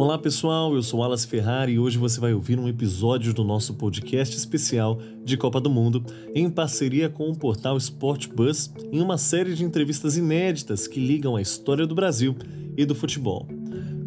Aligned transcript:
Olá 0.00 0.16
pessoal, 0.16 0.74
eu 0.74 0.82
sou 0.82 1.02
Alas 1.02 1.26
Ferrari 1.26 1.72
e 1.72 1.78
hoje 1.78 1.98
você 1.98 2.18
vai 2.18 2.32
ouvir 2.32 2.58
um 2.58 2.66
episódio 2.66 3.34
do 3.34 3.44
nosso 3.44 3.74
podcast 3.74 4.34
especial 4.34 4.98
de 5.22 5.36
Copa 5.36 5.60
do 5.60 5.68
Mundo 5.68 6.02
em 6.34 6.48
parceria 6.48 7.10
com 7.10 7.28
o 7.28 7.36
portal 7.36 7.76
Sport 7.76 8.28
Bus 8.28 8.72
em 8.90 9.02
uma 9.02 9.18
série 9.18 9.54
de 9.54 9.62
entrevistas 9.62 10.16
inéditas 10.16 10.88
que 10.88 10.98
ligam 10.98 11.36
a 11.36 11.42
história 11.42 11.86
do 11.86 11.94
Brasil 11.94 12.34
e 12.78 12.86
do 12.86 12.94
futebol. 12.94 13.59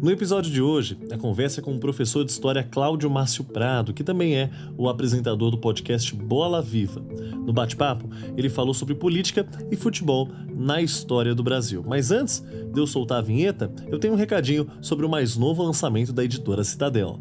No 0.04 0.10
episódio 0.10 0.52
de 0.52 0.60
hoje, 0.60 0.98
a 1.10 1.16
conversa 1.16 1.62
é 1.62 1.64
com 1.64 1.74
o 1.74 1.80
professor 1.80 2.26
de 2.26 2.30
história 2.30 2.62
Cláudio 2.62 3.08
Márcio 3.08 3.42
Prado, 3.42 3.94
que 3.94 4.04
também 4.04 4.36
é 4.36 4.50
o 4.76 4.86
apresentador 4.86 5.50
do 5.50 5.56
podcast 5.56 6.14
Bola 6.14 6.60
Viva. 6.60 7.00
No 7.00 7.54
bate-papo, 7.54 8.10
ele 8.36 8.50
falou 8.50 8.74
sobre 8.74 8.94
política 8.94 9.48
e 9.70 9.76
futebol 9.76 10.28
na 10.54 10.82
história 10.82 11.34
do 11.34 11.42
Brasil. 11.42 11.82
Mas 11.88 12.10
antes 12.10 12.44
de 12.70 12.78
eu 12.78 12.86
soltar 12.86 13.20
a 13.20 13.22
vinheta, 13.22 13.72
eu 13.88 13.98
tenho 13.98 14.12
um 14.12 14.16
recadinho 14.16 14.70
sobre 14.82 15.06
o 15.06 15.08
mais 15.08 15.38
novo 15.38 15.62
lançamento 15.62 16.12
da 16.12 16.22
editora 16.22 16.62
Citadel. 16.62 17.18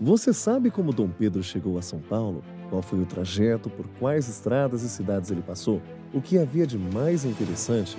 Você 0.00 0.32
sabe 0.32 0.70
como 0.70 0.94
Dom 0.94 1.10
Pedro 1.10 1.42
chegou 1.42 1.76
a 1.76 1.82
São 1.82 1.98
Paulo? 1.98 2.42
Qual 2.70 2.80
foi 2.80 3.02
o 3.02 3.04
trajeto, 3.04 3.68
por 3.68 3.86
quais 4.00 4.30
estradas 4.30 4.82
e 4.82 4.88
cidades 4.88 5.30
ele 5.30 5.42
passou? 5.42 5.82
O 6.14 6.22
que 6.22 6.38
havia 6.38 6.66
de 6.66 6.78
mais 6.78 7.26
interessante? 7.26 7.98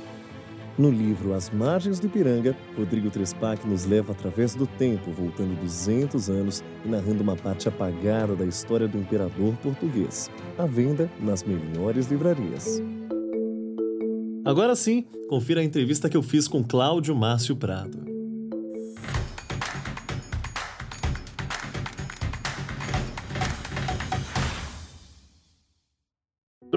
No 0.79 0.89
livro 0.89 1.33
As 1.33 1.49
Margens 1.49 1.99
do 1.99 2.07
Ipiranga, 2.07 2.55
Rodrigo 2.77 3.09
Trespac 3.09 3.67
nos 3.67 3.83
leva 3.85 4.13
através 4.13 4.55
do 4.55 4.65
tempo, 4.65 5.11
voltando 5.11 5.59
200 5.59 6.29
anos 6.29 6.63
e 6.85 6.87
narrando 6.87 7.21
uma 7.21 7.35
parte 7.35 7.67
apagada 7.67 8.33
da 8.33 8.45
história 8.45 8.87
do 8.87 8.97
imperador 8.97 9.53
português. 9.57 10.31
À 10.57 10.65
venda 10.65 11.11
nas 11.19 11.43
melhores 11.43 12.07
livrarias. 12.07 12.81
Agora 14.45 14.73
sim, 14.73 15.03
confira 15.27 15.59
a 15.59 15.65
entrevista 15.65 16.07
que 16.07 16.15
eu 16.15 16.23
fiz 16.23 16.47
com 16.47 16.63
Cláudio 16.63 17.13
Márcio 17.13 17.57
Prado. 17.57 18.08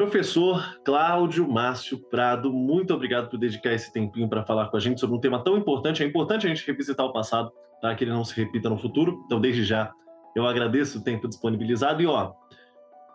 Professor 0.03 0.81
Cláudio 0.85 1.49
Márcio 1.49 1.97
Prado, 1.97 2.53
muito 2.53 2.93
obrigado 2.93 3.31
por 3.31 3.39
dedicar 3.39 3.73
esse 3.73 3.93
tempinho 3.93 4.29
para 4.29 4.45
falar 4.45 4.67
com 4.67 4.77
a 4.77 4.81
gente 4.81 4.99
sobre 4.99 5.15
um 5.15 5.21
tema 5.21 5.39
tão 5.45 5.57
importante. 5.57 6.03
É 6.03 6.07
importante 6.07 6.45
a 6.45 6.49
gente 6.49 6.67
revisitar 6.67 7.07
o 7.07 7.13
passado 7.13 7.53
para 7.81 7.95
que 7.95 8.03
ele 8.03 8.11
não 8.11 8.25
se 8.25 8.35
repita 8.35 8.69
no 8.69 8.77
futuro. 8.77 9.23
Então, 9.27 9.41
desde 9.41 9.63
já, 9.63 9.93
eu 10.35 10.45
agradeço 10.45 10.99
o 10.99 11.05
tempo 11.05 11.29
disponibilizado. 11.29 12.03
E, 12.03 12.07
ó, 12.07 12.33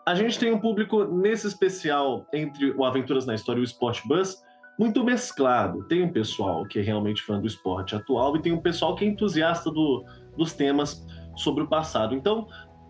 a 0.08 0.16
gente 0.16 0.40
tem 0.40 0.54
um 0.54 0.60
público 0.60 1.04
nesse 1.04 1.46
especial 1.46 2.26
entre 2.34 2.72
o 2.72 2.86
Aventuras 2.86 3.26
na 3.26 3.36
História 3.36 3.60
e 3.60 3.64
o 3.64 3.66
Sport 3.66 4.08
Bus 4.08 4.42
muito 4.80 5.04
mesclado. 5.04 5.86
Tem 5.90 6.02
um 6.02 6.12
pessoal 6.14 6.66
que 6.66 6.80
é 6.80 6.82
realmente 6.82 7.22
fã 7.22 7.38
do 7.38 7.48
esporte 7.48 7.98
atual 7.98 8.38
e 8.38 8.42
tem 8.42 8.54
um 8.54 8.62
pessoal 8.62 8.96
que 8.96 9.04
é 9.04 9.10
entusiasta 9.10 9.70
do, 9.70 10.06
dos 10.38 10.54
temas 10.54 11.06
sobre 11.36 11.66
o 11.66 11.68
passado. 11.68 12.16
Então, 12.16 12.48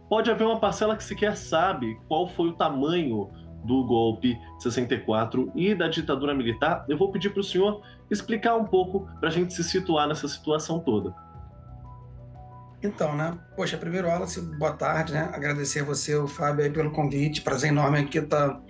pode 0.08 0.30
haver 0.30 0.46
uma 0.46 0.60
parcela 0.60 0.96
que 0.96 1.04
sequer 1.04 1.36
sabe 1.36 2.00
qual 2.08 2.28
foi 2.28 2.50
o 2.50 2.54
tamanho 2.54 3.28
do 3.68 3.84
golpe 3.84 4.40
de 4.58 4.64
64 4.64 5.52
e 5.54 5.76
da 5.76 5.88
ditadura 5.90 6.34
militar, 6.34 6.86
eu 6.88 6.98
vou 6.98 7.12
pedir 7.12 7.30
para 7.30 7.42
o 7.42 7.44
senhor 7.44 7.82
explicar 8.10 8.56
um 8.56 8.66
pouco 8.66 9.08
para 9.20 9.30
a 9.30 9.32
gente 9.32 9.54
se 9.54 9.64
situar 9.64 10.08
nessa 10.08 10.28
situação 10.28 10.80
toda. 10.80 11.14
Então, 12.82 13.16
né? 13.16 13.38
Poxa, 13.56 13.76
primeiro, 13.76 14.08
Wallace, 14.08 14.40
boa 14.40 14.72
tarde, 14.72 15.12
né? 15.12 15.30
Agradecer 15.34 15.82
a 15.82 15.84
você, 15.84 16.16
o 16.16 16.28
Fábio, 16.28 16.64
aí, 16.64 16.72
pelo 16.72 16.92
convite. 16.92 17.42
Prazer 17.42 17.72
enorme 17.72 18.00
aqui 18.00 18.20
estar 18.20 18.50
tá, 18.50 18.62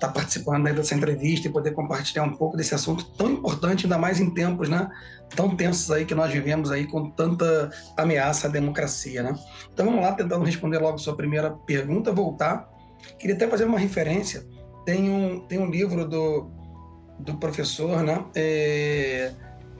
tá 0.00 0.08
participando 0.08 0.66
aí 0.66 0.74
dessa 0.74 0.94
entrevista 0.94 1.46
e 1.46 1.52
poder 1.52 1.70
compartilhar 1.70 2.24
um 2.24 2.36
pouco 2.36 2.56
desse 2.56 2.74
assunto 2.74 3.04
tão 3.16 3.30
importante, 3.30 3.86
ainda 3.86 3.96
mais 3.96 4.20
em 4.20 4.34
tempos, 4.34 4.68
né? 4.68 4.90
Tão 5.36 5.54
tensos 5.56 5.90
aí 5.92 6.04
que 6.04 6.16
nós 6.16 6.32
vivemos 6.32 6.72
aí 6.72 6.84
com 6.86 7.10
tanta 7.10 7.70
ameaça 7.96 8.48
à 8.48 8.50
democracia, 8.50 9.22
né? 9.22 9.38
Então, 9.72 9.86
vamos 9.86 10.02
lá, 10.02 10.12
tentando 10.12 10.44
responder 10.44 10.78
logo 10.78 10.96
a 10.96 10.98
sua 10.98 11.16
primeira 11.16 11.52
pergunta, 11.64 12.12
voltar 12.12 12.73
Queria 13.18 13.36
até 13.36 13.48
fazer 13.48 13.64
uma 13.64 13.78
referência. 13.78 14.44
Tem 14.84 15.10
um, 15.10 15.40
tem 15.40 15.58
um 15.58 15.70
livro 15.70 16.06
do, 16.06 16.50
do 17.18 17.36
professor, 17.36 18.02
né, 18.02 18.24
é, 18.34 19.32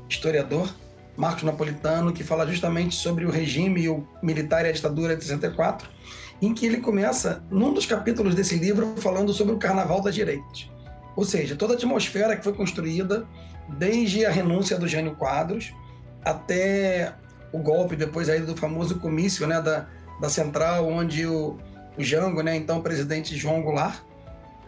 historiador, 0.08 0.74
Marcos 1.16 1.42
Napolitano, 1.42 2.12
que 2.12 2.24
fala 2.24 2.46
justamente 2.46 2.94
sobre 2.94 3.24
o 3.24 3.30
regime 3.30 3.88
o 3.88 4.06
militar 4.22 4.64
e 4.64 4.68
a 4.68 4.72
ditadura 4.72 5.16
de 5.16 5.22
64, 5.24 5.88
em 6.42 6.52
que 6.52 6.66
ele 6.66 6.78
começa, 6.78 7.44
num 7.50 7.72
dos 7.72 7.86
capítulos 7.86 8.34
desse 8.34 8.56
livro, 8.56 8.94
falando 8.96 9.32
sobre 9.32 9.54
o 9.54 9.58
Carnaval 9.58 10.00
das 10.00 10.14
Direitas. 10.14 10.68
Ou 11.16 11.24
seja, 11.24 11.54
toda 11.54 11.74
a 11.74 11.76
atmosfera 11.76 12.36
que 12.36 12.42
foi 12.42 12.52
construída 12.52 13.26
desde 13.78 14.26
a 14.26 14.30
renúncia 14.30 14.76
do 14.76 14.88
Jânio 14.88 15.14
Quadros 15.14 15.72
até 16.24 17.14
o 17.52 17.58
golpe, 17.58 17.94
depois 17.94 18.28
aí 18.28 18.40
do 18.40 18.56
famoso 18.56 18.98
comício 18.98 19.46
né, 19.46 19.60
da, 19.60 19.86
da 20.20 20.28
Central, 20.28 20.88
onde 20.88 21.24
o, 21.24 21.56
o 21.97 22.03
Jango, 22.03 22.43
né, 22.43 22.56
então 22.56 22.81
presidente 22.81 23.37
João 23.37 23.62
Goulart, 23.62 24.03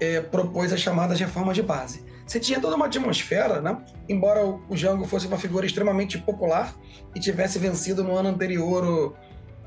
é, 0.00 0.20
propôs 0.20 0.72
as 0.72 0.80
chamadas 0.80 1.18
reformas 1.18 1.56
de 1.56 1.62
base. 1.62 2.04
Você 2.26 2.40
tinha 2.40 2.60
toda 2.60 2.74
uma 2.74 2.86
atmosfera, 2.86 3.60
né? 3.60 3.80
embora 4.08 4.44
o 4.44 4.76
Jango 4.76 5.06
fosse 5.06 5.28
uma 5.28 5.38
figura 5.38 5.64
extremamente 5.64 6.18
popular 6.18 6.74
e 7.14 7.20
tivesse 7.20 7.58
vencido 7.58 8.02
no 8.02 8.16
ano 8.16 8.28
anterior 8.28 8.84
o, 8.84 9.16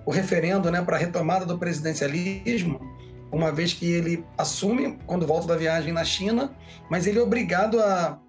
o 0.05 0.11
referendo 0.11 0.69
né, 0.69 0.81
para 0.81 0.97
a 0.97 0.99
retomada 0.99 1.45
do 1.45 1.57
presidencialismo, 1.57 2.79
uma 3.31 3.51
vez 3.51 3.73
que 3.73 3.89
ele 3.89 4.25
assume 4.37 4.99
quando 5.05 5.25
volta 5.25 5.47
da 5.47 5.55
viagem 5.55 5.93
na 5.93 6.03
China, 6.03 6.53
mas 6.89 7.07
ele 7.07 7.19
é 7.19 7.21
obrigado 7.21 7.79
a, 7.79 8.19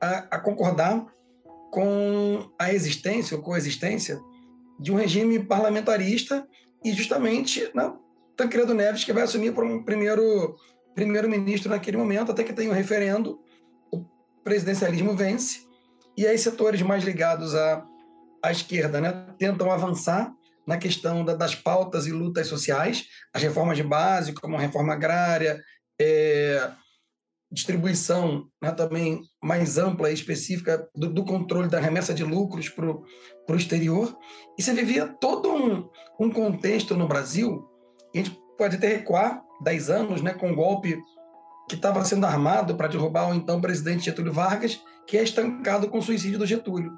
a, 0.00 0.18
a 0.30 0.38
concordar 0.38 1.04
com 1.70 2.50
a 2.58 2.72
existência 2.72 3.36
ou 3.36 3.42
coexistência 3.42 4.18
de 4.80 4.90
um 4.90 4.96
regime 4.96 5.40
parlamentarista 5.40 6.46
e 6.82 6.92
justamente 6.92 7.70
né, 7.74 7.92
Tancredo 8.38 8.72
Neves, 8.72 9.04
que 9.04 9.12
vai 9.12 9.24
assumir 9.24 9.50
um 9.50 9.82
primeiro 9.82 10.56
primeiro-ministro 10.94 11.70
naquele 11.70 11.96
momento, 11.96 12.32
até 12.32 12.42
que 12.42 12.52
tem 12.52 12.68
um 12.68 12.72
referendo, 12.72 13.38
o 13.92 14.04
presidencialismo 14.42 15.14
vence, 15.14 15.60
e 16.16 16.26
aí 16.26 16.36
setores 16.36 16.82
mais 16.82 17.04
ligados 17.04 17.54
à, 17.54 17.84
à 18.42 18.50
esquerda 18.50 19.00
né, 19.00 19.26
tentam 19.38 19.70
avançar 19.70 20.32
na 20.66 20.76
questão 20.76 21.24
da, 21.24 21.34
das 21.34 21.54
pautas 21.54 22.06
e 22.06 22.10
lutas 22.10 22.48
sociais, 22.48 23.06
as 23.32 23.42
reformas 23.42 23.76
de 23.76 23.84
base, 23.84 24.32
como 24.32 24.56
a 24.56 24.60
reforma 24.60 24.92
agrária, 24.92 25.62
é, 26.00 26.68
distribuição 27.50 28.48
né, 28.60 28.72
também 28.72 29.22
mais 29.42 29.78
ampla 29.78 30.10
e 30.10 30.14
específica 30.14 30.88
do, 30.94 31.12
do, 31.12 31.24
controle 31.24 31.68
da 31.68 31.78
remessa 31.78 32.12
de 32.12 32.24
lucros 32.24 32.68
para 32.68 32.86
o 32.88 33.56
exterior. 33.56 34.16
E 34.58 34.62
você 34.62 34.72
vivia 34.72 35.06
todo 35.06 35.48
um, 35.48 35.88
um 36.18 36.28
contexto 36.28 36.96
no 36.96 37.06
Brasil 37.06 37.77
a 38.14 38.18
gente 38.18 38.38
pode 38.56 38.76
até 38.76 38.88
recuar 38.88 39.42
10 39.62 39.90
anos, 39.90 40.22
né, 40.22 40.32
com 40.34 40.50
um 40.50 40.54
golpe 40.54 40.98
que 41.68 41.74
estava 41.74 42.04
sendo 42.04 42.24
armado 42.24 42.74
para 42.74 42.88
derrubar 42.88 43.30
o 43.30 43.34
então 43.34 43.60
presidente 43.60 44.04
Getúlio 44.04 44.32
Vargas, 44.32 44.80
que 45.06 45.16
é 45.18 45.22
estancado 45.22 45.88
com 45.88 45.98
o 45.98 46.02
suicídio 46.02 46.38
do 46.38 46.46
Getúlio. 46.46 46.92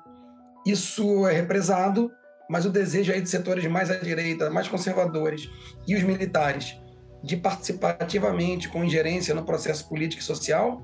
Isso 0.65 1.27
é 1.27 1.33
represado, 1.33 2.11
mas 2.49 2.65
o 2.65 2.71
desejo 2.71 3.13
aí 3.13 3.21
de 3.21 3.29
setores 3.29 3.67
mais 3.67 3.91
à 3.91 3.97
direita, 3.97 4.51
mais 4.51 4.69
conservadores 4.69 5.49
e 5.87 5.95
os 5.95 6.03
militares 6.03 6.79
de 7.23 7.37
participar 7.37 7.97
ativamente 7.99 8.69
com 8.69 8.85
ingerência 8.85 9.35
no 9.35 9.45
processo 9.45 9.89
político 9.89 10.23
e 10.23 10.25
social, 10.25 10.81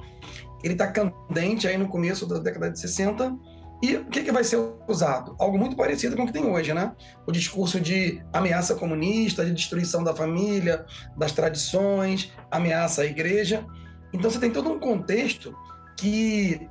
ele 0.63 0.75
está 0.75 0.87
candente 0.89 1.67
aí 1.67 1.77
no 1.77 1.89
começo 1.89 2.27
da 2.27 2.39
década 2.39 2.71
de 2.71 2.79
60 2.79 3.37
e 3.83 3.97
o 3.97 4.07
que, 4.07 4.23
que 4.23 4.33
vai 4.33 4.43
ser 4.43 4.59
usado? 4.89 5.37
Algo 5.39 5.59
muito 5.59 5.77
parecido 5.77 6.17
com 6.17 6.23
o 6.23 6.27
que 6.27 6.33
tem 6.33 6.47
hoje, 6.47 6.73
né? 6.73 6.93
O 7.27 7.33
discurso 7.33 7.79
de 7.79 8.23
ameaça 8.33 8.75
comunista, 8.75 9.45
de 9.45 9.53
destruição 9.53 10.03
da 10.03 10.15
família, 10.15 10.87
das 11.17 11.33
tradições, 11.33 12.33
ameaça 12.51 13.03
à 13.03 13.05
igreja. 13.05 13.67
Então 14.13 14.31
você 14.31 14.39
tem 14.39 14.51
todo 14.51 14.71
um 14.71 14.79
contexto 14.79 15.55
que 15.97 16.69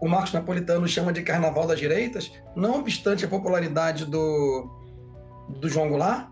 o 0.00 0.08
Marcos 0.08 0.32
Napolitano 0.32 0.88
chama 0.88 1.12
de 1.12 1.22
carnaval 1.22 1.66
das 1.66 1.78
direitas, 1.78 2.32
não 2.56 2.80
obstante 2.80 3.24
a 3.24 3.28
popularidade 3.28 4.06
do, 4.06 4.68
do 5.60 5.68
João 5.68 5.88
Goulart, 5.88 6.30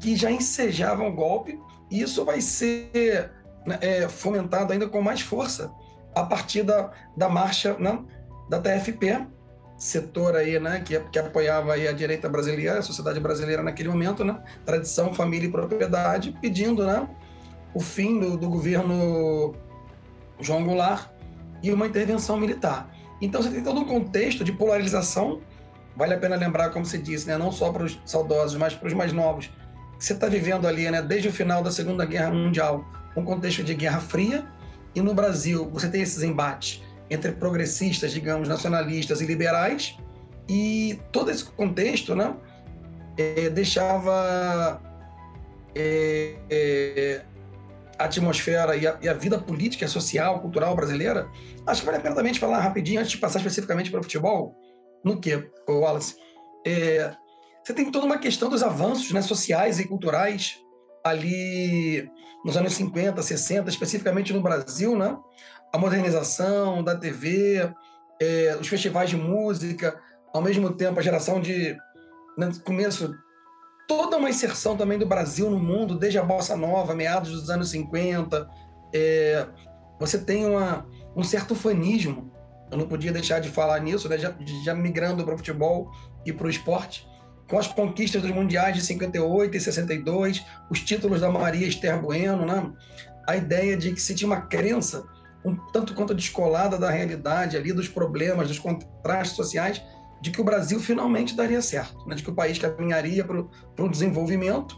que 0.00 0.16
já 0.16 0.30
ensejava 0.30 1.02
um 1.02 1.14
golpe, 1.14 1.58
e 1.90 2.00
isso 2.00 2.24
vai 2.24 2.40
ser 2.40 3.32
né, 3.66 3.78
é, 3.80 4.08
fomentado 4.08 4.72
ainda 4.72 4.88
com 4.88 5.02
mais 5.02 5.20
força 5.20 5.72
a 6.14 6.22
partir 6.22 6.62
da, 6.62 6.92
da 7.16 7.28
marcha 7.28 7.76
né, 7.78 7.98
da 8.48 8.60
TFP, 8.60 9.26
setor 9.76 10.36
aí, 10.36 10.58
né, 10.60 10.80
que, 10.84 10.98
que 10.98 11.18
apoiava 11.18 11.72
aí 11.72 11.88
a 11.88 11.92
direita 11.92 12.28
brasileira, 12.28 12.78
a 12.78 12.82
sociedade 12.82 13.18
brasileira 13.20 13.62
naquele 13.62 13.88
momento, 13.88 14.24
né, 14.24 14.40
tradição, 14.64 15.12
família 15.12 15.48
e 15.48 15.50
propriedade, 15.50 16.36
pedindo, 16.40 16.86
né, 16.86 17.08
o 17.74 17.80
fim 17.80 18.20
do, 18.20 18.36
do 18.36 18.48
governo 18.48 19.54
João 20.40 20.64
Goulart 20.64 21.08
e 21.62 21.72
uma 21.72 21.86
intervenção 21.86 22.36
militar. 22.36 22.94
Então 23.20 23.42
você 23.42 23.50
tem 23.50 23.62
todo 23.62 23.80
um 23.80 23.84
contexto 23.84 24.44
de 24.44 24.52
polarização, 24.52 25.40
vale 25.96 26.14
a 26.14 26.18
pena 26.18 26.36
lembrar, 26.36 26.70
como 26.70 26.84
se 26.84 26.98
disse, 26.98 27.26
né, 27.26 27.36
não 27.36 27.50
só 27.50 27.72
para 27.72 27.84
os 27.84 28.00
saudosos, 28.04 28.56
mas 28.56 28.74
para 28.74 28.86
os 28.86 28.94
mais 28.94 29.12
novos, 29.12 29.46
que 29.98 30.04
você 30.04 30.12
está 30.12 30.28
vivendo 30.28 30.68
ali, 30.68 30.88
né, 30.90 31.02
desde 31.02 31.28
o 31.28 31.32
final 31.32 31.62
da 31.62 31.70
Segunda 31.70 32.04
Guerra 32.04 32.30
Mundial, 32.30 32.84
um 33.16 33.24
contexto 33.24 33.64
de 33.64 33.74
Guerra 33.74 34.00
Fria, 34.00 34.44
e 34.94 35.00
no 35.00 35.14
Brasil 35.14 35.68
você 35.72 35.88
tem 35.88 36.02
esses 36.02 36.22
embates 36.22 36.83
entre 37.10 37.32
progressistas, 37.32 38.12
digamos, 38.12 38.48
nacionalistas 38.48 39.20
e 39.20 39.26
liberais, 39.26 39.96
E 40.48 41.00
todo 41.10 41.30
esse 41.30 41.44
contexto 41.44 42.14
né, 42.14 42.36
é, 43.16 43.48
deixava 43.48 44.80
é, 45.74 46.36
é, 46.50 47.24
a 47.98 48.04
atmosfera 48.04 48.76
e 48.76 48.86
a, 48.86 48.98
e 49.00 49.08
a, 49.08 49.14
vida 49.14 49.38
política, 49.38 49.88
social, 49.88 50.40
cultural 50.40 50.76
brasileira. 50.76 51.28
Acho 51.66 51.80
que 51.80 51.86
vale 51.86 51.98
a 51.98 52.00
pena 52.00 52.14
também 52.14 52.34
falar 52.34 52.60
rapidinho, 52.60 53.00
antes 53.00 53.12
de 53.12 53.18
passar 53.18 53.38
especificamente 53.38 53.90
para 53.90 54.00
o 54.00 54.02
futebol, 54.02 54.54
no 55.02 55.18
que, 55.18 55.50
Wallace? 55.68 56.16
É, 56.66 57.14
você 57.62 57.72
tem 57.72 57.90
toda 57.90 58.04
uma 58.04 58.18
questão 58.18 58.50
dos 58.50 58.62
avanços 58.62 59.10
né, 59.12 59.22
sociais 59.22 59.80
e 59.80 59.88
culturais 59.88 60.58
ali 61.04 62.10
nos 62.44 62.56
anos 62.56 62.72
50, 62.74 63.22
60, 63.22 63.68
especificamente 63.68 64.32
no 64.32 64.40
Brasil, 64.40 64.96
né? 64.96 65.16
A 65.72 65.78
modernização 65.78 66.82
da 66.82 66.96
TV, 66.96 67.70
é, 68.20 68.56
os 68.58 68.66
festivais 68.66 69.10
de 69.10 69.16
música, 69.16 70.00
ao 70.32 70.40
mesmo 70.40 70.72
tempo 70.72 70.98
a 70.98 71.02
geração 71.02 71.40
de 71.40 71.76
no 72.36 72.46
né, 72.46 72.52
começo 72.64 73.14
toda 73.86 74.16
uma 74.16 74.30
inserção 74.30 74.76
também 74.76 74.98
do 74.98 75.06
Brasil 75.06 75.50
no 75.50 75.58
mundo, 75.58 75.98
desde 75.98 76.18
a 76.18 76.22
bossa 76.22 76.56
nova, 76.56 76.94
meados 76.94 77.30
dos 77.30 77.50
anos 77.50 77.68
50. 77.68 78.48
É, 78.94 79.46
você 80.00 80.18
tem 80.18 80.46
uma, 80.46 80.86
um 81.14 81.22
certo 81.22 81.54
fanismo. 81.54 82.32
Eu 82.70 82.78
não 82.78 82.88
podia 82.88 83.12
deixar 83.12 83.40
de 83.40 83.50
falar 83.50 83.78
nisso, 83.80 84.08
né? 84.08 84.16
já, 84.18 84.34
já 84.64 84.74
migrando 84.74 85.22
para 85.24 85.34
o 85.34 85.36
futebol 85.36 85.90
e 86.24 86.32
para 86.32 86.46
o 86.46 86.50
esporte 86.50 87.06
com 87.48 87.58
as 87.58 87.66
conquistas 87.66 88.22
dos 88.22 88.30
mundiais 88.30 88.74
de 88.74 88.82
58 88.82 89.56
e 89.56 89.60
62, 89.60 90.44
os 90.70 90.80
títulos 90.80 91.20
da 91.20 91.30
Maria 91.30 91.66
Esther 91.66 92.00
Bueno, 92.00 92.46
né? 92.46 92.72
a 93.26 93.36
ideia 93.36 93.76
de 93.76 93.92
que 93.92 94.00
se 94.00 94.14
tinha 94.14 94.26
uma 94.26 94.42
crença 94.42 95.04
um 95.44 95.54
tanto 95.72 95.94
quanto 95.94 96.14
descolada 96.14 96.78
da 96.78 96.90
realidade 96.90 97.56
ali, 97.56 97.72
dos 97.72 97.86
problemas, 97.86 98.48
dos 98.48 98.58
contrastes 98.58 99.36
sociais, 99.36 99.82
de 100.22 100.30
que 100.30 100.40
o 100.40 100.44
Brasil 100.44 100.80
finalmente 100.80 101.36
daria 101.36 101.60
certo, 101.60 102.06
né? 102.06 102.14
de 102.14 102.22
que 102.22 102.30
o 102.30 102.34
país 102.34 102.58
caminharia 102.58 103.22
para 103.24 103.84
um 103.84 103.90
desenvolvimento, 103.90 104.74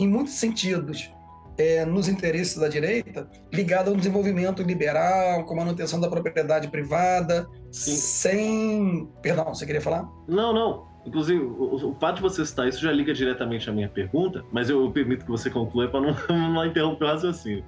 em 0.00 0.08
muitos 0.08 0.34
sentidos, 0.34 1.12
é, 1.58 1.84
nos 1.84 2.08
interesses 2.08 2.56
da 2.56 2.68
direita, 2.68 3.28
ligado 3.52 3.90
ao 3.90 3.96
desenvolvimento 3.96 4.62
liberal, 4.62 5.44
com 5.44 5.56
manutenção 5.56 6.00
da 6.00 6.08
propriedade 6.08 6.68
privada, 6.68 7.46
Sim. 7.70 7.96
sem. 7.96 9.12
Perdão, 9.20 9.52
você 9.52 9.66
queria 9.66 9.80
falar? 9.80 10.08
Não, 10.28 10.54
não. 10.54 10.87
Inclusive, 11.08 11.40
o, 11.40 11.74
o, 11.74 11.96
fato 11.98 12.16
de 12.16 12.22
você 12.22 12.44
citar 12.44 12.68
isso 12.68 12.80
já 12.80 12.92
liga 12.92 13.14
diretamente 13.14 13.68
à 13.70 13.72
minha 13.72 13.88
pergunta, 13.88 14.44
mas 14.52 14.68
eu, 14.68 14.84
eu 14.84 14.90
permito 14.90 15.24
que 15.24 15.30
você 15.30 15.48
conclua 15.48 15.88
para 15.88 16.00
não, 16.28 16.52
não 16.52 16.66
interromper 16.66 17.04
o 17.04 17.08
raciocínio. 17.08 17.64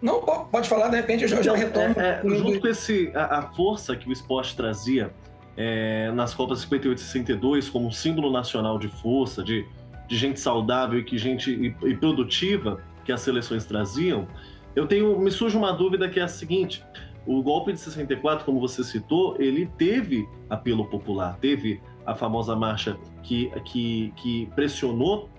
Não, 0.00 0.20
pode 0.20 0.68
falar, 0.68 0.88
de 0.88 0.96
repente 0.96 1.22
eu 1.22 1.28
já, 1.28 1.42
já 1.42 1.58
então, 1.58 1.88
retomo. 1.88 2.00
É, 2.00 2.20
é, 2.24 2.28
junto 2.28 2.60
com 2.60 2.68
esse, 2.68 3.10
a, 3.12 3.38
a, 3.38 3.42
força 3.54 3.96
que 3.96 4.08
o 4.08 4.12
esporte 4.12 4.54
trazia 4.54 5.12
é, 5.56 6.12
nas 6.12 6.32
Copas 6.32 6.60
58 6.60 6.98
e 6.98 7.00
62 7.00 7.68
como 7.68 7.88
um 7.88 7.92
símbolo 7.92 8.30
nacional 8.30 8.78
de 8.78 8.86
força, 8.86 9.42
de, 9.42 9.66
de 10.06 10.16
gente 10.16 10.38
saudável 10.38 11.00
e 11.00 11.04
que 11.04 11.18
gente 11.18 11.50
e, 11.50 11.88
e 11.88 11.96
produtiva 11.96 12.80
que 13.04 13.10
as 13.10 13.20
seleções 13.20 13.64
traziam, 13.64 14.28
eu 14.76 14.86
tenho 14.86 15.18
me 15.18 15.30
surge 15.30 15.56
uma 15.56 15.72
dúvida 15.72 16.08
que 16.08 16.20
é 16.20 16.22
a 16.22 16.28
seguinte: 16.28 16.84
o 17.26 17.42
golpe 17.42 17.72
de 17.72 17.80
64, 17.80 18.44
como 18.44 18.60
você 18.60 18.84
citou, 18.84 19.36
ele 19.40 19.66
teve 19.78 20.28
apelo 20.48 20.84
popular, 20.86 21.36
teve 21.40 21.80
a 22.04 22.14
famosa 22.14 22.54
marcha 22.54 22.98
que, 23.22 23.50
que, 23.64 24.12
que 24.16 24.46
pressionou 24.54 25.30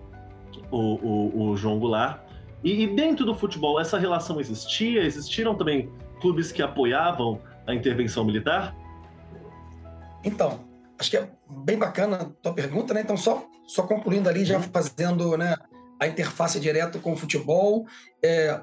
o, 0.71 0.77
o, 0.77 1.49
o 1.49 1.57
João 1.57 1.79
Goulart. 1.79 2.21
E, 2.63 2.83
e, 2.83 2.95
dentro 2.95 3.25
do 3.25 3.35
futebol, 3.35 3.79
essa 3.79 3.97
relação 3.97 4.39
existia? 4.39 5.03
Existiram 5.03 5.55
também 5.55 5.91
clubes 6.19 6.51
que 6.51 6.61
apoiavam 6.61 7.39
a 7.67 7.73
intervenção 7.73 8.25
militar? 8.25 8.75
Então, 10.23 10.61
acho 10.97 11.11
que 11.11 11.17
é 11.17 11.29
bem 11.47 11.77
bacana 11.77 12.17
a 12.17 12.25
tua 12.25 12.53
pergunta, 12.53 12.93
né? 12.93 13.01
Então, 13.01 13.15
só, 13.15 13.45
só 13.67 13.83
concluindo 13.83 14.27
ali, 14.27 14.43
já 14.43 14.57
uhum. 14.57 14.63
fazendo 14.63 15.38
né, 15.38 15.55
a 15.99 16.07
interface 16.07 16.59
direto 16.59 16.99
com 16.99 17.13
o 17.13 17.15
futebol, 17.15 17.85
é, 18.23 18.59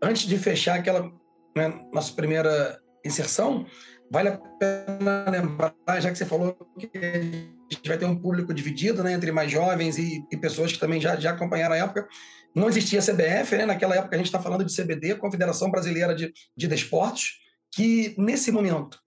antes 0.00 0.26
de 0.26 0.38
fechar 0.38 0.78
aquela 0.78 1.10
né, 1.56 1.72
nossa 1.92 2.12
primeira 2.12 2.78
inserção, 3.04 3.66
vale 4.10 4.28
a 4.28 4.36
pena 4.36 5.24
lembrar, 5.30 5.74
já 6.00 6.10
que 6.10 6.18
você 6.18 6.26
falou 6.26 6.54
que 6.78 6.90
a 6.98 7.74
gente 7.74 7.88
vai 7.88 7.98
ter 7.98 8.04
um 8.04 8.16
público 8.16 8.52
dividido 8.52 9.02
né, 9.02 9.12
entre 9.12 9.32
mais 9.32 9.50
jovens 9.50 9.98
e, 9.98 10.24
e, 10.30 10.36
pessoas 10.36 10.72
que 10.72 10.78
também 10.78 11.00
já, 11.00 11.16
já 11.16 11.30
acompanharam 11.30 11.74
a 11.74 11.78
época. 11.78 12.06
Não 12.54 12.68
existia 12.68 13.00
CBF, 13.00 13.56
né? 13.56 13.66
naquela 13.66 13.96
época 13.96 14.14
a 14.14 14.18
gente 14.18 14.26
está 14.26 14.40
falando 14.40 14.64
de 14.64 14.74
CBD, 14.74 15.16
Confederação 15.16 15.70
Brasileira 15.70 16.14
de, 16.14 16.32
de 16.56 16.68
Desportos, 16.68 17.38
que 17.74 18.14
nesse 18.16 18.52
momento 18.52 18.98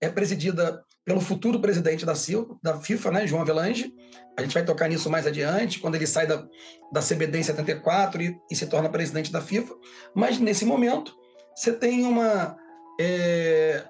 é 0.00 0.08
presidida 0.08 0.82
pelo 1.04 1.20
futuro 1.20 1.60
presidente 1.60 2.04
da, 2.04 2.14
da 2.62 2.80
FIFA, 2.80 3.10
né, 3.12 3.26
João 3.26 3.42
Avelange. 3.42 3.92
A 4.36 4.42
gente 4.42 4.54
vai 4.54 4.64
tocar 4.64 4.88
nisso 4.88 5.08
mais 5.08 5.26
adiante, 5.26 5.78
quando 5.78 5.94
ele 5.94 6.06
sai 6.06 6.26
da, 6.26 6.44
da 6.92 7.00
CBD 7.00 7.38
em 7.38 7.42
74 7.42 8.22
e, 8.22 8.36
e 8.50 8.56
se 8.56 8.66
torna 8.66 8.88
presidente 8.88 9.30
da 9.30 9.40
FIFA. 9.40 9.74
Mas 10.14 10.38
nesse 10.40 10.64
momento, 10.64 11.16
você 11.56 11.72
tem 11.72 12.04
uma 12.04 12.54
é, 13.00 13.82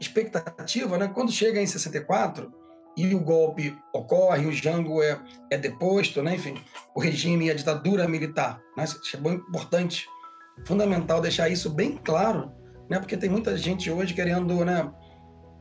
expectativa, 0.00 0.96
né? 0.96 1.06
Quando 1.08 1.30
chega 1.30 1.60
em 1.60 1.66
64 1.66 2.50
e 2.96 3.14
o 3.14 3.20
golpe 3.20 3.76
ocorre, 3.92 4.46
o 4.46 4.52
Jango 4.52 5.02
é, 5.02 5.20
é 5.50 5.58
deposto, 5.58 6.22
né? 6.22 6.34
Enfim, 6.34 6.54
o 6.94 7.00
regime 7.00 7.46
e 7.46 7.50
a 7.50 7.54
ditadura 7.54 8.08
militar, 8.08 8.58
né? 8.74 8.84
Isso 8.84 9.16
é 9.16 9.20
bem 9.20 9.34
importante, 9.34 10.06
fundamental 10.64 11.20
deixar 11.20 11.50
isso 11.50 11.68
bem 11.68 12.00
claro, 12.02 12.50
né? 12.88 12.98
Porque 12.98 13.18
tem 13.18 13.28
muita 13.28 13.54
gente 13.54 13.90
hoje 13.90 14.14
querendo, 14.14 14.64
né? 14.64 14.90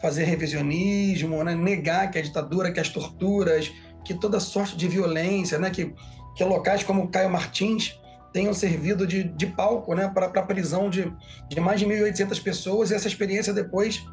Fazer 0.01 0.24
revisionismo, 0.24 1.44
né? 1.44 1.54
negar 1.56 2.10
que 2.10 2.19
a 2.19 2.22
ditadura, 2.22 2.72
que 2.72 2.80
as 2.80 2.89
torturas, 2.89 3.69
que 4.06 4.13
toda 4.13 4.39
sorte 4.39 4.78
de 4.78 4.88
violência, 4.88 5.60
né? 5.60 5.69
Que, 5.69 5.94
que 6.38 6.44
locais 6.46 6.84
como 6.84 7.10
Caio 7.10 7.30
Martins 7.30 8.00
tenham 8.33 8.53
servido 8.53 9.06
de, 9.06 9.24
de 9.24 9.45
palco 9.45 9.94
né, 9.94 10.09
para 10.09 10.25
a 10.25 10.44
prisão 10.44 10.89
de, 10.89 11.13
de 11.47 11.59
mais 11.62 11.80
de 11.80 11.85
1.800 11.85 12.41
pessoas 12.41 12.91
e 12.91 12.95
essa 12.95 13.07
experiência 13.07 13.53
depois 13.53 14.03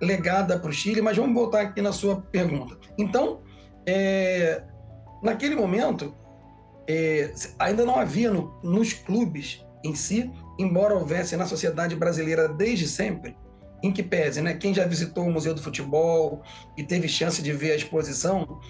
legada 0.00 0.58
para 0.58 0.70
o 0.70 0.72
Chile. 0.72 1.00
Mas 1.00 1.16
vamos 1.16 1.34
voltar 1.34 1.62
aqui 1.62 1.80
na 1.80 1.90
sua 1.90 2.20
pergunta. 2.20 2.76
Então, 2.98 3.40
é, 3.86 4.62
naquele 5.22 5.56
momento, 5.56 6.14
é, 6.86 7.32
ainda 7.58 7.84
não 7.84 7.98
havia 7.98 8.30
no, 8.30 8.60
nos 8.62 8.92
clubes 8.92 9.64
em 9.82 9.94
si, 9.94 10.30
embora 10.58 10.94
houvesse 10.94 11.36
na 11.36 11.46
sociedade 11.46 11.96
brasileira 11.96 12.48
desde 12.48 12.86
sempre, 12.86 13.34
em 13.82 13.90
que 13.90 14.02
pese, 14.02 14.42
né, 14.42 14.54
quem 14.54 14.74
já 14.74 14.84
visitou 14.84 15.24
o 15.24 15.32
Museu 15.32 15.54
do 15.54 15.62
Futebol 15.62 16.42
e 16.76 16.82
teve 16.82 17.08
chance 17.08 17.40
de 17.40 17.50
ver 17.50 17.72
a 17.72 17.76
exposição, 17.76 18.60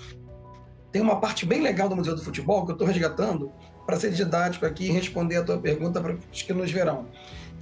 tem 0.92 1.02
uma 1.02 1.20
parte 1.20 1.44
bem 1.44 1.60
legal 1.60 1.88
do 1.88 1.96
Museu 1.96 2.14
do 2.14 2.22
Futebol 2.22 2.64
que 2.64 2.70
eu 2.70 2.74
estou 2.74 2.86
resgatando, 2.86 3.52
para 3.86 3.98
ser 3.98 4.10
didático 4.10 4.66
aqui 4.66 4.86
e 4.86 4.92
responder 4.92 5.36
a 5.36 5.42
tua 5.42 5.58
pergunta 5.58 6.00
para 6.00 6.16
os 6.32 6.42
que 6.42 6.52
nos 6.52 6.70
verão. 6.70 7.06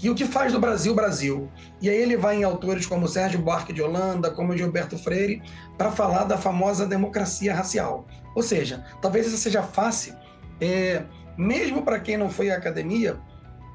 E 0.01 0.09
o 0.09 0.15
que 0.15 0.25
faz 0.25 0.53
do 0.53 0.61
Brasil 0.61 0.95
Brasil? 0.95 1.51
E 1.83 1.91
aí 1.91 1.97
ele 1.97 2.17
vai 2.17 2.37
em 2.37 2.45
autores 2.45 2.87
como 2.87 3.09
Sérgio 3.09 3.41
Buarque 3.41 3.73
de 3.73 3.83
Holanda, 3.83 4.31
como 4.31 4.57
Gilberto 4.57 4.97
Freire, 4.97 5.43
para 5.77 5.91
falar 5.91 6.25
da 6.25 6.39
famosa 6.39 6.87
democracia 6.87 7.53
racial. 7.53 8.07
Ou 8.35 8.43
seja, 8.43 8.85
talvez 9.03 9.27
essa 9.27 9.37
seja 9.37 9.61
face, 9.61 10.15
é, 10.61 11.03
mesmo 11.37 11.83
para 11.83 11.99
quem 11.99 12.17
não 12.17 12.31
foi 12.31 12.51
à 12.51 12.57
academia, 12.57 13.19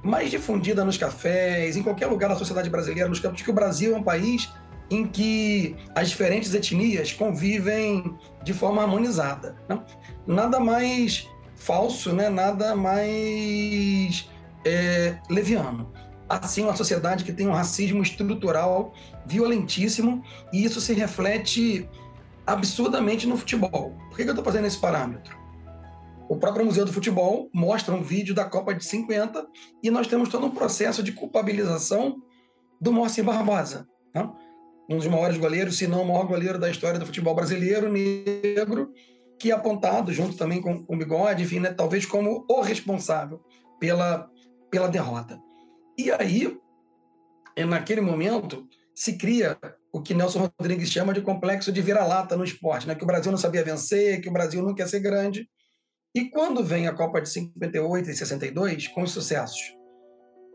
mais 0.01 0.31
difundida 0.31 0.85
nos 0.85 0.97
cafés, 0.97 1.75
em 1.75 1.83
qualquer 1.83 2.07
lugar 2.07 2.29
da 2.29 2.35
sociedade 2.35 2.69
brasileira, 2.69 3.09
nos 3.09 3.19
campos, 3.19 3.41
que 3.41 3.49
o 3.49 3.53
Brasil 3.53 3.93
é 3.93 3.97
um 3.97 4.03
país 4.03 4.49
em 4.89 5.05
que 5.05 5.75
as 5.95 6.09
diferentes 6.09 6.53
etnias 6.53 7.11
convivem 7.11 8.17
de 8.43 8.53
forma 8.53 8.81
harmonizada. 8.81 9.55
Né? 9.67 9.79
Nada 10.27 10.59
mais 10.59 11.27
falso, 11.63 12.13
né? 12.13 12.29
nada 12.29 12.75
mais 12.75 14.29
é, 14.65 15.17
leviano. 15.29 15.91
Assim, 16.27 16.63
uma 16.63 16.75
sociedade 16.75 17.23
que 17.23 17.31
tem 17.31 17.47
um 17.47 17.53
racismo 17.53 18.01
estrutural 18.01 18.93
violentíssimo 19.25 20.23
e 20.51 20.63
isso 20.63 20.81
se 20.81 20.93
reflete 20.93 21.89
absurdamente 22.45 23.27
no 23.27 23.37
futebol. 23.37 23.95
Por 24.09 24.17
que, 24.17 24.23
eu 24.23 24.29
estou 24.29 24.43
fazendo 24.43 24.65
esse 24.65 24.77
parâmetro? 24.77 25.37
O 26.29 26.35
próprio 26.37 26.65
Museu 26.65 26.85
do 26.85 26.93
Futebol 26.93 27.49
mostra 27.53 27.93
um 27.93 28.01
vídeo 28.01 28.33
da 28.33 28.45
Copa 28.45 28.73
de 28.73 28.83
50 28.83 29.45
e 29.81 29.91
nós 29.91 30.07
temos 30.07 30.29
todo 30.29 30.45
um 30.45 30.51
processo 30.51 31.03
de 31.03 31.11
culpabilização 31.11 32.21
do 32.79 32.91
Moacir 32.91 33.23
Barbosa, 33.23 33.87
né? 34.13 34.29
um 34.89 34.97
dos 34.97 35.07
maiores 35.07 35.37
goleiros, 35.37 35.77
se 35.77 35.87
não 35.87 36.01
o 36.01 36.07
maior 36.07 36.25
goleiro 36.25 36.59
da 36.59 36.69
história 36.69 36.99
do 36.99 37.05
futebol 37.05 37.35
brasileiro, 37.35 37.91
negro, 37.91 38.91
que 39.39 39.51
é 39.51 39.53
apontado 39.53 40.13
junto 40.13 40.37
também 40.37 40.61
com, 40.61 40.85
o 40.87 40.95
Bigode, 40.95 41.43
enfim, 41.43 41.59
né, 41.59 41.73
talvez 41.73 42.05
como 42.05 42.45
o 42.49 42.61
responsável 42.61 43.41
pela, 43.79 44.29
pela 44.71 44.87
derrota. 44.87 45.39
E 45.97 46.11
aí, 46.11 46.57
é, 47.55 47.65
naquele 47.65 48.01
momento, 48.01 48.67
se 48.95 49.17
cria 49.17 49.57
o 49.91 50.01
que 50.01 50.13
Nelson 50.13 50.49
Rodrigues 50.59 50.89
chama 50.89 51.13
de 51.13 51.21
complexo 51.21 51.71
de 51.71 51.81
vira-lata 51.81 52.35
no 52.35 52.43
esporte, 52.43 52.87
né? 52.87 52.95
que 52.95 53.03
o 53.03 53.07
Brasil 53.07 53.31
não 53.31 53.37
sabia 53.37 53.63
vencer, 53.63 54.21
que 54.21 54.29
o 54.29 54.33
Brasil 54.33 54.63
não 54.63 54.73
quer 54.73 54.87
ser 54.87 54.99
grande. 54.99 55.47
E 56.15 56.29
quando 56.29 56.63
vem 56.63 56.87
a 56.87 56.93
Copa 56.93 57.21
de 57.21 57.29
58 57.29 58.09
e 58.09 58.15
62, 58.15 58.87
com 58.87 59.03
os 59.03 59.11
sucessos 59.11 59.61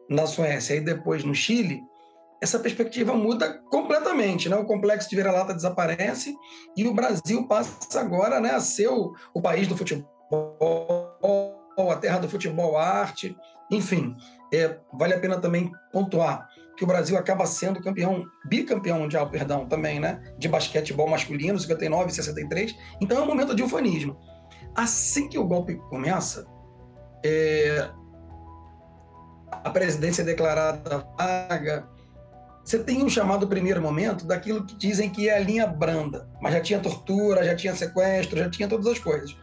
na 0.08 0.26
Suécia 0.26 0.75
e 0.75 0.80
depois 0.80 1.23
no 1.23 1.35
Chile, 1.35 1.80
essa 2.40 2.59
perspectiva 2.59 3.14
muda 3.14 3.61
completamente, 3.71 4.49
né? 4.49 4.57
O 4.57 4.64
complexo 4.64 5.11
de 5.11 5.16
vira-lata 5.16 5.54
desaparece 5.54 6.35
e 6.76 6.87
o 6.87 6.95
Brasil 6.95 7.47
passa 7.47 8.00
agora, 8.00 8.40
né, 8.40 8.50
a 8.50 8.61
ser 8.61 8.88
o, 8.88 9.12
o 9.35 9.42
país 9.42 9.66
do 9.66 9.76
futebol, 9.76 10.07
a 11.90 11.97
terra 11.97 12.18
do 12.18 12.28
futebol, 12.28 12.76
arte, 12.78 13.37
enfim. 13.71 14.16
É, 14.52 14.78
vale 14.95 15.14
a 15.14 15.21
pena 15.21 15.38
também 15.38 15.71
pontuar 15.92 16.49
que 16.76 16.85
o 16.85 16.87
Brasil 16.87 17.18
acaba 17.18 17.45
sendo 17.45 17.83
campeão, 17.83 18.25
bicampeão 18.47 19.00
mundial, 19.00 19.28
perdão, 19.28 19.66
também, 19.66 19.99
né, 19.99 20.23
de 20.38 20.49
basquetebol 20.49 21.09
masculino, 21.09 21.59
59 21.59 22.11
e 22.11 22.14
63. 22.14 22.76
Então 23.00 23.18
é 23.18 23.21
um 23.21 23.26
momento 23.26 23.52
de 23.52 23.64
ufanismo. 23.64 24.16
Assim 24.76 25.28
que 25.28 25.37
o 25.37 25.45
golpe 25.45 25.75
começa, 25.90 26.47
é, 27.25 27.90
a 29.50 29.71
presidência 29.71 30.23
é 30.23 30.25
declarada 30.25 31.04
vaga, 31.18 31.88
você 32.69 32.79
tem 32.79 33.03
um 33.03 33.09
chamado 33.09 33.49
primeiro 33.49 33.81
momento 33.81 34.27
daquilo 34.27 34.63
que 34.63 34.77
dizem 34.77 35.09
que 35.09 35.27
é 35.27 35.39
a 35.39 35.41
linha 35.41 35.67
branda, 35.67 36.29
mas 36.39 36.53
já 36.53 36.61
tinha 36.61 36.79
tortura, 36.79 37.43
já 37.43 37.57
tinha 37.57 37.75
sequestro, 37.75 38.39
já 38.39 38.51
tinha 38.51 38.69
todas 38.69 38.87
as 38.87 38.99
coisas. 38.99 39.35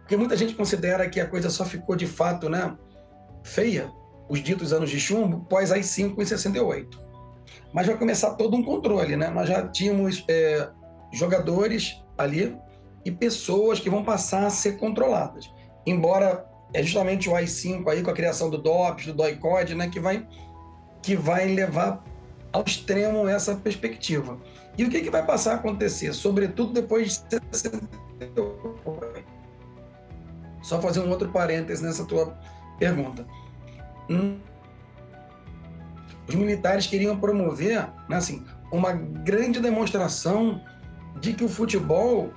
Porque 0.00 0.16
muita 0.16 0.36
gente 0.36 0.56
considera 0.56 1.08
que 1.08 1.20
a 1.20 1.28
coisa 1.28 1.50
só 1.50 1.64
ficou 1.64 1.94
de 1.94 2.08
fato 2.08 2.48
né, 2.48 2.76
feia, 3.44 3.88
os 4.28 4.42
ditos 4.42 4.72
anos 4.72 4.90
de 4.90 4.98
chumbo, 4.98 5.46
pós 5.48 5.70
as 5.70 5.86
5 5.86 6.20
em 6.20 6.26
68. 6.26 7.00
Mas 7.72 7.86
vai 7.86 7.96
começar 7.96 8.34
todo 8.34 8.56
um 8.56 8.64
controle, 8.64 9.14
né? 9.14 9.30
Nós 9.30 9.48
já 9.48 9.68
tínhamos 9.68 10.24
é, 10.28 10.68
jogadores 11.12 12.02
ali 12.18 12.58
e 13.04 13.12
pessoas 13.12 13.78
que 13.78 13.88
vão 13.88 14.02
passar 14.02 14.46
a 14.46 14.50
ser 14.50 14.78
controladas. 14.78 15.48
Embora 15.86 16.44
é 16.74 16.82
justamente 16.82 17.28
o 17.28 17.36
AI-5 17.36 17.88
aí 17.88 18.02
com 18.02 18.10
a 18.10 18.14
criação 18.14 18.50
do 18.50 18.58
DOPS, 18.58 19.06
do 19.06 19.12
DOI-CODE, 19.12 19.76
né, 19.76 19.88
que 19.88 20.00
vai 20.00 20.26
que 21.00 21.14
vai 21.14 21.46
levar 21.46 22.02
ao 22.52 22.64
extremo 22.64 23.28
essa 23.28 23.54
perspectiva. 23.54 24.38
E 24.76 24.84
o 24.84 24.90
que, 24.90 25.00
que 25.00 25.10
vai 25.10 25.24
passar 25.24 25.52
a 25.52 25.54
acontecer, 25.56 26.12
sobretudo 26.12 26.72
depois 26.72 27.24
de 27.28 27.40
68? 27.52 29.18
Só 30.62 30.80
fazer 30.80 31.00
um 31.00 31.10
outro 31.10 31.28
parênteses 31.30 31.82
nessa 31.82 32.04
tua 32.04 32.38
pergunta. 32.78 33.26
Hum, 34.08 34.38
os 36.28 36.34
militares 36.34 36.86
queriam 36.86 37.18
promover, 37.18 37.88
né, 38.08 38.16
assim, 38.16 38.44
uma 38.70 38.92
grande 38.92 39.60
demonstração 39.60 40.62
de 41.20 41.32
que 41.32 41.42
o 41.42 41.48
futebol 41.48 42.30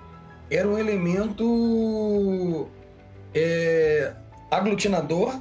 era 0.50 0.68
um 0.68 0.77
elemento 0.77 2.68
é, 3.34 4.13
aglutinador 4.50 5.39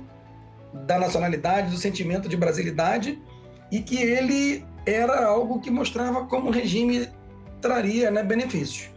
da 0.72 0.98
nacionalidade, 0.98 1.70
do 1.70 1.76
sentimento 1.76 2.28
de 2.28 2.36
brasilidade 2.36 3.20
e 3.70 3.80
que 3.80 3.96
ele 3.96 4.64
era 4.86 5.24
algo 5.24 5.60
que 5.60 5.70
mostrava 5.70 6.26
como 6.26 6.48
o 6.48 6.52
regime 6.52 7.08
traria 7.60 8.10
né, 8.10 8.22
benefícios. 8.22 8.90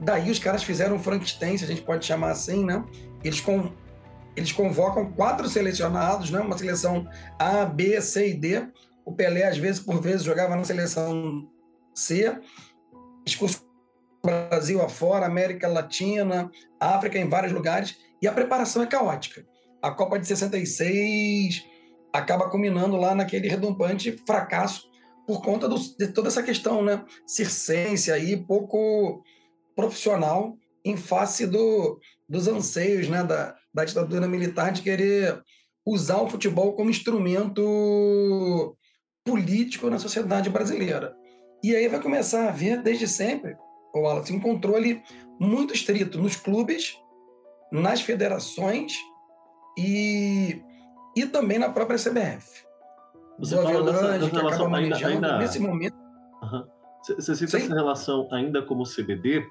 Daí 0.00 0.30
os 0.30 0.38
caras 0.38 0.62
fizeram 0.62 0.98
Frankenstein, 0.98 1.58
se 1.58 1.64
a 1.64 1.68
gente 1.68 1.82
pode 1.82 2.06
chamar 2.06 2.30
assim, 2.30 2.64
né? 2.64 2.84
Eles, 3.24 3.40
com, 3.40 3.72
eles 4.36 4.52
convocam 4.52 5.10
quatro 5.12 5.48
selecionados, 5.48 6.30
né? 6.30 6.40
Uma 6.40 6.56
seleção 6.56 7.08
A, 7.38 7.64
B, 7.64 8.00
C 8.00 8.30
e 8.30 8.34
D. 8.34 8.64
O 9.04 9.12
Pelé, 9.12 9.48
às 9.48 9.58
vezes, 9.58 9.80
por 9.80 10.00
vezes, 10.00 10.22
jogava 10.22 10.54
na 10.54 10.64
seleção 10.64 11.48
C. 11.94 12.38
Excursão 13.26 13.66
Brasil 14.24 14.82
afora, 14.82 15.26
América 15.26 15.68
Latina, 15.68 16.50
África, 16.78 17.18
em 17.18 17.28
vários 17.28 17.52
lugares. 17.52 17.96
E 18.22 18.28
a 18.28 18.32
preparação 18.32 18.82
é 18.82 18.86
caótica. 18.86 19.44
A 19.82 19.90
Copa 19.90 20.18
de 20.18 20.26
66 20.26 21.64
acaba 22.12 22.48
culminando 22.48 22.96
lá 22.96 23.14
naquele 23.14 23.48
redumpante 23.48 24.12
fracasso 24.26 24.88
por 25.26 25.42
conta 25.42 25.68
do, 25.68 25.76
de 25.76 26.08
toda 26.08 26.28
essa 26.28 26.42
questão, 26.42 26.82
né, 26.82 27.04
circense 27.26 28.10
aí, 28.10 28.36
pouco 28.36 29.22
profissional 29.76 30.56
em 30.84 30.96
face 30.96 31.46
do, 31.46 32.00
dos 32.26 32.48
anseios, 32.48 33.08
né, 33.08 33.22
da, 33.22 33.54
da 33.72 33.84
ditadura 33.84 34.26
militar 34.26 34.72
de 34.72 34.82
querer 34.82 35.42
usar 35.86 36.22
o 36.22 36.28
futebol 36.28 36.72
como 36.74 36.90
instrumento 36.90 38.74
político 39.24 39.90
na 39.90 39.98
sociedade 39.98 40.48
brasileira. 40.48 41.14
E 41.62 41.74
aí 41.76 41.88
vai 41.88 42.00
começar 42.00 42.46
a 42.46 42.48
haver, 42.48 42.82
desde 42.82 43.06
sempre, 43.06 43.54
o 43.94 44.00
Wallace, 44.00 44.32
um 44.32 44.40
controle 44.40 45.02
muito 45.38 45.74
estrito 45.74 46.18
nos 46.18 46.36
clubes, 46.36 46.96
nas 47.70 48.00
federações 48.00 48.94
e 49.78 50.62
e 51.22 51.26
também 51.26 51.58
na 51.58 51.70
própria 51.70 51.98
CBF. 51.98 52.66
Você 53.38 53.56
fala 53.56 53.84
dessa, 53.84 54.18
dessa 54.18 54.36
relação 54.36 54.74
ainda, 54.74 54.96
ainda... 54.96 55.38
nesse 55.38 55.60
momento. 55.60 55.96
Você 57.02 57.34
cita 57.34 57.58
Sim. 57.58 57.64
essa 57.66 57.74
relação 57.74 58.28
ainda 58.32 58.60
como 58.62 58.84
CBD, 58.84 59.46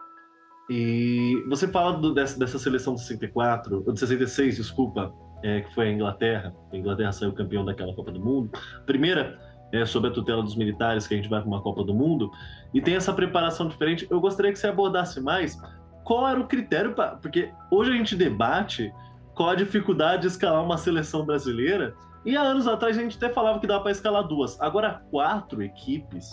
e 0.69 1.43
você 1.47 1.67
fala 1.67 1.97
do, 1.97 2.13
dessa, 2.13 2.37
dessa 2.37 2.59
seleção 2.59 2.95
de 2.95 3.01
64, 3.01 3.83
ou 3.85 3.93
de 3.93 3.99
66, 3.99 4.57
desculpa, 4.57 5.13
é, 5.43 5.61
que 5.61 5.73
foi 5.73 5.87
a 5.87 5.91
Inglaterra. 5.91 6.53
A 6.71 6.77
Inglaterra 6.77 7.11
saiu 7.11 7.31
campeão 7.31 7.63
daquela 7.63 7.93
Copa 7.95 8.11
do 8.11 8.19
Mundo. 8.19 8.51
Primeira, 8.85 9.39
é, 9.71 9.85
sob 9.85 10.07
a 10.07 10.11
tutela 10.11 10.43
dos 10.43 10.55
militares, 10.55 11.07
que 11.07 11.13
a 11.13 11.17
gente 11.17 11.29
vai 11.29 11.39
para 11.39 11.47
uma 11.47 11.61
Copa 11.61 11.83
do 11.83 11.93
Mundo, 11.93 12.29
e 12.73 12.81
tem 12.81 12.95
essa 12.95 13.13
preparação 13.13 13.67
diferente. 13.67 14.05
Eu 14.09 14.19
gostaria 14.19 14.51
que 14.51 14.59
você 14.59 14.67
abordasse 14.67 15.21
mais 15.21 15.57
qual 16.03 16.27
era 16.27 16.39
o 16.39 16.47
critério 16.47 16.93
para. 16.93 17.15
Porque 17.15 17.49
hoje 17.71 17.91
a 17.91 17.95
gente 17.95 18.15
debate 18.15 18.91
qual 19.37 19.51
a 19.51 19.55
dificuldade 19.55 20.23
de 20.23 20.27
escalar 20.29 20.63
uma 20.63 20.79
seleção 20.79 21.23
brasileira. 21.23 21.95
E 22.25 22.35
há 22.35 22.41
anos 22.41 22.67
atrás 22.67 22.97
a 22.97 23.01
gente 23.01 23.15
até 23.15 23.29
falava 23.29 23.59
que 23.59 23.67
dava 23.67 23.83
para 23.83 23.91
escalar 23.91 24.27
duas. 24.27 24.59
Agora, 24.59 25.03
quatro 25.11 25.61
equipes 25.61 26.31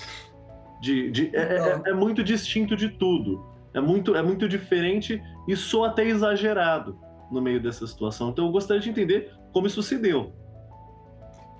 de, 0.80 1.10
de 1.10 1.36
é, 1.36 1.40
é, 1.40 1.82
é, 1.86 1.90
é, 1.90 1.92
muito 1.92 2.24
distinto 2.24 2.74
de 2.74 2.88
tudo. 2.88 3.44
É 3.74 3.80
muito, 3.80 4.16
é 4.16 4.22
muito 4.22 4.48
diferente 4.48 5.22
e 5.46 5.54
sou 5.54 5.84
até 5.84 6.04
exagerado 6.04 6.98
no 7.30 7.42
meio 7.42 7.62
dessa 7.62 7.86
situação. 7.86 8.30
Então 8.30 8.46
eu 8.46 8.52
gostaria 8.52 8.80
de 8.80 8.88
entender 8.88 9.30
como 9.52 9.66
isso 9.66 9.82
se 9.82 9.98
deu. 9.98 10.32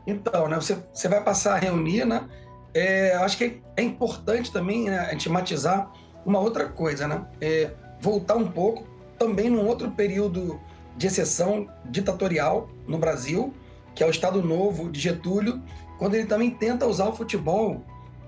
Então, 0.06 0.48
né, 0.48 0.56
você, 0.56 0.82
você 0.92 1.08
vai 1.08 1.22
passar 1.22 1.54
a 1.54 1.58
reunir, 1.58 2.06
né? 2.06 2.26
É, 2.72 3.14
acho 3.16 3.36
que 3.36 3.62
é 3.76 3.82
importante 3.82 4.50
também 4.50 4.86
né, 4.86 4.98
a 4.98 5.10
gente 5.10 5.28
matizar 5.28 5.92
uma 6.24 6.38
outra 6.38 6.68
coisa, 6.68 7.06
né? 7.06 7.26
É, 7.40 7.70
voltar 8.00 8.36
um 8.36 8.50
pouco 8.50 8.86
também 9.18 9.50
num 9.50 9.66
outro 9.66 9.90
período 9.90 10.60
de 10.96 11.06
exceção 11.06 11.68
ditatorial 11.86 12.68
no 12.86 12.98
Brasil, 12.98 13.54
que 13.94 14.02
é 14.02 14.06
o 14.06 14.10
Estado 14.10 14.42
Novo 14.42 14.90
de 14.90 15.00
Getúlio, 15.00 15.62
quando 15.98 16.14
ele 16.14 16.26
também 16.26 16.50
tenta 16.50 16.86
usar 16.86 17.06
o 17.06 17.12
futebol 17.14 17.84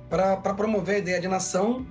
para 0.09 0.55
promover 0.55 0.97
a 0.97 0.99
ideia 0.99 1.21
de 1.21 1.29
nação. 1.29 1.87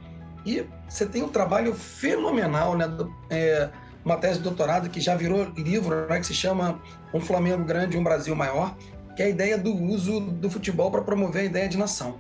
E 0.46 0.66
você 0.88 1.06
tem 1.06 1.24
um 1.24 1.28
trabalho 1.28 1.74
fenomenal, 1.74 2.78
né? 2.78 2.86
É, 3.30 3.70
uma 4.04 4.18
tese 4.18 4.38
de 4.38 4.44
doutorado 4.44 4.90
que 4.90 5.02
já 5.02 5.16
virou 5.16 5.46
livro, 5.58 6.08
né, 6.08 6.20
que 6.20 6.28
se 6.28 6.34
chama 6.34 6.80
Um 7.12 7.20
Flamengo 7.20 7.64
Grande, 7.64 7.98
um 7.98 8.04
Brasil 8.04 8.36
Maior, 8.36 8.78
que 9.16 9.24
é 9.24 9.26
a 9.26 9.30
ideia 9.30 9.58
do 9.58 9.76
uso 9.76 10.20
do 10.20 10.50
futebol 10.50 10.92
para 10.92 11.02
promover 11.02 11.42
a 11.42 11.46
ideia 11.46 11.68
de 11.68 11.78
nação. 11.78 12.20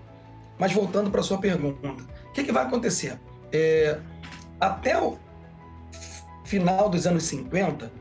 Mas 0.57 0.73
voltando 0.73 1.11
para 1.11 1.19
a 1.19 1.23
sua 1.23 1.37
pergunta, 1.37 1.87
o 2.29 2.31
que, 2.31 2.43
que 2.43 2.51
vai 2.51 2.65
acontecer? 2.65 3.19
É, 3.51 3.99
até 4.59 4.99
o 4.99 5.19
final 6.43 6.89
dos 6.89 7.05
anos 7.05 7.23
50, 7.23 7.91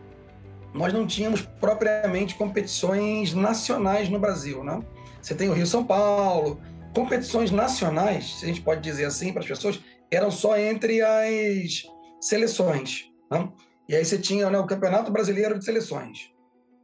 nós 0.74 0.92
não 0.92 1.06
tínhamos 1.06 1.40
propriamente 1.40 2.34
competições 2.34 3.32
nacionais 3.32 4.08
no 4.08 4.18
Brasil, 4.18 4.64
né? 4.64 4.80
Você 5.22 5.34
tem 5.34 5.48
o 5.48 5.52
Rio 5.52 5.66
São 5.66 5.84
Paulo, 5.84 6.60
competições 6.92 7.52
nacionais, 7.52 8.40
se 8.40 8.44
a 8.44 8.48
gente 8.48 8.60
pode 8.60 8.80
dizer 8.82 9.04
assim 9.04 9.32
para 9.32 9.40
as 9.40 9.48
pessoas, 9.48 9.80
eram 10.10 10.32
só 10.32 10.58
entre 10.58 11.00
as 11.00 11.84
seleções, 12.20 13.08
né? 13.30 13.48
E 13.88 13.94
aí 13.94 14.04
você 14.04 14.18
tinha 14.18 14.50
né, 14.50 14.58
o 14.58 14.66
Campeonato 14.66 15.12
Brasileiro 15.12 15.58
de 15.58 15.64
Seleções, 15.64 16.32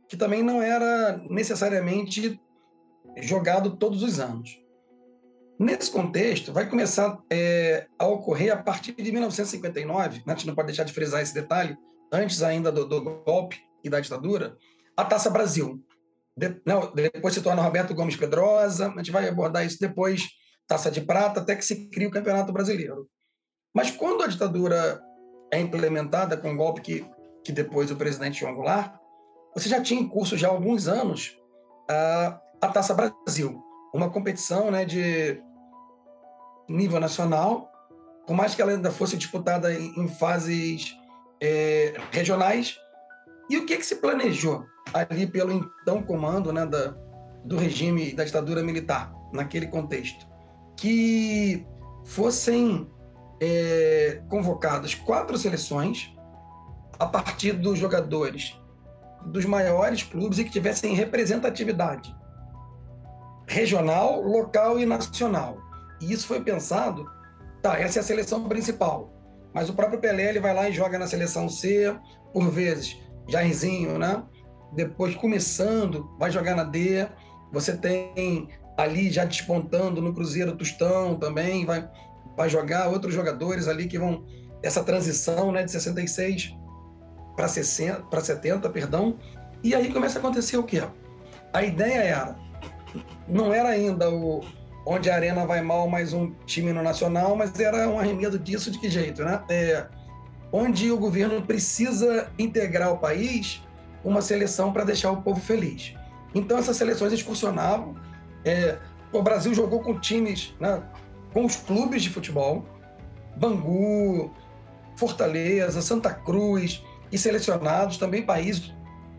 que 0.09 0.17
também 0.17 0.43
não 0.43 0.63
era 0.63 1.19
necessariamente 1.29 2.41
jogado 3.17 3.77
todos 3.77 4.03
os 4.03 4.21
anos. 4.21 4.61
Nesse 5.59 5.91
contexto, 5.91 6.53
vai 6.53 6.69
começar 6.69 7.19
é, 7.31 7.87
a 7.99 8.07
ocorrer 8.07 8.53
a 8.53 8.57
partir 8.57 8.93
de 8.93 9.11
1959, 9.11 10.19
né? 10.19 10.23
a 10.27 10.31
gente 10.31 10.47
não 10.47 10.55
pode 10.55 10.67
deixar 10.67 10.85
de 10.85 10.93
frisar 10.93 11.23
esse 11.23 11.35
detalhe, 11.35 11.77
antes 12.13 12.43
ainda 12.43 12.71
do, 12.71 12.87
do 12.87 13.01
golpe, 13.01 13.63
e 13.83 13.91
da 13.91 14.01
ditadura, 14.01 14.57
a 14.97 15.05
Taça 15.05 15.31
Brasil. 15.31 15.83
De, 16.37 16.61
não, 16.65 16.93
depois 16.93 17.35
se 17.35 17.43
torna 17.43 17.63
Roberto 17.63 17.95
Gomes 17.95 18.17
Pedrosa, 18.17 18.89
a 18.89 18.97
gente 18.99 19.11
vai 19.11 19.29
abordar 19.29 19.65
isso 19.65 19.79
depois, 19.81 20.29
Taça 20.67 20.91
de 20.91 21.01
Prata, 21.01 21.41
até 21.41 21.57
que 21.57 21.65
se 21.65 21.91
cria 21.91 22.09
o 22.09 22.13
Campeonato 22.13 22.53
Brasileiro. 22.53 23.09
Mas 23.75 23.91
quando 23.91 24.23
a 24.23 24.27
ditadura 24.27 25.01
é 25.53 25.59
implementada 25.61 26.37
com 26.37 26.53
o 26.53 26.57
golpe 26.57 26.81
que, 26.81 27.07
que 27.45 27.53
depois 27.53 27.91
o 27.91 27.97
presidente 27.97 28.41
João 28.41 28.55
Goulart, 28.55 28.95
você 29.55 29.69
já 29.69 29.81
tinha 29.81 30.01
em 30.01 30.09
curso 30.09 30.37
já 30.37 30.49
há 30.49 30.51
alguns 30.51 30.87
anos 30.87 31.37
a, 31.89 32.41
a 32.61 32.69
Taça 32.69 32.95
Brasil, 32.95 33.61
uma 33.93 34.11
competição 34.11 34.71
né, 34.71 34.85
de 34.85 35.43
nível 36.69 37.01
nacional, 37.01 37.71
por 38.27 38.35
mais 38.35 38.55
que 38.55 38.63
ela 38.63 38.71
ainda 38.71 38.93
fosse 38.93 39.17
disputada 39.17 39.75
em, 39.75 39.93
em 40.01 40.09
fases 40.09 40.97
é, 41.41 41.95
regionais, 42.13 42.77
e 43.51 43.59
o 43.59 43.67
que, 43.67 43.77
que 43.77 43.85
se 43.85 43.97
planejou 43.97 44.65
ali 44.95 45.27
pelo 45.27 45.53
então 45.83 46.03
comando 46.03 46.53
né, 46.53 46.65
da, 46.65 46.95
do 47.45 47.57
regime 47.57 48.15
da 48.15 48.25
ditadura 48.25 48.63
militar? 48.63 49.13
naquele 49.33 49.67
contexto, 49.67 50.27
que 50.77 51.67
fossem 52.05 52.91
é, 53.41 54.23
convocadas 54.29 54.95
quatro 54.95 55.37
seleções 55.39 56.15
a 56.99 57.07
partir 57.07 57.53
dos 57.53 57.79
jogadores 57.79 58.59
dos 59.27 59.45
maiores 59.45 60.03
clubes 60.03 60.39
e 60.39 60.45
que 60.45 60.51
tivessem 60.51 60.95
representatividade 60.95 62.15
regional, 63.47 64.23
local 64.23 64.79
e 64.79 64.87
nacional. 64.87 65.59
E 66.01 66.13
isso 66.13 66.27
foi 66.27 66.41
pensado, 66.41 67.05
tá, 67.61 67.79
essa 67.79 67.99
é 67.99 68.01
a 68.01 68.05
seleção 68.05 68.49
principal, 68.49 69.13
mas 69.53 69.69
o 69.69 69.75
próprio 69.75 70.01
Pelé 70.01 70.31
ele 70.31 70.41
vai 70.41 70.55
lá 70.55 70.69
e 70.69 70.73
joga 70.73 70.99
na 70.99 71.07
seleção 71.07 71.49
C, 71.49 71.95
por 72.33 72.49
vezes, 72.49 72.97
Jairzinho, 73.31 73.99
né? 73.99 74.23
Depois 74.73 75.15
começando, 75.15 76.11
vai 76.19 76.31
jogar 76.31 76.55
na 76.55 76.65
D. 76.65 77.07
Você 77.53 77.77
tem 77.77 78.49
ali 78.77 79.11
já 79.11 79.25
despontando 79.25 80.01
no 80.01 80.15
Cruzeiro 80.15 80.57
Tostão 80.57 81.17
também, 81.17 81.67
vai, 81.67 81.89
vai 82.37 82.49
jogar 82.49 82.89
outros 82.89 83.13
jogadores 83.15 83.69
ali 83.69 83.87
que 83.87 83.99
vão 83.99 84.25
essa 84.63 84.83
transição, 84.83 85.53
né, 85.53 85.63
de 85.63 85.71
66 85.71 86.55
para 87.35 87.49
60, 87.49 88.03
para 88.03 88.21
70, 88.21 88.69
perdão. 88.71 89.19
E 89.63 89.75
aí 89.75 89.93
começa 89.93 90.19
a 90.19 90.21
acontecer 90.21 90.57
o 90.57 90.63
quê? 90.63 90.83
A 91.53 91.63
ideia 91.63 92.03
era 92.03 92.37
não 93.29 93.53
era 93.53 93.69
ainda 93.69 94.11
o 94.11 94.41
onde 94.87 95.11
a 95.11 95.15
arena 95.15 95.47
vai 95.47 95.61
mal 95.61 95.89
mais 95.89 96.13
um 96.13 96.33
time 96.47 96.73
no 96.73 96.83
nacional, 96.83 97.37
mas 97.37 97.59
era 97.61 97.89
um 97.89 97.99
arremedo 97.99 98.39
disso 98.39 98.71
de 98.71 98.79
que 98.79 98.89
jeito, 98.89 99.23
né? 99.25 99.43
É, 99.49 99.87
onde 100.53 100.91
o 100.91 100.99
governo 100.99 101.43
precisa 101.43 102.31
integrar 102.39 102.93
o 102.93 102.99
país 102.99 103.63
uma 104.05 104.21
seleção 104.21 104.73
para 104.73 104.85
deixar 104.85 105.11
o 105.11 105.23
povo 105.23 105.41
feliz. 105.41 105.95
Então 106.35 106.59
essas 106.59 106.77
seleções 106.77 107.13
excursionavam. 107.13 107.95
É, 108.45 108.79
o 109.13 109.23
Brasil 109.23 109.53
jogou 109.55 109.81
com 109.81 109.99
times, 109.99 110.55
né, 110.59 110.83
com 111.33 111.45
os 111.45 111.57
clubes 111.57 112.03
de 112.03 112.11
futebol, 112.11 112.65
Bangu, 113.37 114.33
Fortaleza, 114.97 115.83
Santa 115.83 116.13
Cruz, 116.13 116.83
e 117.13 117.19
selecionados 117.19 117.99
também 117.99 118.23
países. 118.23 118.73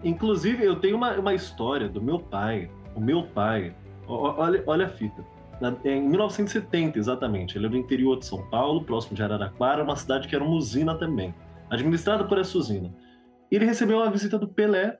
Inclusive, 0.03 0.63
eu 0.63 0.79
tenho 0.79 0.95
uma, 0.95 1.13
uma 1.19 1.33
história 1.33 1.87
do 1.87 2.01
meu 2.01 2.19
pai. 2.19 2.69
O 2.95 2.99
meu 2.99 3.27
pai, 3.27 3.75
olha, 4.07 4.63
olha 4.65 4.85
a 4.87 4.89
fita. 4.89 5.23
Em 5.83 6.01
1970, 6.01 6.97
exatamente, 6.97 7.57
ele 7.57 7.65
era 7.65 7.71
do 7.71 7.77
interior 7.77 8.17
de 8.17 8.25
São 8.25 8.47
Paulo, 8.49 8.83
próximo 8.83 9.15
de 9.15 9.21
Araraquara, 9.21 9.83
uma 9.83 9.95
cidade 9.95 10.27
que 10.27 10.35
era 10.35 10.43
uma 10.43 10.55
usina 10.55 10.95
também, 10.95 11.35
administrada 11.69 12.23
por 12.23 12.37
essa 12.37 12.57
usina. 12.57 12.93
Ele 13.51 13.65
recebeu 13.65 14.01
a 14.01 14.09
visita 14.09 14.39
do 14.39 14.47
Pelé 14.47 14.97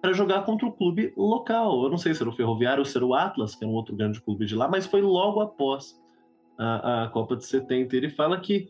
para 0.00 0.12
jogar 0.12 0.44
contra 0.44 0.66
o 0.66 0.72
clube 0.72 1.12
local. 1.16 1.84
Eu 1.84 1.90
não 1.90 1.96
sei 1.96 2.12
se 2.12 2.22
era 2.22 2.28
o 2.28 2.34
Ferroviário 2.34 2.80
ou 2.80 2.84
se 2.84 2.96
era 2.96 3.06
o 3.06 3.14
Atlas, 3.14 3.54
que 3.54 3.64
era 3.64 3.72
um 3.72 3.74
outro 3.74 3.94
grande 3.94 4.20
clube 4.20 4.44
de 4.44 4.54
lá, 4.54 4.68
mas 4.68 4.84
foi 4.84 5.00
logo 5.00 5.40
após 5.40 6.00
a, 6.58 7.04
a 7.04 7.08
Copa 7.08 7.36
de 7.36 7.44
70. 7.46 7.96
Ele 7.96 8.10
fala 8.10 8.38
que 8.40 8.68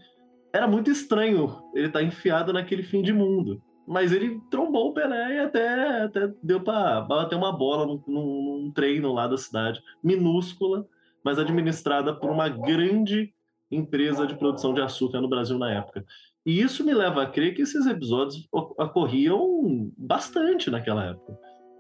era 0.53 0.69
muito 0.69 0.91
estranho 0.91 1.63
ele 1.75 1.87
estar 1.87 2.01
tá 2.01 2.05
enfiado 2.05 2.53
naquele 2.53 2.83
fim 2.83 3.03
de 3.03 3.13
mundo. 3.13 3.63
Mas 3.87 4.13
ele 4.13 4.41
trombou 4.51 4.91
o 4.91 4.95
Pelé 4.95 5.37
e 5.37 5.41
até, 5.41 6.03
até 6.05 6.33
deu 6.43 6.61
para 6.61 7.01
bater 7.01 7.35
uma 7.35 7.51
bola 7.51 7.87
num, 7.87 8.03
num, 8.07 8.71
treino 8.73 9.13
lá 9.13 9.27
da 9.27 9.37
cidade, 9.37 9.83
minúscula, 10.03 10.87
mas 11.25 11.39
administrada 11.39 12.15
por 12.15 12.31
uma 12.31 12.49
grande 12.49 13.33
empresa 13.71 14.27
de 14.27 14.37
produção 14.37 14.75
de 14.75 14.81
açúcar 14.81 15.21
no 15.21 15.29
Brasil 15.29 15.59
na 15.59 15.73
época. 15.73 16.05
E 16.45 16.61
isso 16.61 16.85
me 16.85 16.93
leva 16.93 17.23
a 17.23 17.27
crer 17.27 17.55
que 17.55 17.63
esses 17.63 17.87
episódios 17.87 18.49
ocorriam 18.53 19.91
bastante 19.97 20.71
naquela 20.71 21.11
época. 21.11 21.39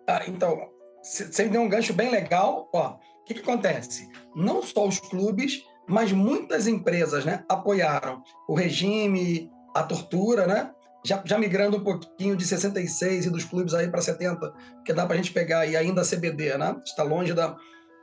Ah, 0.08 0.22
então, 0.26 0.56
você 1.02 1.48
deu 1.48 1.60
um 1.60 1.68
gancho 1.68 1.92
bem 1.92 2.10
legal. 2.10 2.70
Ó, 2.72 2.90
o 2.90 3.24
que, 3.24 3.34
que 3.34 3.40
acontece? 3.40 4.08
Não 4.34 4.62
só 4.62 4.86
os 4.86 5.00
clubes, 5.00 5.64
mas 5.88 6.12
muitas 6.12 6.66
empresas 6.66 7.24
né, 7.24 7.44
apoiaram 7.48 8.22
o 8.48 8.54
regime, 8.54 9.50
a 9.74 9.82
tortura, 9.82 10.46
né? 10.46 10.72
Já, 11.04 11.20
já 11.24 11.36
migrando 11.36 11.78
um 11.78 11.82
pouquinho 11.82 12.36
de 12.36 12.46
66 12.46 13.26
e 13.26 13.30
dos 13.30 13.42
clubes 13.42 13.74
aí 13.74 13.88
para 13.88 14.00
70, 14.00 14.54
que 14.84 14.92
dá 14.92 15.04
para 15.04 15.14
a 15.14 15.16
gente 15.16 15.32
pegar 15.32 15.66
e 15.66 15.76
ainda 15.76 16.02
a 16.02 16.04
CBD, 16.04 16.56
né? 16.56 16.76
Está 16.84 17.02
longe 17.02 17.34
da, 17.34 17.56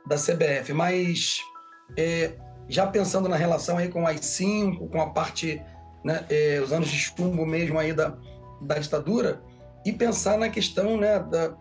da 0.06 0.16
CBF, 0.16 0.72
mas 0.72 1.40
é, 1.96 2.34
já 2.68 2.86
pensando 2.86 3.28
na 3.28 3.36
relação 3.36 3.78
aí 3.78 3.88
com 3.88 4.02
o 4.02 4.06
AI-5, 4.06 4.88
com 4.88 5.00
a 5.00 5.10
parte, 5.10 5.62
né, 6.04 6.24
é, 6.28 6.60
os 6.62 6.72
anos 6.72 6.88
de 6.88 6.98
chumbo 6.98 7.44
mesmo 7.46 7.78
aí 7.78 7.92
da, 7.92 8.16
da 8.62 8.78
ditadura, 8.78 9.42
e 9.84 9.92
pensar 9.92 10.38
na 10.38 10.48
questão 10.48 10.96
né, 10.96 11.18
da, 11.18 11.54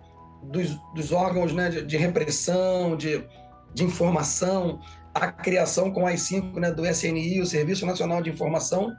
dos, 0.43 0.75
dos 0.93 1.11
órgãos 1.11 1.53
né, 1.53 1.69
de, 1.69 1.81
de 1.83 1.97
repressão, 1.97 2.95
de, 2.95 3.23
de 3.73 3.83
informação, 3.83 4.79
a 5.13 5.31
criação 5.31 5.91
com 5.91 6.03
o 6.03 6.05
AI-5 6.05 6.55
né, 6.55 6.71
do 6.71 6.85
SNI, 6.85 7.41
o 7.41 7.45
Serviço 7.45 7.85
Nacional 7.85 8.21
de 8.21 8.29
Informação, 8.29 8.95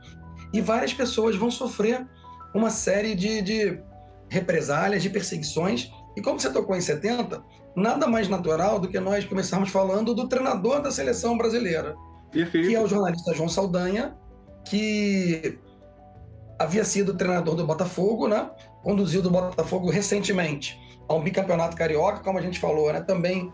e 0.53 0.61
várias 0.61 0.93
pessoas 0.93 1.37
vão 1.37 1.51
sofrer 1.51 2.07
uma 2.55 2.71
série 2.71 3.15
de, 3.15 3.41
de 3.43 3.81
represálias, 4.29 5.03
de 5.03 5.11
perseguições. 5.11 5.91
E 6.21 6.23
como 6.23 6.39
você 6.39 6.53
tocou 6.53 6.77
em 6.77 6.83
70, 6.83 7.43
nada 7.75 8.07
mais 8.07 8.29
natural 8.29 8.79
do 8.79 8.87
que 8.89 9.01
nós 9.01 9.25
começarmos 9.25 9.71
falando 9.71 10.15
do 10.15 10.29
treinador 10.29 10.83
da 10.83 10.91
seleção 10.91 11.39
brasileira, 11.39 11.97
Perfeito. 12.31 12.69
que 12.69 12.75
é 12.75 12.81
o 12.83 12.87
jornalista 12.87 13.33
João 13.33 13.49
Saldanha, 13.49 14.15
que 14.63 15.59
havia 16.59 16.85
sido 16.85 17.15
treinador 17.15 17.55
do 17.55 17.67
Botafogo, 17.67 18.29
né? 18.29 18.51
conduziu 18.83 19.23
do 19.23 19.31
Botafogo 19.31 19.89
recentemente 19.89 20.79
ao 21.09 21.23
bicampeonato 21.23 21.75
carioca, 21.75 22.21
como 22.21 22.39
a 22.39 22.43
gente 22.43 22.61
falou, 22.61 22.93
né? 22.93 23.01
também 23.01 23.51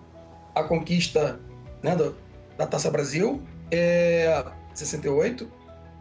a 0.52 0.64
conquista 0.64 1.38
né, 1.84 1.94
do, 1.94 2.16
da 2.58 2.66
Taça 2.66 2.90
Brasil, 2.90 3.40
é, 3.70 4.44
68. 4.74 5.48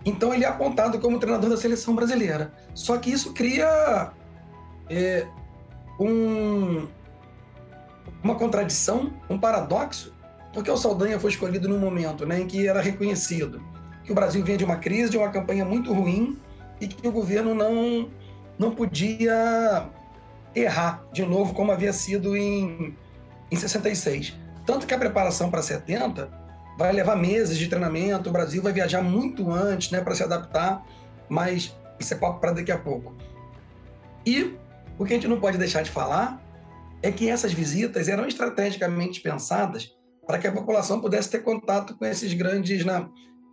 Então 0.04 0.34
ele 0.34 0.46
é 0.46 0.48
apontado 0.48 0.98
como 0.98 1.20
treinador 1.20 1.52
da 1.52 1.58
seleção 1.58 1.94
brasileira. 1.94 2.52
Só 2.74 2.98
que 2.98 3.12
isso 3.12 3.36
cria 3.36 4.12
é, 4.90 5.28
um, 6.00 6.88
uma 8.24 8.36
contradição, 8.36 9.14
um 9.30 9.38
paradoxo, 9.38 10.14
porque 10.54 10.70
o 10.72 10.78
Saldanha 10.78 11.20
foi 11.20 11.32
escolhido 11.32 11.68
num 11.68 11.80
momento 11.80 12.26
né, 12.26 12.40
em 12.40 12.48
que 12.48 12.68
era 12.68 12.82
reconhecido 12.82 13.62
que 14.06 14.12
o 14.12 14.16
Brasil 14.16 14.44
vinha 14.44 14.58
de 14.58 14.64
uma 14.64 14.78
crise, 14.78 15.10
de 15.10 15.18
uma 15.18 15.30
campanha 15.30 15.66
muito 15.66 15.92
ruim 15.92 16.40
e 16.80 16.88
que 16.88 17.08
o 17.08 17.12
governo 17.12 17.56
não, 17.56 18.10
não 18.58 18.72
podia 18.72 19.88
errar 20.54 21.04
de 21.12 21.26
novo 21.26 21.54
como 21.54 21.72
havia 21.72 21.92
sido 21.92 22.38
em, 22.38 22.96
em 23.52 23.56
66. 23.56 24.38
Tanto 24.66 24.86
que 24.86 24.94
a 24.94 24.98
preparação 24.98 25.50
para 25.50 25.62
70 25.62 26.30
vai 26.78 26.92
levar 26.92 27.16
meses 27.16 27.58
de 27.58 27.68
treinamento, 27.68 28.30
o 28.30 28.32
Brasil 28.32 28.62
vai 28.62 28.72
viajar 28.72 29.02
muito 29.02 29.52
antes 29.52 29.92
né, 29.92 30.02
para 30.02 30.14
se 30.14 30.24
adaptar, 30.24 30.86
mas 31.28 31.76
isso 32.00 32.14
é 32.14 32.18
papo 32.18 32.40
para 32.40 32.52
daqui 32.52 32.72
a 32.72 32.78
pouco. 32.78 33.14
E 34.26 34.56
o 34.98 35.06
que 35.06 35.14
a 35.14 35.16
gente 35.16 35.28
não 35.28 35.40
pode 35.40 35.58
deixar 35.58 35.82
de 35.82 35.92
falar 35.92 36.42
é 37.02 37.12
que 37.12 37.30
essas 37.30 37.54
visitas 37.54 38.08
eram 38.08 38.28
estrategicamente 38.28 39.22
pensadas 39.22 39.96
para 40.26 40.40
que 40.40 40.48
a 40.48 40.52
população 40.52 41.00
pudesse 41.00 41.30
ter 41.30 41.44
contato 41.44 41.96
com 41.98 42.06
esses 42.06 42.34
grandes 42.34 42.84
né, 42.84 43.08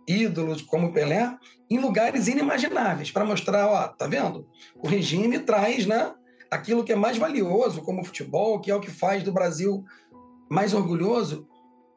ídolos 0.07 0.61
como 0.61 0.91
Pelé 0.91 1.37
em 1.69 1.79
lugares 1.79 2.27
inimagináveis 2.27 3.11
para 3.11 3.25
mostrar, 3.25 3.67
ó, 3.67 3.87
tá 3.87 4.07
vendo? 4.07 4.47
O 4.81 4.87
regime 4.87 5.39
traz, 5.39 5.85
né, 5.85 6.13
aquilo 6.49 6.83
que 6.83 6.91
é 6.91 6.95
mais 6.95 7.17
valioso 7.17 7.81
como 7.81 8.01
o 8.01 8.05
futebol, 8.05 8.59
que 8.59 8.71
é 8.71 8.75
o 8.75 8.79
que 8.79 8.89
faz 8.89 9.23
do 9.23 9.31
Brasil 9.31 9.83
mais 10.49 10.73
orgulhoso 10.73 11.47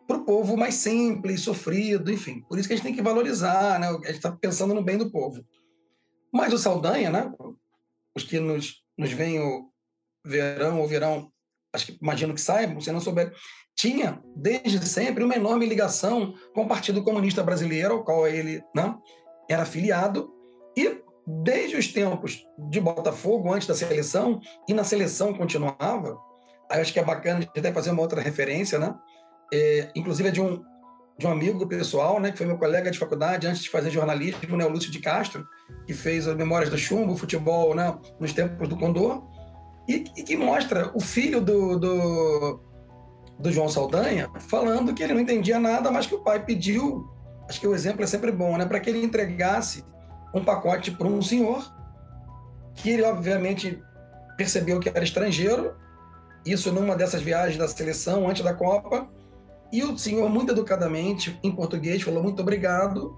para 0.06 0.18
o 0.18 0.24
povo 0.24 0.56
mais 0.56 0.74
simples, 0.74 1.40
sofrido, 1.40 2.12
enfim. 2.12 2.44
Por 2.48 2.58
isso 2.58 2.68
que 2.68 2.74
a 2.74 2.76
gente 2.76 2.84
tem 2.84 2.94
que 2.94 3.02
valorizar, 3.02 3.78
né? 3.80 3.88
A 3.88 3.92
gente 3.92 4.10
está 4.10 4.30
pensando 4.30 4.72
no 4.72 4.82
bem 4.82 4.96
do 4.96 5.10
povo. 5.10 5.44
Mas 6.32 6.52
o 6.52 6.58
Saldanha, 6.58 7.10
né? 7.10 7.32
Os 8.14 8.22
que 8.22 8.38
nos, 8.38 8.85
nos 8.96 9.12
veem 9.12 9.40
o 9.40 9.70
verão 10.24 10.80
ou 10.80 10.88
verão, 10.88 11.30
acho 11.72 11.86
que 11.86 11.98
imagino 12.00 12.34
que 12.34 12.40
saibam, 12.40 12.80
se 12.80 12.90
não 12.90 13.00
souber, 13.00 13.32
tinha 13.74 14.22
desde 14.34 14.84
sempre 14.86 15.22
uma 15.22 15.36
enorme 15.36 15.66
ligação 15.66 16.34
com 16.54 16.62
o 16.62 16.68
Partido 16.68 17.04
Comunista 17.04 17.42
Brasileiro, 17.42 17.94
ao 17.94 18.04
qual 18.04 18.26
ele 18.26 18.62
né, 18.74 18.96
era 19.48 19.62
afiliado, 19.62 20.32
e 20.76 21.02
desde 21.26 21.76
os 21.76 21.92
tempos 21.92 22.44
de 22.70 22.80
Botafogo, 22.80 23.52
antes 23.52 23.66
da 23.68 23.74
seleção, 23.74 24.40
e 24.68 24.72
na 24.72 24.84
seleção 24.84 25.34
continuava, 25.34 26.18
aí 26.70 26.80
acho 26.80 26.92
que 26.92 27.00
é 27.00 27.04
bacana 27.04 27.38
a 27.38 27.40
gente 27.42 27.58
até 27.58 27.72
fazer 27.72 27.90
uma 27.90 28.02
outra 28.02 28.20
referência, 28.20 28.78
né? 28.78 28.94
é, 29.52 29.90
inclusive 29.94 30.28
é 30.28 30.32
de 30.32 30.40
um, 30.40 30.62
de 31.18 31.26
um 31.26 31.30
amigo 31.30 31.66
pessoal, 31.66 32.20
né, 32.20 32.30
que 32.30 32.38
foi 32.38 32.46
meu 32.46 32.58
colega 32.58 32.90
de 32.90 32.98
faculdade 32.98 33.46
antes 33.46 33.62
de 33.62 33.70
fazer 33.70 33.90
jornalismo, 33.90 34.56
né, 34.56 34.66
o 34.66 34.68
Lúcio 34.68 34.90
de 34.90 34.98
Castro, 34.98 35.46
que 35.86 35.94
fez 35.94 36.28
as 36.28 36.36
Memórias 36.36 36.68
do 36.68 36.76
Chumbo, 36.76 37.16
futebol 37.16 37.74
né, 37.74 37.96
nos 38.20 38.32
tempos 38.32 38.68
do 38.68 38.76
Condor, 38.76 39.22
e, 39.88 40.04
e 40.16 40.22
que 40.22 40.36
mostra 40.36 40.90
o 40.94 41.00
filho 41.00 41.40
do, 41.40 41.78
do, 41.78 42.60
do, 43.38 43.52
João 43.52 43.68
Saldanha 43.68 44.28
falando 44.40 44.92
que 44.92 45.02
ele 45.02 45.14
não 45.14 45.20
entendia 45.20 45.58
nada, 45.58 45.90
mas 45.90 46.06
que 46.06 46.14
o 46.14 46.22
pai 46.22 46.44
pediu, 46.44 47.08
acho 47.48 47.60
que 47.60 47.66
o 47.66 47.74
exemplo 47.74 48.02
é 48.02 48.06
sempre 48.06 48.30
bom, 48.30 48.58
né, 48.58 48.66
para 48.66 48.80
que 48.80 48.90
ele 48.90 49.02
entregasse 49.02 49.84
um 50.34 50.44
pacote 50.44 50.90
para 50.90 51.06
um 51.06 51.22
senhor, 51.22 51.64
que 52.74 52.90
ele 52.90 53.02
obviamente 53.04 53.82
percebeu 54.36 54.78
que 54.78 54.90
era 54.90 55.02
estrangeiro, 55.02 55.74
isso 56.44 56.70
numa 56.70 56.94
dessas 56.94 57.22
viagens 57.22 57.56
da 57.56 57.66
seleção 57.66 58.28
antes 58.28 58.42
da 58.42 58.52
Copa, 58.52 59.08
E 59.72 59.82
o 59.82 59.96
senhor, 59.98 60.28
muito 60.28 60.52
educadamente, 60.52 61.38
em 61.42 61.50
português, 61.50 62.02
falou 62.02 62.22
muito 62.22 62.40
obrigado 62.40 63.16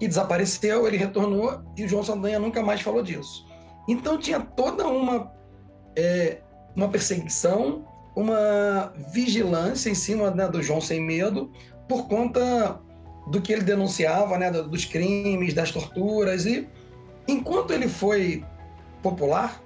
e 0.00 0.06
desapareceu. 0.06 0.86
Ele 0.86 0.96
retornou 0.96 1.62
e 1.76 1.84
o 1.84 1.88
João 1.88 2.02
Saldanha 2.02 2.38
nunca 2.38 2.62
mais 2.62 2.80
falou 2.80 3.02
disso. 3.02 3.46
Então 3.88 4.18
tinha 4.18 4.40
toda 4.40 4.86
uma, 4.86 5.32
é, 5.96 6.38
uma 6.76 6.88
perseguição, 6.88 7.84
uma 8.14 8.92
vigilância 9.12 9.90
em 9.90 9.94
cima 9.94 10.30
né, 10.30 10.48
do 10.48 10.62
João 10.62 10.80
Sem 10.80 11.00
Medo 11.00 11.50
por 11.88 12.06
conta 12.06 12.80
do 13.28 13.40
que 13.40 13.52
ele 13.52 13.62
denunciava, 13.62 14.38
né, 14.38 14.50
dos 14.50 14.84
crimes, 14.84 15.54
das 15.54 15.70
torturas. 15.70 16.46
E 16.46 16.68
enquanto 17.26 17.72
ele 17.72 17.88
foi 17.88 18.44
popular, 19.02 19.62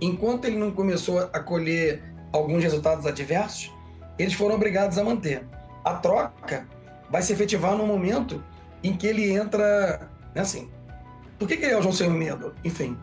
enquanto 0.00 0.44
ele 0.44 0.56
não 0.56 0.70
começou 0.70 1.18
a 1.18 1.40
colher 1.40 2.02
alguns 2.32 2.62
resultados 2.62 3.06
adversos, 3.06 3.72
eles 4.18 4.34
foram 4.34 4.54
obrigados 4.54 4.98
a 4.98 5.04
manter. 5.04 5.44
A 5.84 5.94
troca 5.94 6.66
vai 7.10 7.22
se 7.22 7.32
efetivar 7.32 7.76
no 7.76 7.86
momento 7.86 8.42
em 8.82 8.96
que 8.96 9.06
ele 9.06 9.30
entra, 9.30 10.10
né, 10.34 10.42
assim. 10.42 10.70
Por 11.38 11.46
que, 11.46 11.56
que 11.56 11.64
ele 11.64 11.74
é 11.74 11.78
o 11.78 11.82
João 11.82 11.94
Sem 11.94 12.10
Medo? 12.10 12.54
Enfim, 12.64 12.96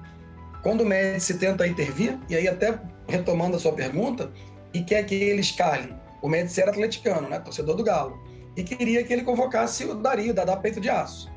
quando 0.62 0.82
o 0.82 0.86
Médici 0.86 1.38
tenta 1.38 1.67
intervir, 1.67 2.17
e 2.30 2.36
aí 2.36 2.47
até 2.47 2.80
retomando 3.08 3.58
a 3.58 3.60
sua 3.60 3.73
pergunta, 3.73 4.32
e 4.73 4.82
quer 4.82 5.04
que 5.04 5.15
ele 5.15 5.41
escale. 5.41 5.93
O 6.21 6.30
Médici 6.30 6.62
era 6.62 6.71
atleticano, 6.71 7.30
né, 7.30 7.39
torcedor 7.39 7.76
do 7.76 7.84
Galo, 7.84 8.17
e 8.56 8.63
queria 8.63 9.04
que 9.04 9.12
ele 9.12 9.23
convocasse 9.23 9.86
o 9.86 9.95
Dari, 9.95 10.32
da 10.32 10.56
Peito 10.56 10.80
de 10.80 10.89
Aço. 10.89 11.32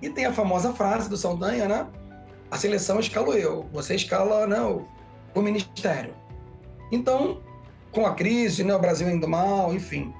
E 0.00 0.10
tem 0.10 0.26
a 0.26 0.32
famosa 0.32 0.72
frase 0.72 1.08
do 1.08 1.16
Saldanha, 1.16 1.68
né? 1.68 1.86
A 2.50 2.58
seleção 2.58 3.00
escalo 3.00 3.32
eu, 3.34 3.66
você 3.72 3.94
escala 3.94 4.46
né, 4.46 4.60
o, 4.60 4.86
o 5.34 5.40
ministério. 5.40 6.14
Então, 6.90 7.40
com 7.92 8.06
a 8.06 8.14
crise, 8.14 8.64
né, 8.64 8.74
o 8.74 8.80
Brasil 8.80 9.08
indo 9.08 9.28
mal, 9.28 9.72
enfim, 9.72 10.12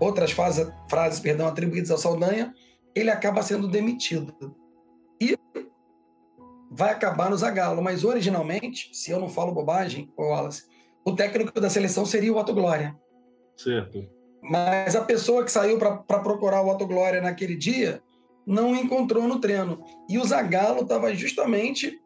outras 0.00 0.32
frases, 0.32 0.72
frases 0.88 1.20
perdão, 1.20 1.46
atribuídas 1.46 1.90
ao 1.90 1.98
Saldanha, 1.98 2.54
ele 2.94 3.10
acaba 3.10 3.42
sendo 3.42 3.68
demitido. 3.68 4.34
E 5.20 5.36
vai 6.70 6.90
acabar 6.90 7.30
no 7.30 7.36
Zagallo, 7.36 7.82
mas 7.82 8.04
originalmente, 8.04 8.90
se 8.92 9.10
eu 9.10 9.20
não 9.20 9.28
falo 9.28 9.52
bobagem, 9.52 10.12
Wallace, 10.18 10.64
o 11.04 11.14
técnico 11.14 11.60
da 11.60 11.70
seleção 11.70 12.04
seria 12.04 12.32
o 12.32 12.36
Otto 12.36 12.54
Glória. 12.54 12.96
Certo. 13.56 14.08
Mas 14.42 14.94
a 14.94 15.04
pessoa 15.04 15.44
que 15.44 15.50
saiu 15.50 15.78
para 15.78 16.20
procurar 16.20 16.62
o 16.62 16.68
Otto 16.68 16.86
Glória 16.86 17.20
naquele 17.20 17.56
dia 17.56 18.02
não 18.46 18.74
encontrou 18.74 19.26
no 19.26 19.40
treino. 19.40 19.84
E 20.08 20.18
o 20.18 20.24
Zagallo 20.24 20.82
estava 20.82 21.14
justamente 21.14 21.98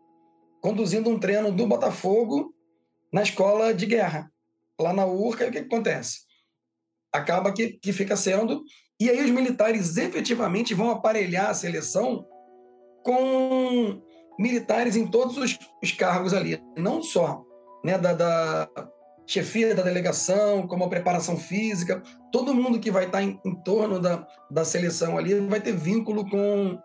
conduzindo 0.61 1.11
um 1.11 1.18
treino 1.18 1.52
do 1.52 1.66
Botafogo 1.66 2.54
na 3.12 3.22
escola 3.22 3.74
de 3.74 3.85
guerra, 3.85 4.32
lá 4.83 4.92
na 4.92 5.07
Urca. 5.07 5.45
E 5.45 5.49
o 5.49 5.53
que, 5.53 5.61
que 5.61 5.66
acontece? 5.66 6.21
Acaba 7.12 7.53
que, 7.53 7.73
que 7.73 7.92
fica 7.92 8.16
sendo. 8.16 8.62
E 9.01 9.11
aí 9.11 9.23
os 9.25 9.31
militares 9.31 9.97
efetivamente 9.97 10.75
vão 10.75 10.90
aparelhar 10.90 11.51
a 11.51 11.55
seleção 11.55 12.27
com 13.05 14.01
militares 14.38 14.97
em 14.97 15.07
todos 15.07 15.37
os, 15.37 15.59
os 15.83 15.92
cargos 15.92 16.33
ali, 16.33 16.61
não 16.77 17.03
só 17.03 17.42
né, 17.85 17.99
da, 17.99 18.12
da, 18.12 18.68
chefia 19.27 19.75
da 19.75 19.83
delegação, 19.83 20.66
como 20.66 20.85
a 20.85 20.88
preparação 20.88 21.37
física, 21.37 22.03
todo 22.31 22.55
mundo 22.55 22.79
que 22.79 22.90
vai 22.90 23.07
estar 23.07 23.23
em, 23.23 23.40
em 23.45 23.55
torno 23.62 23.99
da, 23.99 24.27
da 24.51 24.64
seleção 24.64 25.18
ali 25.18 25.35
vai 25.40 25.61
ter 25.61 25.73
vínculo 25.73 26.29
com, 26.29 26.79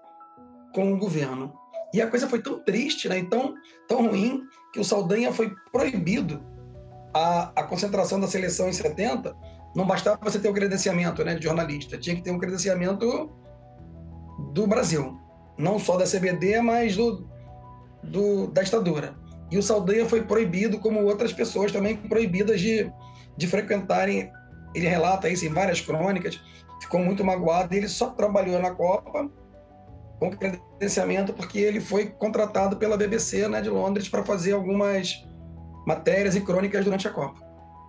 com 0.74 0.94
o 0.94 0.98
governo. 0.98 1.54
E 1.94 2.02
a 2.02 2.08
coisa 2.08 2.28
foi 2.28 2.42
tão 2.42 2.64
triste, 2.64 3.08
né, 3.08 3.20
e 3.20 3.30
tão, 3.30 3.54
tão 3.88 4.08
ruim, 4.08 4.42
que 4.74 4.80
o 4.80 4.84
Saldanha 4.84 5.32
foi 5.32 5.54
proibido 5.72 6.44
a, 7.14 7.52
a 7.56 7.64
concentração 7.64 8.20
da 8.20 8.28
seleção 8.28 8.70
em 8.70 8.74
70. 8.74 9.36
Não 9.76 9.86
bastava 9.86 10.20
você 10.24 10.40
ter 10.40 10.50
o 10.50 10.54
credenciamento 10.54 11.24
né, 11.24 11.36
de 11.36 11.44
jornalista, 11.44 11.98
tinha 11.98 12.16
que 12.16 12.22
ter 12.22 12.32
um 12.32 12.40
credenciamento 12.40 13.30
do 14.54 14.66
Brasil. 14.66 15.18
Não 15.58 15.80
só 15.80 15.98
da 15.98 16.06
CBD, 16.06 16.62
mas 16.62 16.96
do, 16.96 17.28
do, 18.04 18.48
da 18.48 18.62
ditadura. 18.62 19.16
E 19.50 19.58
o 19.58 19.64
Saldanha 19.64 20.06
foi 20.06 20.24
proibido, 20.24 20.80
como 20.80 21.04
outras 21.04 21.32
pessoas 21.32 21.72
também 21.72 21.96
proibidas 21.96 22.60
de, 22.60 22.92
de 23.36 23.48
frequentarem. 23.48 24.32
Ele 24.76 24.88
relata 24.88 25.30
isso 25.30 25.46
em 25.46 25.50
várias 25.50 25.82
crônicas, 25.82 26.40
ficou 26.82 27.00
muito 27.00 27.24
magoado. 27.24 27.74
E 27.74 27.78
ele 27.78 27.88
só 27.88 28.10
trabalhou 28.10 28.60
na 28.60 28.72
Copa 28.72 29.30
com 30.20 30.32
credenciamento 30.32 31.34
porque 31.34 31.60
ele 31.60 31.80
foi 31.80 32.08
contratado 32.08 32.78
pela 32.78 32.98
BBC 32.98 33.48
né, 33.48 33.62
de 33.62 33.70
Londres 33.70 34.10
para 34.10 34.24
fazer 34.24 34.54
algumas 34.54 35.24
matérias 35.88 36.36
e 36.36 36.42
crônicas 36.42 36.84
durante 36.84 37.08
a 37.08 37.12
Copa. 37.12 37.40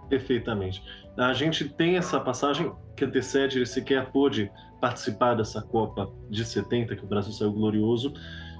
Perfeitamente. 0.08 0.80
A 1.16 1.32
gente 1.32 1.68
tem 1.68 1.96
essa 1.96 2.20
passagem 2.20 2.72
que 2.94 3.04
antecede, 3.04 3.58
ele 3.58 3.66
sequer 3.66 4.06
pôde 4.12 4.52
participar 4.80 5.34
dessa 5.34 5.60
Copa 5.60 6.08
de 6.30 6.44
70, 6.44 6.94
que 6.94 7.04
o 7.04 7.08
Brasil 7.08 7.32
saiu 7.32 7.52
glorioso, 7.52 8.14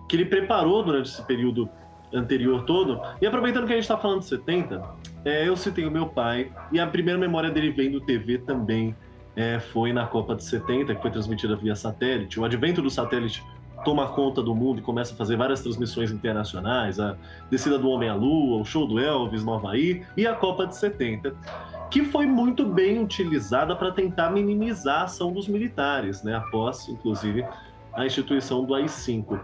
que 0.08 0.16
ele 0.16 0.24
preparou 0.24 0.82
durante 0.82 1.06
esse 1.06 1.22
período 1.24 1.70
anterior 2.12 2.64
todo. 2.64 3.00
E 3.22 3.26
aproveitando 3.26 3.66
que 3.66 3.72
a 3.72 3.76
gente 3.76 3.84
está 3.84 3.96
falando 3.96 4.20
de 4.20 4.26
70, 4.26 4.82
é, 5.24 5.48
eu 5.48 5.56
citei 5.56 5.86
o 5.86 5.90
meu 5.90 6.08
pai, 6.08 6.52
e 6.72 6.80
a 6.80 6.86
primeira 6.88 7.18
memória 7.18 7.48
dele 7.48 7.70
vendo 7.70 8.00
TV 8.00 8.38
também 8.38 8.96
é, 9.36 9.60
foi 9.60 9.92
na 9.92 10.04
Copa 10.04 10.34
de 10.34 10.42
70, 10.42 10.96
que 10.96 11.00
foi 11.00 11.12
transmitida 11.12 11.54
via 11.54 11.76
satélite. 11.76 12.40
O 12.40 12.44
advento 12.44 12.82
do 12.82 12.90
satélite 12.90 13.44
toma 13.84 14.08
conta 14.08 14.42
do 14.42 14.54
mundo 14.54 14.80
e 14.80 14.82
começa 14.82 15.14
a 15.14 15.16
fazer 15.16 15.36
várias 15.36 15.62
transmissões 15.62 16.10
internacionais, 16.10 16.98
a 16.98 17.16
descida 17.50 17.78
do 17.78 17.88
Homem 17.88 18.08
à 18.08 18.14
Lua, 18.14 18.60
o 18.60 18.64
show 18.64 18.86
do 18.86 18.98
Elvis 18.98 19.44
no 19.44 19.54
Havaí 19.54 20.04
e 20.16 20.26
a 20.26 20.34
Copa 20.34 20.66
de 20.66 20.76
70, 20.76 21.34
que 21.90 22.04
foi 22.04 22.26
muito 22.26 22.66
bem 22.66 23.02
utilizada 23.02 23.74
para 23.74 23.92
tentar 23.92 24.30
minimizar 24.30 25.00
a 25.00 25.04
ação 25.04 25.32
dos 25.32 25.48
militares, 25.48 26.22
né, 26.22 26.34
após, 26.34 26.88
inclusive, 26.88 27.46
a 27.94 28.04
instituição 28.04 28.64
do 28.64 28.74
AI-5. 28.74 29.40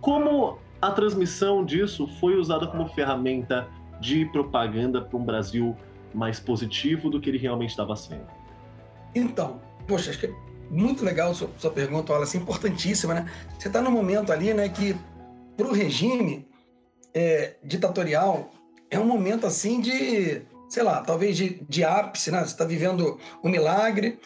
Como 0.00 0.58
a 0.80 0.90
transmissão 0.90 1.64
disso 1.64 2.06
foi 2.20 2.36
usada 2.36 2.66
como 2.66 2.86
ferramenta 2.88 3.68
de 4.00 4.24
propaganda 4.26 5.02
para 5.02 5.18
um 5.18 5.24
Brasil 5.24 5.76
mais 6.14 6.38
positivo 6.38 7.10
do 7.10 7.20
que 7.20 7.28
ele 7.28 7.38
realmente 7.38 7.70
estava 7.70 7.96
sendo. 7.96 8.26
Então, 9.14 9.60
poxa, 9.86 10.10
acho 10.10 10.20
que 10.20 10.34
muito 10.70 11.04
legal 11.04 11.34
sua, 11.34 11.50
sua 11.58 11.70
pergunta, 11.70 12.12
Wallace, 12.12 12.36
importantíssima, 12.36 13.14
né? 13.14 13.30
Você 13.58 13.68
está 13.68 13.80
num 13.80 13.90
momento 13.90 14.32
ali, 14.32 14.52
né, 14.52 14.68
que 14.68 14.96
para 15.56 15.66
o 15.66 15.72
regime 15.72 16.46
é, 17.14 17.56
ditatorial 17.64 18.50
é 18.90 18.98
um 18.98 19.04
momento 19.04 19.46
assim 19.46 19.80
de, 19.80 20.42
sei 20.68 20.82
lá, 20.82 21.00
talvez 21.00 21.36
de, 21.36 21.60
de 21.68 21.84
ápice, 21.84 22.30
né? 22.30 22.40
Você 22.40 22.52
está 22.52 22.64
vivendo 22.64 23.18
um 23.42 23.48
milagre, 23.48 24.18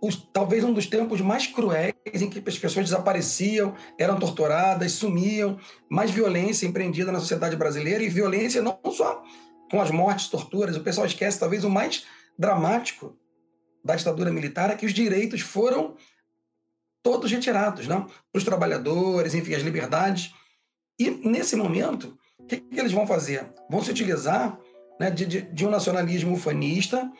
os, 0.00 0.16
talvez 0.32 0.64
um 0.64 0.72
dos 0.72 0.86
tempos 0.86 1.20
mais 1.20 1.46
cruéis 1.46 1.94
em 2.14 2.28
que 2.28 2.42
as 2.46 2.58
pessoas 2.58 2.86
desapareciam, 2.86 3.74
eram 3.98 4.18
torturadas, 4.18 4.92
sumiam, 4.92 5.58
mais 5.88 6.10
violência 6.10 6.66
empreendida 6.66 7.10
na 7.10 7.20
sociedade 7.20 7.56
brasileira 7.56 8.02
e 8.02 8.08
violência 8.08 8.62
não 8.62 8.78
só 8.92 9.22
com 9.70 9.80
as 9.80 9.90
mortes, 9.90 10.28
torturas. 10.28 10.76
O 10.76 10.82
pessoal 10.82 11.06
esquece 11.06 11.40
talvez 11.40 11.64
o 11.64 11.70
mais 11.70 12.04
dramático 12.38 13.16
da 13.84 13.94
ditadura 13.94 14.32
militar 14.32 14.70
é 14.70 14.76
que 14.76 14.86
os 14.86 14.94
direitos 14.94 15.42
foram 15.42 15.96
todos 17.02 17.30
retirados, 17.30 17.86
não? 17.86 18.06
Os 18.32 18.42
trabalhadores, 18.42 19.34
enfim, 19.34 19.54
as 19.54 19.62
liberdades. 19.62 20.32
E 20.98 21.10
nesse 21.10 21.54
momento, 21.54 22.18
o 22.38 22.46
que, 22.46 22.56
que, 22.56 22.80
eles 22.80 22.92
vão 22.92 23.06
fazer? 23.06 23.46
Vão 23.70 23.82
se 23.82 23.90
utilizar 23.90 24.58
né, 24.98 25.10
de, 25.10 25.26
de, 25.26 25.42
de 25.42 25.66
um 25.66 25.70
nacionalismo 25.70 26.34
ufanista, 26.34 27.10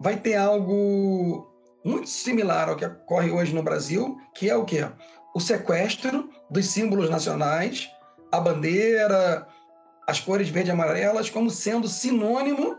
vai 0.00 0.16
ter 0.16 0.36
algo 0.36 1.50
muito 1.84 2.08
similar 2.08 2.68
ao 2.68 2.76
que 2.76 2.84
ocorre 2.84 3.32
hoje 3.32 3.52
no 3.52 3.62
Brasil, 3.62 4.16
que 4.34 4.48
é 4.48 4.54
o 4.54 4.64
quê? 4.64 4.88
O 5.34 5.40
sequestro 5.40 6.30
dos 6.48 6.66
símbolos 6.66 7.10
nacionais, 7.10 7.90
a 8.30 8.38
bandeira, 8.38 9.48
as 10.06 10.20
cores 10.20 10.48
verde 10.48 10.70
e 10.70 10.72
amarelas, 10.72 11.30
como 11.30 11.50
sendo 11.50 11.88
sinônimo 11.88 12.78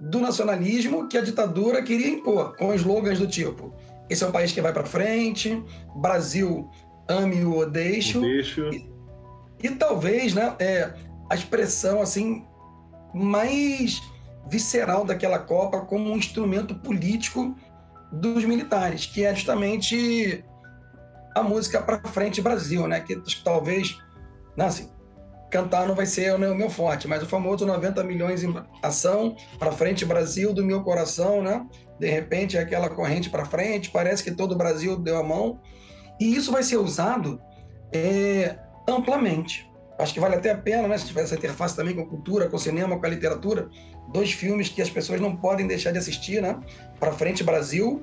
do 0.00 0.20
nacionalismo 0.20 1.08
que 1.08 1.18
a 1.18 1.20
ditadura 1.20 1.82
queria 1.82 2.08
impor, 2.08 2.56
com 2.56 2.74
slogans 2.74 3.18
do 3.18 3.26
tipo: 3.26 3.74
esse 4.08 4.24
é 4.24 4.26
um 4.26 4.32
país 4.32 4.50
que 4.50 4.60
vai 4.60 4.72
para 4.72 4.84
frente, 4.84 5.62
Brasil 5.96 6.68
ame 7.08 7.44
o 7.44 7.66
deixo. 7.66 8.24
E, 8.72 8.88
e, 9.62 9.70
talvez 9.70 10.32
né, 10.32 10.54
é, 10.58 10.94
a 11.28 11.34
expressão 11.34 12.00
assim 12.00 12.44
mais 13.12 14.00
visceral 14.48 15.04
daquela 15.04 15.38
Copa 15.38 15.80
como 15.80 16.10
um 16.10 16.16
instrumento 16.16 16.74
político 16.76 17.56
dos 18.12 18.44
militares, 18.44 19.06
que 19.06 19.24
é 19.24 19.34
justamente 19.34 20.44
a 21.34 21.42
música 21.42 21.80
para 21.80 22.00
frente 22.08 22.40
Brasil, 22.40 22.88
né? 22.88 23.00
Que 23.00 23.16
talvez, 23.44 23.98
não, 24.56 24.66
assim, 24.66 24.90
cantar 25.50 25.86
não 25.86 25.94
vai 25.94 26.06
ser 26.06 26.34
o 26.34 26.38
meu 26.38 26.70
forte, 26.70 27.08
mas 27.08 27.22
o 27.22 27.26
famoso 27.26 27.66
90 27.66 28.02
milhões 28.04 28.42
em 28.42 28.54
ação 28.82 29.36
para 29.58 29.72
frente 29.72 30.04
Brasil 30.04 30.52
do 30.52 30.64
meu 30.64 30.82
coração, 30.82 31.42
né? 31.42 31.66
De 31.98 32.08
repente 32.08 32.56
é 32.56 32.60
aquela 32.60 32.88
corrente 32.88 33.28
para 33.28 33.44
frente, 33.44 33.90
parece 33.90 34.22
que 34.22 34.30
todo 34.30 34.52
o 34.52 34.56
Brasil 34.56 34.96
deu 34.96 35.18
a 35.18 35.22
mão 35.22 35.60
e 36.18 36.34
isso 36.34 36.52
vai 36.52 36.62
ser 36.62 36.76
usado 36.76 37.40
é, 37.92 38.56
amplamente 38.88 39.70
acho 40.02 40.14
que 40.14 40.20
vale 40.20 40.36
até 40.36 40.50
a 40.50 40.56
pena, 40.56 40.88
né? 40.88 40.98
Se 40.98 41.06
tiver 41.06 41.22
essa 41.22 41.34
interface 41.34 41.76
também 41.76 41.94
com 41.94 42.02
a 42.02 42.06
cultura, 42.06 42.48
com 42.48 42.56
o 42.56 42.58
cinema, 42.58 42.98
com 42.98 43.06
a 43.06 43.08
literatura, 43.08 43.68
dois 44.12 44.32
filmes 44.32 44.68
que 44.68 44.80
as 44.80 44.90
pessoas 44.90 45.20
não 45.20 45.36
podem 45.36 45.66
deixar 45.66 45.92
de 45.92 45.98
assistir, 45.98 46.40
né? 46.40 46.58
Para 46.98 47.12
Frente 47.12 47.44
Brasil, 47.44 48.02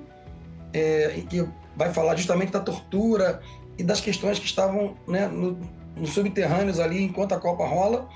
é, 0.73 1.21
que 1.29 1.47
vai 1.75 1.93
falar 1.93 2.15
justamente 2.15 2.51
da 2.51 2.59
tortura 2.59 3.41
e 3.77 3.83
das 3.83 4.01
questões 4.01 4.39
que 4.39 4.45
estavam 4.45 4.95
né, 5.07 5.27
no, 5.27 5.59
nos 5.99 6.11
subterrâneos 6.11 6.79
ali 6.79 7.03
enquanto 7.03 7.33
a 7.33 7.39
Copa 7.39 7.65
rola. 7.65 8.07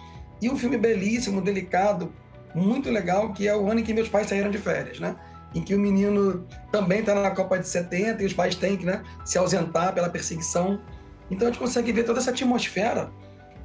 E 0.42 0.50
um 0.50 0.58
filme 0.58 0.78
belíssimo, 0.78 1.42
delicado, 1.42 2.12
muito 2.56 2.90
legal, 2.90 3.32
que 3.34 3.48
é 3.48 3.56
o 3.56 3.70
ano 3.70 3.80
em 3.80 3.84
que 3.84 3.94
meus 3.94 4.10
pais 4.10 4.28
saíram 4.28 4.50
de 4.50 4.58
férias, 4.58 5.00
né? 5.00 5.16
Em 5.54 5.62
que 5.62 5.76
o 5.76 5.80
menino 5.80 6.46
também 6.72 7.00
está 7.00 7.14
na 7.14 7.32
Copa 7.32 7.60
de 7.60 7.68
70 7.68 8.24
e 8.24 8.26
os 8.26 8.34
pais 8.34 8.56
têm 8.56 8.78
que 8.78 8.86
né, 8.86 9.04
se 9.26 9.38
ausentar 9.38 9.94
pela 9.94 10.10
perseguição. 10.10 10.82
Então 11.30 11.48
a 11.48 11.52
gente 11.52 11.60
consegue 11.60 11.92
ver 11.92 12.04
toda 12.04 12.20
essa 12.20 12.32
atmosfera 12.32 13.12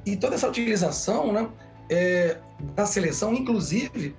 e 0.04 0.16
toda 0.16 0.34
essa 0.34 0.48
utilização 0.48 1.32
né, 1.32 1.48
é, 1.90 2.38
da 2.74 2.86
seleção, 2.86 3.32
inclusive, 3.34 4.14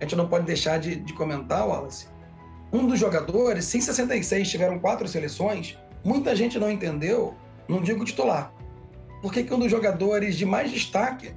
a 0.00 0.04
gente 0.04 0.16
não 0.16 0.28
pode 0.28 0.44
deixar 0.44 0.78
de, 0.78 0.96
de 0.96 1.12
comentar, 1.12 1.66
Wallace, 1.66 2.06
um 2.72 2.86
dos 2.86 2.98
jogadores, 2.98 3.64
se 3.66 3.78
em 3.78 3.80
66 3.80 4.50
tiveram 4.50 4.78
quatro 4.78 5.06
seleções, 5.06 5.78
muita 6.04 6.34
gente 6.34 6.58
não 6.58 6.70
entendeu, 6.70 7.34
não 7.68 7.80
digo 7.80 8.04
titular, 8.04 8.52
porque 9.24 9.42
que 9.42 9.54
um 9.54 9.58
dos 9.58 9.70
jogadores 9.70 10.36
de 10.36 10.44
mais 10.44 10.70
destaque 10.70 11.34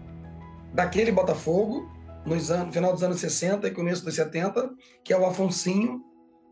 daquele 0.73 1.10
Botafogo, 1.10 1.89
nos 2.26 2.50
final 2.69 2.91
dos 2.91 3.02
anos 3.02 3.17
60 3.21 3.65
e 3.65 3.71
começo 3.71 4.04
dos 4.04 4.13
70, 4.13 4.71
que 5.06 5.13
é 5.13 5.17
o 5.17 5.26
Afonsinho, 5.26 6.04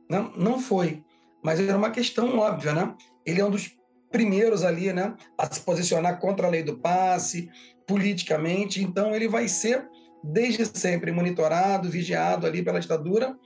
né, 0.09 0.31
não 0.37 0.61
foi. 0.61 1.03
Mas 1.43 1.59
era 1.59 1.77
uma 1.77 1.91
questão 1.91 2.39
óbvia, 2.39 2.71
né? 2.71 2.95
Ele 3.25 3.41
é 3.41 3.45
um 3.45 3.49
dos 3.49 3.77
primeiros 4.09 4.63
ali, 4.63 4.93
né, 4.93 5.13
a 5.37 5.53
se 5.53 5.59
posicionar 5.59 6.21
contra 6.21 6.47
a 6.47 6.49
lei 6.49 6.63
do 6.63 6.77
passe, 6.77 7.49
politicamente. 7.85 8.81
Então, 8.81 9.13
ele 9.13 9.27
vai 9.27 9.49
ser, 9.49 9.85
desde 10.23 10.65
sempre, 10.65 11.11
monitorado, 11.11 11.89
vigiado 11.89 12.47
ali 12.47 12.63
pela 12.63 12.79
ditadura 12.79 13.37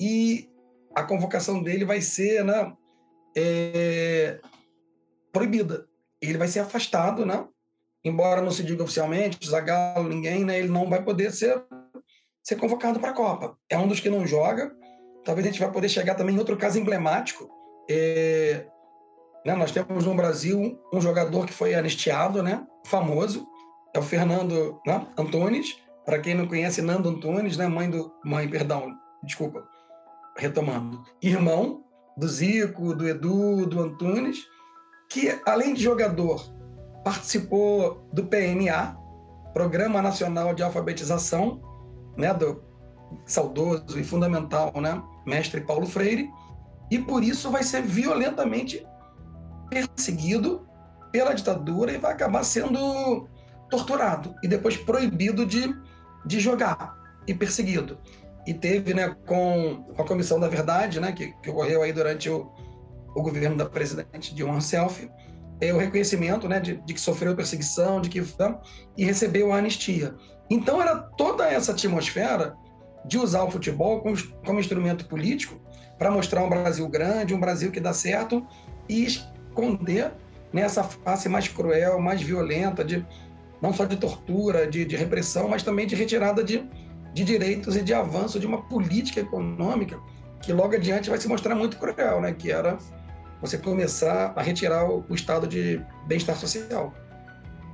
e 0.00 0.48
a 0.94 1.02
convocação 1.02 1.60
dele 1.60 1.84
vai 1.84 2.00
ser 2.00 2.44
né, 2.44 2.72
é, 3.36 4.38
proibida. 5.32 5.90
Ele 6.22 6.38
vai 6.38 6.48
ser 6.48 6.60
afastado, 6.60 7.26
né? 7.26 7.44
Embora 8.04 8.40
não 8.40 8.50
se 8.50 8.62
diga 8.62 8.82
oficialmente, 8.82 9.46
Zagallo, 9.46 10.08
ninguém, 10.08 10.44
né? 10.44 10.58
Ele 10.58 10.68
não 10.68 10.88
vai 10.88 11.02
poder 11.02 11.32
ser, 11.32 11.62
ser 12.42 12.56
convocado 12.56 13.00
para 13.00 13.10
a 13.10 13.14
Copa. 13.14 13.56
É 13.68 13.76
um 13.76 13.88
dos 13.88 14.00
que 14.00 14.10
não 14.10 14.26
joga. 14.26 14.72
Talvez 15.24 15.46
a 15.46 15.50
gente 15.50 15.60
vai 15.60 15.70
poder 15.70 15.88
chegar 15.88 16.14
também 16.14 16.34
em 16.34 16.38
outro 16.38 16.56
caso 16.56 16.78
emblemático. 16.78 17.48
É, 17.90 18.66
né? 19.44 19.54
Nós 19.54 19.72
temos 19.72 20.04
no 20.04 20.14
Brasil 20.14 20.78
um 20.92 21.00
jogador 21.00 21.46
que 21.46 21.52
foi 21.52 21.74
anistiado, 21.74 22.42
né? 22.42 22.66
famoso, 22.84 23.46
é 23.94 23.98
o 23.98 24.02
Fernando 24.02 24.80
né? 24.86 25.06
Antunes. 25.16 25.78
Para 26.04 26.18
quem 26.18 26.34
não 26.34 26.48
conhece, 26.48 26.82
Nando 26.82 27.08
Antunes, 27.08 27.56
né? 27.56 27.68
mãe 27.68 27.88
do. 27.88 28.12
Mãe, 28.24 28.48
perdão, 28.48 28.92
desculpa, 29.22 29.64
retomando. 30.36 31.00
Irmão 31.22 31.84
do 32.16 32.26
Zico, 32.26 32.94
do 32.94 33.08
Edu, 33.08 33.66
do 33.66 33.80
Antunes, 33.80 34.38
que 35.12 35.38
além 35.44 35.74
de 35.74 35.82
jogador, 35.82 36.42
participou 37.04 38.02
do 38.12 38.24
PNA, 38.24 38.96
Programa 39.52 40.00
Nacional 40.00 40.54
de 40.54 40.62
Alfabetização, 40.62 41.60
né? 42.16 42.32
do 42.32 42.64
saudoso 43.26 44.00
e 44.00 44.04
fundamental, 44.04 44.72
né? 44.80 45.02
mestre 45.26 45.60
Paulo 45.60 45.86
Freire, 45.86 46.30
e 46.90 46.98
por 46.98 47.22
isso 47.22 47.50
vai 47.50 47.62
ser 47.62 47.82
violentamente 47.82 48.86
perseguido 49.68 50.66
pela 51.10 51.34
ditadura 51.34 51.92
e 51.92 51.98
vai 51.98 52.12
acabar 52.12 52.42
sendo 52.42 53.28
torturado 53.68 54.34
e 54.42 54.48
depois 54.48 54.78
proibido 54.78 55.44
de, 55.44 55.74
de 56.24 56.40
jogar 56.40 56.96
e 57.26 57.34
perseguido. 57.34 57.98
E 58.46 58.54
teve, 58.54 58.94
né, 58.94 59.14
com 59.26 59.94
a 59.98 60.04
Comissão 60.04 60.40
da 60.40 60.48
Verdade, 60.48 60.98
né, 60.98 61.12
que, 61.12 61.32
que 61.42 61.50
ocorreu 61.50 61.82
aí 61.82 61.92
durante 61.92 62.30
o, 62.30 62.50
o 63.14 63.22
governo 63.22 63.56
da 63.56 63.66
presidente 63.66 64.34
Dilma 64.34 64.54
Rousseff, 64.54 65.10
é 65.60 65.72
o 65.72 65.78
reconhecimento, 65.78 66.48
né, 66.48 66.58
de, 66.58 66.76
de 66.78 66.94
que 66.94 67.00
sofreu 67.00 67.36
perseguição, 67.36 68.00
de 68.00 68.08
que 68.08 68.20
né, 68.20 68.58
e 68.96 69.04
recebeu 69.04 69.52
a 69.52 69.58
anistia. 69.58 70.14
Então 70.50 70.82
era 70.82 70.96
toda 70.96 71.48
essa 71.48 71.72
atmosfera 71.72 72.56
de 73.04 73.18
usar 73.18 73.44
o 73.44 73.50
futebol 73.50 74.00
como, 74.00 74.16
como 74.44 74.60
instrumento 74.60 75.06
político 75.06 75.60
para 75.98 76.10
mostrar 76.10 76.42
um 76.42 76.48
Brasil 76.48 76.88
grande, 76.88 77.34
um 77.34 77.40
Brasil 77.40 77.70
que 77.70 77.80
dá 77.80 77.92
certo 77.92 78.44
e 78.88 79.04
esconder 79.04 80.12
nessa 80.52 80.82
face 80.82 81.28
mais 81.28 81.48
cruel, 81.48 82.00
mais 82.00 82.20
violenta, 82.20 82.84
de 82.84 83.06
não 83.60 83.72
só 83.72 83.84
de 83.84 83.96
tortura, 83.96 84.66
de, 84.66 84.84
de 84.84 84.96
repressão, 84.96 85.48
mas 85.48 85.62
também 85.62 85.86
de 85.86 85.94
retirada 85.94 86.42
de, 86.42 86.68
de 87.14 87.24
direitos 87.24 87.76
e 87.76 87.82
de 87.82 87.94
avanço 87.94 88.40
de 88.40 88.46
uma 88.46 88.62
política 88.62 89.20
econômica 89.20 89.98
que 90.42 90.52
logo 90.52 90.74
adiante 90.74 91.08
vai 91.08 91.18
se 91.20 91.28
mostrar 91.28 91.54
muito 91.54 91.78
cruel, 91.78 92.20
né? 92.20 92.32
Que 92.32 92.50
era 92.50 92.76
você 93.42 93.58
começar 93.58 94.32
a 94.36 94.40
retirar 94.40 94.88
o, 94.88 95.04
estado 95.10 95.46
de 95.48 95.84
bem-estar 96.06 96.36
social. 96.36 96.94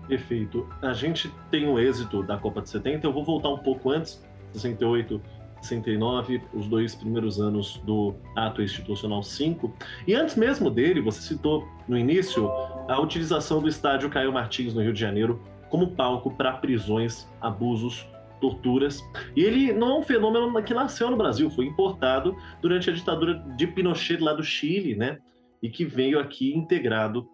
Perfeito. 0.09 0.67
A 0.81 0.95
gente 0.95 1.33
tem 1.51 1.69
o 1.69 1.79
êxito 1.79 2.23
da 2.23 2.39
Copa 2.39 2.63
de 2.63 2.71
70. 2.71 3.07
Eu 3.07 3.13
vou 3.13 3.23
voltar 3.23 3.51
um 3.51 3.59
pouco 3.59 3.91
antes, 3.91 4.21
68 4.55 5.21
69, 5.61 6.41
os 6.55 6.69
dois 6.69 6.95
primeiros 6.95 7.41
anos 7.41 7.83
do 7.85 8.15
Ato 8.35 8.63
Institucional 8.63 9.23
5. 9.23 9.75
E 10.07 10.15
antes 10.15 10.37
mesmo 10.37 10.71
dele, 10.71 11.01
você 11.01 11.21
citou 11.21 11.69
no 11.87 11.99
início 11.99 12.49
a 12.89 12.99
utilização 13.01 13.61
do 13.61 13.69
estádio 13.69 14.09
Caio 14.09 14.33
Martins, 14.33 14.73
no 14.73 14.81
Rio 14.81 14.93
de 14.93 15.01
Janeiro, 15.01 15.43
como 15.69 15.95
palco 15.95 16.31
para 16.31 16.53
prisões, 16.53 17.29
abusos, 17.41 18.07
torturas. 18.41 19.03
E 19.37 19.43
ele 19.43 19.73
não 19.73 19.97
é 19.97 19.99
um 19.99 20.03
fenômeno 20.03 20.63
que 20.63 20.73
nasceu 20.73 21.11
no 21.11 21.17
Brasil, 21.17 21.51
foi 21.51 21.67
importado 21.67 22.37
durante 22.63 22.89
a 22.89 22.93
ditadura 22.93 23.35
de 23.57 23.67
Pinochet 23.67 24.23
lá 24.23 24.33
do 24.33 24.45
Chile, 24.45 24.95
né? 24.95 25.19
E 25.63 25.71
que 25.71 25.85
veio 25.85 26.19
aqui 26.19 26.55
integrado 26.55 27.29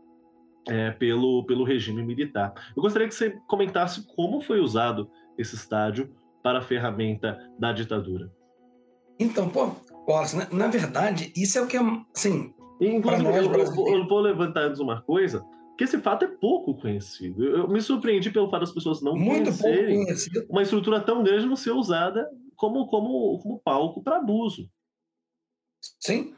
é, 0.69 0.91
pelo, 0.93 1.45
pelo 1.45 1.65
regime 1.65 2.03
militar. 2.03 2.55
Eu 2.77 2.83
gostaria 2.83 3.09
que 3.09 3.15
você 3.15 3.39
comentasse 3.47 4.07
como 4.15 4.41
foi 4.41 4.61
usado 4.61 5.11
esse 5.37 5.55
estádio 5.55 6.15
para 6.43 6.59
a 6.59 6.63
ferramenta 6.63 7.39
da 7.59 7.73
ditadura? 7.73 8.31
Então, 9.19 9.49
pô, 9.49 9.75
Wallace, 10.09 10.37
na, 10.37 10.49
na 10.51 10.69
verdade, 10.69 11.33
isso 11.37 11.59
é 11.59 11.63
o 11.63 11.67
que 11.67 11.77
é, 11.77 11.81
assim, 12.15 12.53
Inclusive, 12.81 13.23
nós, 13.23 13.77
eu, 13.77 13.89
eu, 13.89 14.09
vou 14.09 14.21
levantar 14.21 14.63
antes 14.63 14.81
uma 14.81 15.01
coisa, 15.01 15.45
que 15.79 15.85
esse 15.85 15.99
fato 15.99 16.25
é 16.25 16.29
pouco 16.29 16.75
conhecido. 16.75 17.45
Eu 17.45 17.69
me 17.69 17.81
surpreendi 17.81 18.31
pelo 18.31 18.51
fato 18.51 18.61
das 18.61 18.73
pessoas 18.73 19.01
não 19.01 19.15
Muito 19.15 19.45
conhecerem 19.45 20.05
uma 20.49 20.63
estrutura 20.63 21.01
tão 21.01 21.23
grande 21.23 21.47
não 21.47 21.57
ser 21.57 21.71
usada 21.71 22.29
como, 22.57 22.87
como, 22.87 23.39
como 23.39 23.61
palco 23.61 24.03
para 24.03 24.17
abuso. 24.17 24.69
Sim. 26.01 26.35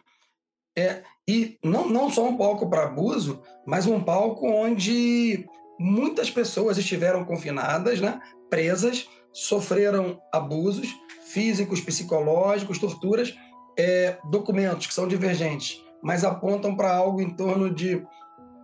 É, 0.78 1.02
e 1.26 1.58
não, 1.64 1.88
não 1.88 2.10
só 2.10 2.28
um 2.28 2.36
palco 2.36 2.68
para 2.68 2.84
abuso, 2.84 3.42
mas 3.66 3.86
um 3.86 4.00
palco 4.00 4.46
onde 4.46 5.46
muitas 5.78 6.30
pessoas 6.30 6.78
estiveram 6.78 7.24
confinadas, 7.24 8.00
né, 8.00 8.20
presas, 8.50 9.08
sofreram 9.32 10.20
abusos 10.32 10.88
físicos, 11.26 11.80
psicológicos, 11.80 12.78
torturas, 12.78 13.34
é, 13.78 14.18
documentos 14.30 14.86
que 14.86 14.94
são 14.94 15.08
divergentes, 15.08 15.82
mas 16.02 16.24
apontam 16.24 16.76
para 16.76 16.94
algo 16.94 17.20
em 17.20 17.30
torno 17.30 17.74
de 17.74 18.02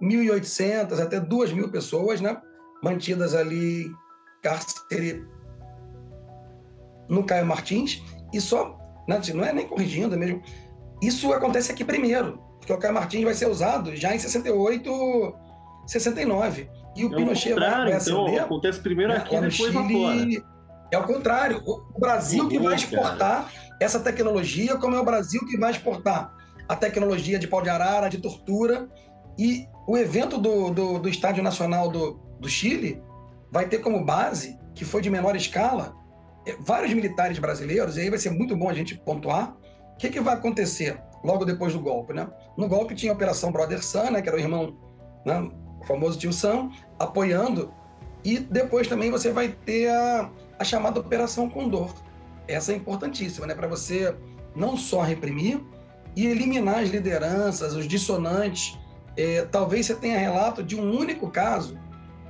1.800 0.02 1.00
até 1.00 1.20
2.000 1.20 1.70
pessoas, 1.70 2.20
né, 2.20 2.40
mantidas 2.82 3.34
ali 3.34 3.90
cárcere 4.42 5.24
no 7.08 7.24
Caio 7.24 7.46
Martins, 7.46 8.02
e 8.32 8.40
só, 8.40 8.78
né, 9.08 9.18
assim, 9.18 9.32
não 9.32 9.44
é 9.44 9.52
nem 9.52 9.66
corrigindo, 9.66 10.14
é 10.14 10.18
mesmo, 10.18 10.42
isso 11.02 11.32
acontece 11.32 11.72
aqui 11.72 11.84
primeiro, 11.84 12.40
porque 12.58 12.72
o 12.72 12.78
Caio 12.78 12.94
Martins 12.94 13.24
vai 13.24 13.34
ser 13.34 13.48
usado 13.48 13.94
já 13.96 14.14
em 14.14 14.18
68, 14.18 15.34
69. 15.86 16.70
E 16.94 17.04
o 17.04 17.12
é 17.12 17.16
Pinochet 17.16 17.54
vai, 17.54 17.70
vai 17.70 17.96
então, 18.00 18.36
acontece 18.38 18.80
primeiro 18.80 19.12
né, 19.12 19.18
aqui, 19.18 19.34
depois 19.34 19.54
Chile, 19.54 19.74
lá 19.74 19.88
fora. 19.88 20.52
É 20.92 20.98
o 20.98 21.04
contrário. 21.04 21.62
O 21.66 21.98
Brasil 21.98 22.48
que 22.48 22.58
vai 22.58 22.74
exportar 22.74 23.50
essa 23.80 23.98
tecnologia, 23.98 24.76
como 24.76 24.94
é 24.94 25.00
o 25.00 25.04
Brasil 25.04 25.40
que 25.46 25.58
vai 25.58 25.70
exportar 25.70 26.32
a 26.68 26.76
tecnologia 26.76 27.38
de 27.38 27.48
pau 27.48 27.62
de 27.62 27.70
arara, 27.70 28.08
de 28.08 28.18
tortura. 28.18 28.88
E 29.38 29.66
o 29.88 29.96
evento 29.96 30.38
do, 30.38 30.70
do, 30.70 30.98
do 30.98 31.08
Estádio 31.08 31.42
Nacional 31.42 31.88
do, 31.88 32.20
do 32.38 32.48
Chile 32.48 33.02
vai 33.50 33.66
ter 33.68 33.78
como 33.78 34.04
base, 34.04 34.58
que 34.74 34.84
foi 34.84 35.00
de 35.00 35.10
menor 35.10 35.34
escala, 35.34 35.94
é, 36.46 36.56
vários 36.60 36.92
militares 36.92 37.38
brasileiros, 37.38 37.96
e 37.96 38.02
aí 38.02 38.10
vai 38.10 38.18
ser 38.18 38.30
muito 38.30 38.56
bom 38.56 38.68
a 38.68 38.74
gente 38.74 38.94
pontuar. 38.94 39.56
Que, 40.02 40.10
que 40.10 40.20
vai 40.20 40.34
acontecer 40.34 41.00
logo 41.22 41.44
depois 41.44 41.72
do 41.72 41.78
golpe? 41.78 42.12
Né? 42.12 42.26
No 42.56 42.66
golpe 42.66 42.92
tinha 42.92 43.12
a 43.12 43.14
Operação 43.14 43.52
Brother 43.52 43.84
Sun, 43.84 44.10
né, 44.10 44.20
que 44.20 44.28
era 44.28 44.36
o 44.36 44.40
irmão, 44.40 44.76
né, 45.24 45.48
o 45.80 45.86
famoso 45.86 46.18
tio 46.18 46.32
Sam, 46.32 46.72
apoiando, 46.98 47.72
e 48.24 48.40
depois 48.40 48.88
também 48.88 49.12
você 49.12 49.30
vai 49.30 49.50
ter 49.64 49.88
a, 49.90 50.28
a 50.58 50.64
chamada 50.64 50.98
Operação 50.98 51.48
Condor. 51.48 51.94
Essa 52.48 52.72
é 52.72 52.74
importantíssima, 52.74 53.46
né? 53.46 53.54
Para 53.54 53.68
você 53.68 54.12
não 54.56 54.76
só 54.76 55.02
reprimir 55.02 55.60
e 56.16 56.26
eliminar 56.26 56.80
as 56.80 56.88
lideranças, 56.88 57.72
os 57.72 57.86
dissonantes. 57.86 58.76
É, 59.16 59.42
talvez 59.52 59.86
você 59.86 59.94
tenha 59.94 60.18
relato 60.18 60.64
de 60.64 60.74
um 60.74 60.98
único 60.98 61.30
caso, 61.30 61.78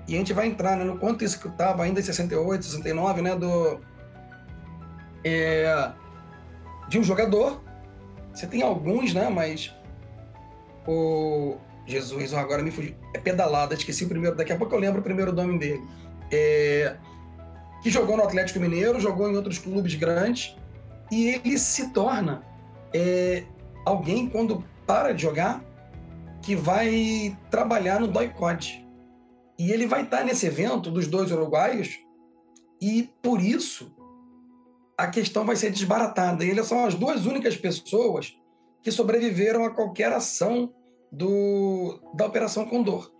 e 0.07 0.15
a 0.15 0.19
gente 0.19 0.35
vai 0.35 0.47
entrar 0.47 0.77
né, 0.77 0.85
no 0.85 0.99
quanto 0.99 1.25
isso 1.25 1.49
estava 1.49 1.85
ainda 1.85 2.01
em 2.01 2.03
68, 2.03 2.67
69, 2.67 3.23
né, 3.23 3.35
do, 3.35 3.81
é, 5.25 5.93
de 6.93 6.99
um 6.99 7.03
jogador. 7.03 7.63
Você 8.35 8.47
tem 8.47 8.63
alguns, 8.63 9.15
né, 9.15 9.31
mas 9.31 9.75
o 10.87 11.57
Jesus, 11.87 12.35
agora 12.35 12.63
me 12.63 12.71
fugiu, 12.71 12.95
é 13.15 13.19
pedalada, 13.19 13.75
esqueci 13.75 14.05
o 14.05 14.09
primeiro, 14.09 14.37
daqui 14.37 14.53
a 14.53 14.57
pouco 14.59 14.75
eu 14.75 14.79
lembro 14.79 15.01
o 15.01 15.03
primeiro 15.03 15.33
nome 15.33 15.59
dele. 15.59 15.83
É, 16.31 16.97
que 17.83 17.91
jogou 17.91 18.17
no 18.17 18.23
Atlético 18.23 18.61
Mineiro, 18.61 19.01
jogou 19.01 19.29
em 19.31 19.35
outros 19.35 19.57
clubes 19.57 19.95
grandes, 19.95 20.55
e 21.11 21.29
ele 21.29 21.59
se 21.59 21.93
torna 21.93 22.43
é, 22.95 23.45
alguém, 23.87 24.29
quando 24.29 24.63
para 24.87 25.13
de 25.13 25.23
jogar, 25.23 25.65
que 26.43 26.55
vai 26.55 27.37
trabalhar 27.51 28.01
no 28.01 28.07
doicote. 28.07 28.87
E 29.59 29.73
ele 29.73 29.87
vai 29.87 30.03
estar 30.03 30.25
nesse 30.25 30.47
evento 30.47 30.91
dos 30.91 31.07
dois 31.07 31.33
uruguaios, 31.33 31.99
e 32.81 33.11
por 33.23 33.41
isso 33.41 33.95
a 35.03 35.11
questão 35.11 35.45
vai 35.45 35.57
ser 35.57 35.71
desbaratada. 35.71 36.45
E 36.45 36.51
eles 36.51 36.67
são 36.67 36.85
as 36.85 36.95
duas 36.95 37.27
únicas 37.27 37.57
pessoas 37.57 38.37
que 38.81 38.93
sobreviveram 38.93 39.65
a 39.65 39.71
qualquer 39.71 40.13
ação 40.13 40.73
do, 41.11 42.01
da 42.15 42.25
Operação 42.25 42.65
Condor. 42.67 43.13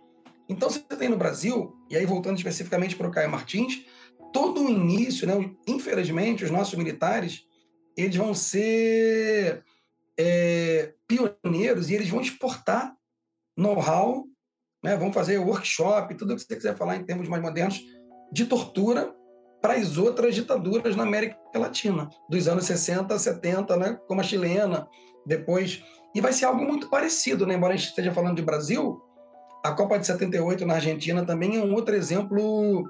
Então, 0.47 0.69
você 0.69 0.79
tem 0.79 1.09
no 1.09 1.17
Brasil, 1.17 1.75
e 1.89 1.97
aí 1.97 2.05
voltando 2.05 2.37
especificamente 2.37 2.95
para 2.95 3.07
o 3.07 3.11
Caio 3.11 3.29
Martins, 3.29 3.85
todo 4.31 4.63
o 4.63 4.69
início, 4.69 5.27
né, 5.27 5.33
infelizmente, 5.67 6.45
os 6.45 6.51
nossos 6.51 6.75
militares, 6.75 7.41
eles 7.97 8.15
vão 8.15 8.33
ser 8.33 9.61
é, 10.17 10.93
pioneiros 11.05 11.89
e 11.89 11.95
eles 11.95 12.09
vão 12.09 12.21
exportar 12.21 12.95
know-how, 13.57 14.25
né, 14.81 14.95
vão 14.95 15.11
fazer 15.11 15.37
workshop, 15.37 16.15
tudo 16.15 16.33
o 16.33 16.35
que 16.37 16.43
você 16.43 16.55
quiser 16.55 16.77
falar 16.77 16.95
em 16.95 17.03
termos 17.03 17.27
mais 17.27 17.41
modernos, 17.41 17.81
de 18.31 18.45
tortura 18.45 19.13
para 19.63 19.75
as 19.75 19.97
outras 19.97 20.35
ditaduras 20.35 20.93
na 20.93 21.03
América 21.03 21.37
Latina, 21.55 22.09
dos 22.29 22.49
anos 22.49 22.65
60, 22.65 23.17
70, 23.17 23.77
né, 23.77 23.97
como 24.09 24.19
a 24.19 24.23
chilena, 24.23 24.85
depois. 25.25 25.81
E 26.13 26.19
vai 26.19 26.33
ser 26.33 26.43
algo 26.43 26.65
muito 26.65 26.89
parecido, 26.89 27.47
né? 27.47 27.55
embora 27.55 27.73
a 27.73 27.77
gente 27.77 27.87
esteja 27.87 28.11
falando 28.11 28.35
de 28.35 28.41
Brasil, 28.41 29.01
a 29.63 29.71
Copa 29.71 29.97
de 29.97 30.05
78 30.05 30.65
na 30.65 30.73
Argentina 30.73 31.25
também 31.25 31.55
é 31.55 31.63
um 31.63 31.73
outro 31.73 31.95
exemplo 31.95 32.83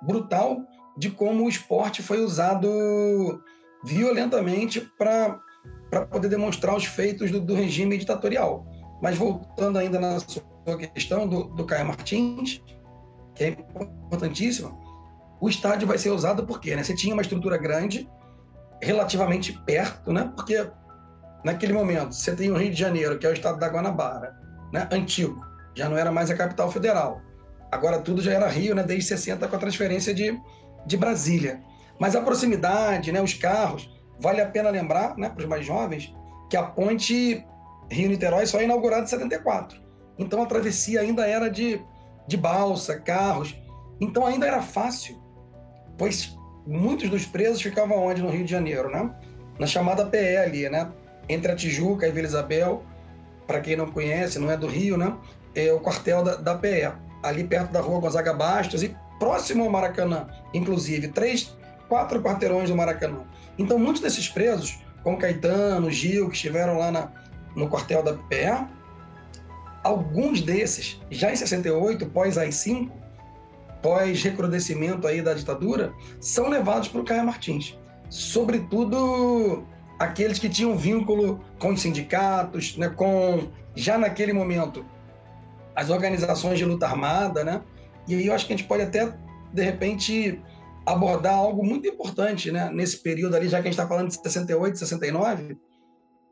brutal 0.00 0.58
de 0.96 1.10
como 1.10 1.44
o 1.44 1.48
esporte 1.48 2.02
foi 2.02 2.20
usado 2.20 3.42
violentamente 3.84 4.80
para 4.96 5.40
poder 6.08 6.28
demonstrar 6.28 6.76
os 6.76 6.84
feitos 6.84 7.32
do, 7.32 7.40
do, 7.40 7.54
regime 7.54 7.98
ditatorial. 7.98 8.64
Mas 9.02 9.18
voltando 9.18 9.76
ainda 9.76 9.98
na 9.98 10.20
sua 10.20 10.78
questão 10.94 11.26
do, 11.26 11.44
do 11.48 11.64
Caio 11.64 11.86
Martins, 11.86 12.62
que 13.34 13.42
é 13.42 13.48
importantíssima, 13.48 14.81
o 15.42 15.48
estádio 15.48 15.88
vai 15.88 15.98
ser 15.98 16.10
usado 16.10 16.46
porque 16.46 16.76
né? 16.76 16.84
você 16.84 16.94
tinha 16.94 17.12
uma 17.12 17.20
estrutura 17.20 17.58
grande, 17.58 18.08
relativamente 18.80 19.52
perto, 19.66 20.12
né? 20.12 20.30
porque 20.36 20.70
naquele 21.44 21.72
momento 21.72 22.14
você 22.14 22.36
tem 22.36 22.52
o 22.52 22.56
Rio 22.56 22.70
de 22.70 22.78
Janeiro, 22.78 23.18
que 23.18 23.26
é 23.26 23.28
o 23.28 23.32
estado 23.32 23.58
da 23.58 23.66
Guanabara, 23.66 24.36
né? 24.72 24.88
antigo, 24.92 25.44
já 25.74 25.88
não 25.88 25.98
era 25.98 26.12
mais 26.12 26.30
a 26.30 26.36
capital 26.36 26.70
federal. 26.70 27.20
Agora 27.72 27.98
tudo 27.98 28.22
já 28.22 28.32
era 28.32 28.46
Rio, 28.46 28.72
né? 28.72 28.84
desde 28.84 29.08
60 29.08 29.48
com 29.48 29.56
a 29.56 29.58
transferência 29.58 30.14
de, 30.14 30.40
de 30.86 30.96
Brasília. 30.96 31.60
Mas 31.98 32.14
a 32.14 32.20
proximidade, 32.20 33.10
né, 33.10 33.20
os 33.20 33.34
carros, 33.34 33.90
vale 34.20 34.40
a 34.40 34.48
pena 34.48 34.70
lembrar, 34.70 35.16
né, 35.16 35.28
para 35.28 35.42
os 35.42 35.48
mais 35.48 35.66
jovens, 35.66 36.14
que 36.48 36.56
a 36.56 36.62
ponte 36.62 37.44
Rio-Niterói 37.90 38.46
só 38.46 38.60
é 38.60 38.64
inaugurada 38.64 39.02
em 39.02 39.08
74. 39.08 39.80
Então 40.18 40.40
a 40.40 40.46
travessia 40.46 41.00
ainda 41.00 41.26
era 41.26 41.50
de, 41.50 41.84
de 42.28 42.36
balsa, 42.36 43.00
carros. 43.00 43.60
Então 44.00 44.24
ainda 44.24 44.46
era 44.46 44.62
fácil, 44.62 45.21
pois 45.98 46.36
muitos 46.66 47.10
dos 47.10 47.26
presos 47.26 47.60
ficavam 47.60 47.98
onde? 47.98 48.22
No 48.22 48.30
Rio 48.30 48.44
de 48.44 48.50
Janeiro, 48.50 48.90
né? 48.90 49.10
Na 49.58 49.66
chamada 49.66 50.06
PL, 50.06 50.68
né? 50.68 50.90
Entre 51.28 51.50
a 51.50 51.56
Tijuca 51.56 52.06
e 52.06 52.12
Vila 52.12 52.26
Isabel, 52.26 52.82
para 53.46 53.60
quem 53.60 53.76
não 53.76 53.90
conhece, 53.90 54.38
não 54.38 54.50
é 54.50 54.56
do 54.56 54.66
Rio, 54.66 54.96
né? 54.96 55.14
É 55.54 55.72
o 55.72 55.80
quartel 55.80 56.22
da, 56.22 56.36
da 56.36 56.54
PE, 56.54 56.92
ali 57.22 57.44
perto 57.44 57.70
da 57.70 57.80
rua 57.80 58.00
Gonzaga 58.00 58.32
Bastos 58.32 58.82
e 58.82 58.96
próximo 59.18 59.64
ao 59.64 59.70
Maracanã, 59.70 60.26
inclusive, 60.52 61.08
três, 61.08 61.56
quatro 61.88 62.20
quarteirões 62.22 62.70
do 62.70 62.76
Maracanã. 62.76 63.20
Então, 63.58 63.78
muitos 63.78 64.02
desses 64.02 64.28
presos, 64.28 64.80
como 65.02 65.18
Caetano, 65.18 65.90
Gil, 65.90 66.28
que 66.28 66.34
estiveram 66.34 66.78
lá 66.78 66.90
na, 66.90 67.12
no 67.54 67.68
quartel 67.68 68.02
da 68.02 68.14
PE, 68.14 68.66
alguns 69.82 70.40
desses, 70.40 71.00
já 71.10 71.30
em 71.30 71.36
68, 71.36 72.06
pós 72.06 72.38
AI-5, 72.38 72.90
pós 73.82 74.22
recrudescimento 74.22 75.06
aí 75.06 75.20
da 75.20 75.34
ditadura, 75.34 75.92
são 76.20 76.48
levados 76.48 76.88
para 76.88 77.00
o 77.00 77.04
Caio 77.04 77.24
Martins. 77.24 77.78
Sobretudo 78.08 79.66
aqueles 79.98 80.38
que 80.38 80.48
tinham 80.48 80.76
vínculo 80.76 81.40
com 81.58 81.70
os 81.70 81.80
sindicatos, 81.80 82.76
né, 82.76 82.88
com 82.88 83.48
já 83.74 83.98
naquele 83.98 84.32
momento 84.32 84.84
as 85.74 85.90
organizações 85.90 86.58
de 86.58 86.64
luta 86.64 86.86
armada, 86.86 87.42
né? 87.44 87.62
E 88.06 88.14
aí 88.14 88.26
eu 88.26 88.34
acho 88.34 88.46
que 88.46 88.52
a 88.52 88.56
gente 88.56 88.66
pode 88.66 88.82
até, 88.82 89.12
de 89.52 89.62
repente, 89.62 90.40
abordar 90.84 91.34
algo 91.34 91.64
muito 91.64 91.86
importante 91.88 92.50
né, 92.50 92.70
nesse 92.72 92.98
período 92.98 93.36
ali, 93.36 93.48
já 93.48 93.58
que 93.58 93.68
a 93.68 93.70
gente 93.70 93.78
está 93.78 93.86
falando 93.86 94.08
de 94.08 94.14
68, 94.14 94.78
69, 94.78 95.56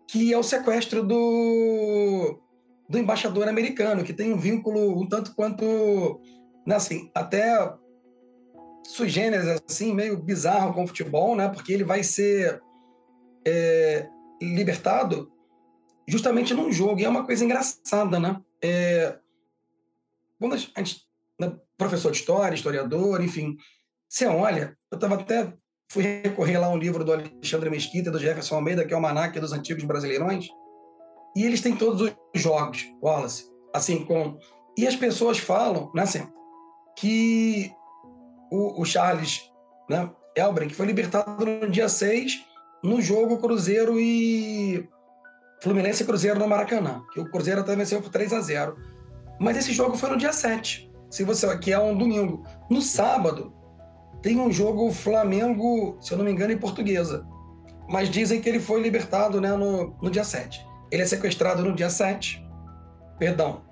que 0.09 0.33
é 0.33 0.39
o 0.39 0.43
sequestro 0.43 1.03
do, 1.03 2.41
do 2.89 2.99
embaixador 2.99 3.49
americano, 3.49 4.03
que 4.03 4.13
tem 4.13 4.33
um 4.33 4.39
vínculo 4.39 5.01
um 5.01 5.09
tanto 5.09 5.35
quanto, 5.35 6.21
assim, 6.69 7.11
até 7.15 7.73
sui 8.87 9.09
generis, 9.09 9.61
assim, 9.69 9.95
meio 9.95 10.17
bizarro 10.17 10.75
com 10.75 10.85
o 10.85 10.87
futebol, 10.87 11.37
né, 11.37 11.49
porque 11.49 11.73
ele 11.73 11.85
vai 11.85 12.03
ser 12.03 12.61
é, 13.47 14.09
libertado 14.41 15.31
justamente 16.09 16.53
num 16.55 16.73
jogo, 16.73 17.01
e 17.01 17.05
é 17.05 17.09
uma 17.09 17.25
coisa 17.25 17.45
engraçada, 17.45 18.19
né? 18.19 18.41
É, 18.63 19.17
quando 20.39 20.55
a 20.55 20.57
gente 20.57 21.09
né, 21.41 21.57
professor 21.79 22.13
de 22.13 22.19
história, 22.19 22.55
historiador, 22.55 23.23
enfim. 23.25 23.57
Você 24.07 24.27
olha, 24.27 24.77
eu 24.91 24.97
estava 24.97 25.15
até 25.15 25.53
fui 25.91 26.03
recorrer 26.03 26.59
lá 26.59 26.69
um 26.69 26.77
livro 26.77 27.03
do 27.03 27.13
Alexandre 27.13 27.71
Mesquita 27.71 28.11
do 28.11 28.19
Jefferson 28.19 28.57
Almeida, 28.57 28.85
que 28.85 28.93
é 28.93 28.97
o 28.97 29.01
Manac 29.01 29.41
dos 29.41 29.53
Antigos 29.53 29.83
Brasileirões, 29.85 30.47
e 31.35 31.45
eles 31.45 31.61
têm 31.61 31.75
todos 31.75 32.03
os 32.03 32.41
jogos, 32.41 32.85
Wallace, 33.03 33.51
assim, 33.75 34.05
com... 34.05 34.39
E 34.77 34.87
as 34.87 34.95
pessoas 34.95 35.39
falam, 35.39 35.91
né, 35.95 36.03
assim, 36.03 36.29
que 36.97 37.73
o, 38.51 38.83
o 38.83 38.85
Charles 38.85 39.51
né, 39.89 40.11
Elbren 40.37 40.69
foi 40.71 40.87
libertado 40.87 41.45
no 41.45 41.71
dia 41.71 41.89
6, 41.89 42.45
no 42.83 43.01
jogo 43.01 43.39
Cruzeiro 43.39 43.99
e 43.99 44.89
Fluminense 45.63 46.03
e 46.03 46.07
Cruzeiro 46.07 46.39
no 46.39 46.49
Maracanã, 46.49 47.03
que 47.13 47.21
o 47.21 47.31
Cruzeiro 47.31 47.61
até 47.61 47.77
venceu 47.77 48.01
por 48.01 48.11
3 48.11 48.33
a 48.33 48.41
0. 48.41 48.77
Mas 49.39 49.57
esse 49.57 49.73
jogo 49.73 49.97
foi 49.97 50.11
no 50.11 50.17
dia 50.17 50.33
7 50.33 50.91
se 51.11 51.25
você 51.25 51.47
aqui 51.47 51.73
é 51.73 51.79
um 51.79 51.97
domingo. 51.97 52.45
No 52.71 52.81
sábado 52.81 53.53
tem 54.23 54.39
um 54.39 54.53
jogo 54.53 54.93
Flamengo, 54.93 55.99
se 56.01 56.13
eu 56.13 56.19
não 56.19 56.25
me 56.25 56.31
engano, 56.31 56.53
em 56.53 56.59
portuguesa. 56.59 57.27
Mas 57.89 58.09
dizem 58.09 58.41
que 58.41 58.49
ele 58.49 58.61
foi 58.61 58.81
libertado 58.81 59.41
né, 59.41 59.51
no, 59.53 59.97
no 60.01 60.11
dia 60.11 60.23
7. 60.23 60.65
Ele 60.91 61.03
é 61.03 61.07
sequestrado 61.07 61.65
no 61.65 61.75
dia 61.75 61.91
7. 61.91 62.47
Perdão. 63.19 63.63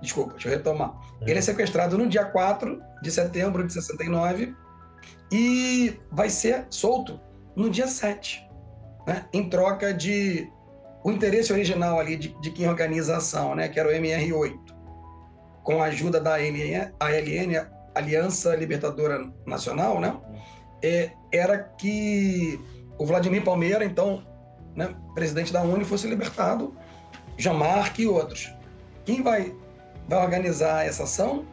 Desculpa, 0.00 0.32
deixa 0.32 0.48
eu 0.48 0.52
retomar. 0.52 0.94
É. 1.20 1.30
Ele 1.30 1.38
é 1.38 1.42
sequestrado 1.42 1.98
no 1.98 2.08
dia 2.08 2.24
4 2.24 2.80
de 3.02 3.10
setembro 3.10 3.66
de 3.66 3.72
69 3.72 4.54
e 5.32 5.98
vai 6.10 6.30
ser 6.30 6.66
solto 6.70 7.20
no 7.54 7.68
dia 7.68 7.86
7, 7.86 8.48
né, 9.06 9.26
em 9.32 9.48
troca 9.48 9.92
de 9.92 10.50
o 11.02 11.10
interesse 11.10 11.52
original 11.52 11.98
ali 11.98 12.16
de, 12.16 12.28
de 12.40 12.50
quem 12.50 12.68
organiza 12.68 13.14
a 13.14 13.16
ação, 13.18 13.54
né, 13.54 13.68
que 13.68 13.78
era 13.78 13.88
o 13.88 13.92
MR8 13.92 14.58
com 15.62 15.82
a 15.82 15.86
ajuda 15.86 16.20
da 16.20 16.34
ALN, 16.34 16.92
ALN 16.98 17.66
Aliança 17.94 18.54
Libertadora 18.54 19.30
Nacional, 19.46 20.00
né? 20.00 20.16
É, 20.82 21.10
era 21.32 21.58
que 21.58 22.58
o 22.98 23.04
Vladimir 23.04 23.44
Palmeira, 23.44 23.84
então, 23.84 24.24
né, 24.74 24.94
presidente 25.14 25.52
da 25.52 25.62
Uni, 25.62 25.84
fosse 25.84 26.06
libertado, 26.06 26.74
Jamarc 27.36 27.98
e 27.98 28.06
outros. 28.06 28.52
Quem 29.04 29.22
vai, 29.22 29.54
vai 30.08 30.22
organizar 30.24 30.86
essa 30.86 31.04
ação 31.04 31.46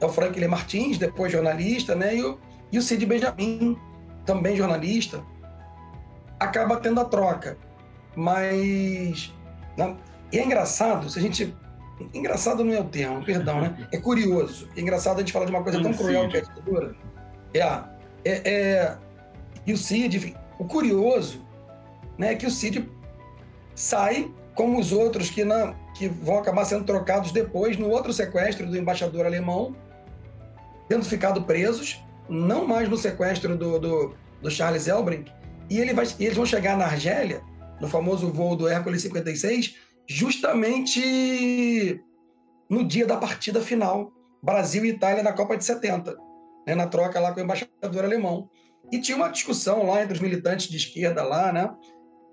é 0.00 0.06
o 0.06 0.08
Franklin 0.08 0.46
Martins, 0.46 0.98
depois 0.98 1.32
jornalista, 1.32 1.94
né, 1.94 2.16
e 2.16 2.22
o, 2.22 2.38
e 2.70 2.78
o 2.78 2.82
Cid 2.82 3.06
Benjamin, 3.06 3.78
também 4.26 4.56
jornalista. 4.56 5.22
Acaba 6.38 6.76
tendo 6.76 7.00
a 7.00 7.04
troca. 7.04 7.56
Mas. 8.16 9.32
Né, 9.76 9.96
e 10.32 10.38
é 10.38 10.44
engraçado, 10.44 11.08
se 11.08 11.18
a 11.18 11.22
gente 11.22 11.54
Engraçado 12.12 12.64
não 12.64 12.74
é 12.74 12.80
o 12.80 12.84
termo, 12.84 13.24
perdão, 13.24 13.60
né? 13.60 13.88
É 13.92 13.98
curioso. 13.98 14.68
É 14.76 14.80
engraçado 14.80 15.18
a 15.18 15.20
gente 15.20 15.32
falar 15.32 15.44
de 15.44 15.52
uma 15.52 15.62
coisa 15.62 15.80
tão 15.80 15.92
cruel 15.92 16.28
que 16.28 16.38
é 16.38 16.40
a 16.40 16.42
ditadura. 16.42 16.96
É, 17.54 17.60
é, 17.60 18.52
é, 18.52 18.98
e 19.64 19.72
o 19.72 19.76
Cid, 19.76 20.36
o 20.58 20.64
curioso 20.64 21.40
né, 22.18 22.32
é 22.32 22.34
que 22.34 22.46
o 22.46 22.50
Cid 22.50 22.90
sai 23.76 24.28
como 24.56 24.80
os 24.80 24.90
outros 24.90 25.30
que, 25.30 25.44
não, 25.44 25.72
que 25.94 26.08
vão 26.08 26.38
acabar 26.38 26.64
sendo 26.64 26.84
trocados 26.84 27.32
depois 27.32 27.76
no 27.76 27.88
outro 27.88 28.12
sequestro 28.12 28.66
do 28.66 28.76
embaixador 28.76 29.24
alemão, 29.24 29.74
tendo 30.88 31.04
ficado 31.04 31.42
presos, 31.44 32.02
não 32.28 32.66
mais 32.66 32.88
no 32.88 32.96
sequestro 32.96 33.56
do, 33.56 33.78
do, 33.78 34.14
do 34.42 34.50
Charles 34.50 34.88
Elbrink, 34.88 35.32
e 35.70 35.78
ele 35.78 35.94
vai, 35.94 36.06
eles 36.18 36.36
vão 36.36 36.44
chegar 36.44 36.76
na 36.76 36.84
Argélia, 36.84 37.42
no 37.80 37.88
famoso 37.88 38.30
voo 38.30 38.56
do 38.56 38.68
Hércules 38.68 39.02
56, 39.02 39.76
justamente 40.06 42.00
no 42.68 42.84
dia 42.84 43.06
da 43.06 43.16
partida 43.16 43.60
final, 43.60 44.12
Brasil 44.42 44.84
e 44.84 44.88
Itália 44.90 45.22
na 45.22 45.32
Copa 45.32 45.56
de 45.56 45.64
70, 45.64 46.16
né, 46.66 46.74
na 46.74 46.86
troca 46.86 47.20
lá 47.20 47.32
com 47.32 47.40
o 47.40 47.42
embaixador 47.42 48.04
alemão. 48.04 48.48
E 48.92 49.00
tinha 49.00 49.16
uma 49.16 49.28
discussão 49.28 49.86
lá 49.86 50.02
entre 50.02 50.14
os 50.14 50.20
militantes 50.20 50.68
de 50.68 50.76
esquerda 50.76 51.22
lá, 51.22 51.52
né, 51.52 51.74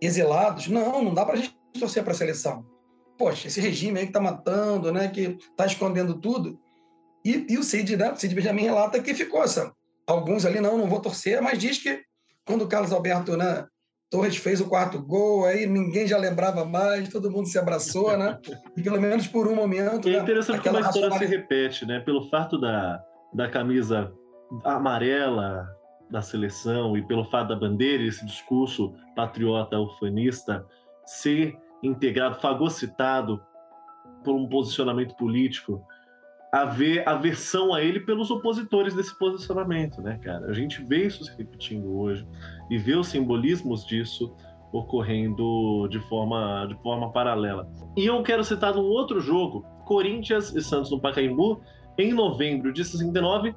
exilados. 0.01 0.67
Não, 0.67 1.03
não 1.03 1.13
dá 1.13 1.25
para 1.25 1.35
a 1.35 1.37
gente 1.37 1.55
torcer 1.79 2.03
para 2.03 2.11
a 2.11 2.15
seleção. 2.15 2.65
Poxa, 3.21 3.49
esse 3.49 3.61
regime 3.61 3.99
aí 3.99 4.05
que 4.05 4.09
está 4.09 4.19
matando, 4.19 4.91
né, 4.91 5.07
que 5.07 5.37
está 5.39 5.67
escondendo 5.67 6.19
tudo. 6.19 6.59
E, 7.23 7.45
e, 7.53 7.57
o 7.59 7.63
Cid, 7.63 7.95
né, 7.95 8.11
o 8.11 8.15
Cid 8.15 8.33
Benjamin 8.33 8.63
relata 8.63 8.99
que 8.99 9.13
ficou 9.13 9.43
essa. 9.43 9.71
Alguns 10.07 10.43
ali, 10.43 10.59
não, 10.59 10.75
não 10.75 10.87
vou 10.87 10.99
torcer, 10.99 11.39
mas 11.39 11.59
diz 11.59 11.77
que 11.77 12.01
quando 12.43 12.63
o 12.63 12.67
Carlos 12.67 12.91
Alberto 12.91 13.37
né, 13.37 13.67
Torres 14.09 14.37
fez 14.37 14.59
o 14.59 14.67
quarto 14.67 14.99
gol, 14.99 15.45
aí 15.45 15.67
ninguém 15.67 16.07
já 16.07 16.17
lembrava 16.17 16.65
mais, 16.65 17.09
todo 17.09 17.29
mundo 17.29 17.47
se 17.47 17.59
abraçou, 17.59 18.17
né? 18.17 18.39
E 18.75 18.81
pelo 18.81 18.99
menos 18.99 19.27
por 19.27 19.47
um 19.47 19.53
momento. 19.53 20.09
E 20.09 20.15
é 20.15 20.17
né, 20.17 20.23
interessante 20.23 20.57
né, 20.57 20.63
como 20.63 20.77
a 20.77 20.89
história 20.89 21.17
se 21.19 21.25
repete, 21.25 21.85
né? 21.85 21.99
Pelo 21.99 22.27
fato 22.27 22.59
da, 22.59 23.03
da 23.35 23.47
camisa 23.47 24.11
amarela 24.63 25.69
da 26.09 26.23
seleção 26.23 26.97
e 26.97 27.05
pelo 27.05 27.23
fato 27.25 27.49
da 27.49 27.55
bandeira, 27.55 28.01
esse 28.01 28.25
discurso 28.25 28.95
patriota 29.15 29.79
ufanista 29.79 30.65
ser 31.05 31.55
integrado, 31.83 32.39
fagocitado 32.39 33.41
por 34.23 34.35
um 34.35 34.47
posicionamento 34.47 35.15
político 35.15 35.85
haver 36.51 37.07
aversão 37.07 37.73
a 37.73 37.81
ele 37.81 38.01
pelos 38.01 38.29
opositores 38.29 38.93
desse 38.93 39.17
posicionamento, 39.17 40.01
né, 40.01 40.19
cara? 40.21 40.47
A 40.47 40.53
gente 40.53 40.83
vê 40.83 41.07
isso 41.07 41.23
se 41.23 41.35
repetindo 41.37 41.97
hoje 41.97 42.27
e 42.69 42.77
vê 42.77 42.93
os 42.93 43.07
simbolismos 43.07 43.85
disso 43.85 44.35
ocorrendo 44.73 45.87
de 45.89 45.99
forma, 46.07 46.65
de 46.67 46.75
forma 46.81 47.11
paralela. 47.11 47.69
E 47.95 48.05
eu 48.05 48.21
quero 48.21 48.43
citar 48.43 48.75
um 48.75 48.83
outro 48.83 49.21
jogo, 49.21 49.65
Corinthians 49.85 50.53
e 50.53 50.61
Santos 50.61 50.91
no 50.91 50.99
Pacaembu, 50.99 51.61
em 51.97 52.13
novembro 52.13 52.73
de 52.73 52.83
69. 52.83 53.55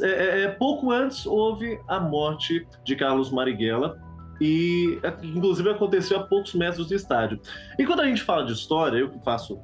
É, 0.00 0.06
é, 0.06 0.42
é, 0.42 0.48
pouco 0.48 0.90
antes 0.90 1.26
houve 1.26 1.78
a 1.86 2.00
morte 2.00 2.66
de 2.84 2.96
Carlos 2.96 3.30
Marighella, 3.30 4.00
e 4.40 4.98
inclusive 5.22 5.70
aconteceu 5.70 6.18
a 6.18 6.22
poucos 6.22 6.54
metros 6.54 6.88
do 6.88 6.94
estádio. 6.94 7.40
E 7.78 7.84
quando 7.84 8.00
a 8.00 8.06
gente 8.06 8.22
fala 8.22 8.44
de 8.44 8.52
história, 8.52 8.98
eu 8.98 9.10
que 9.10 9.18
faço 9.24 9.58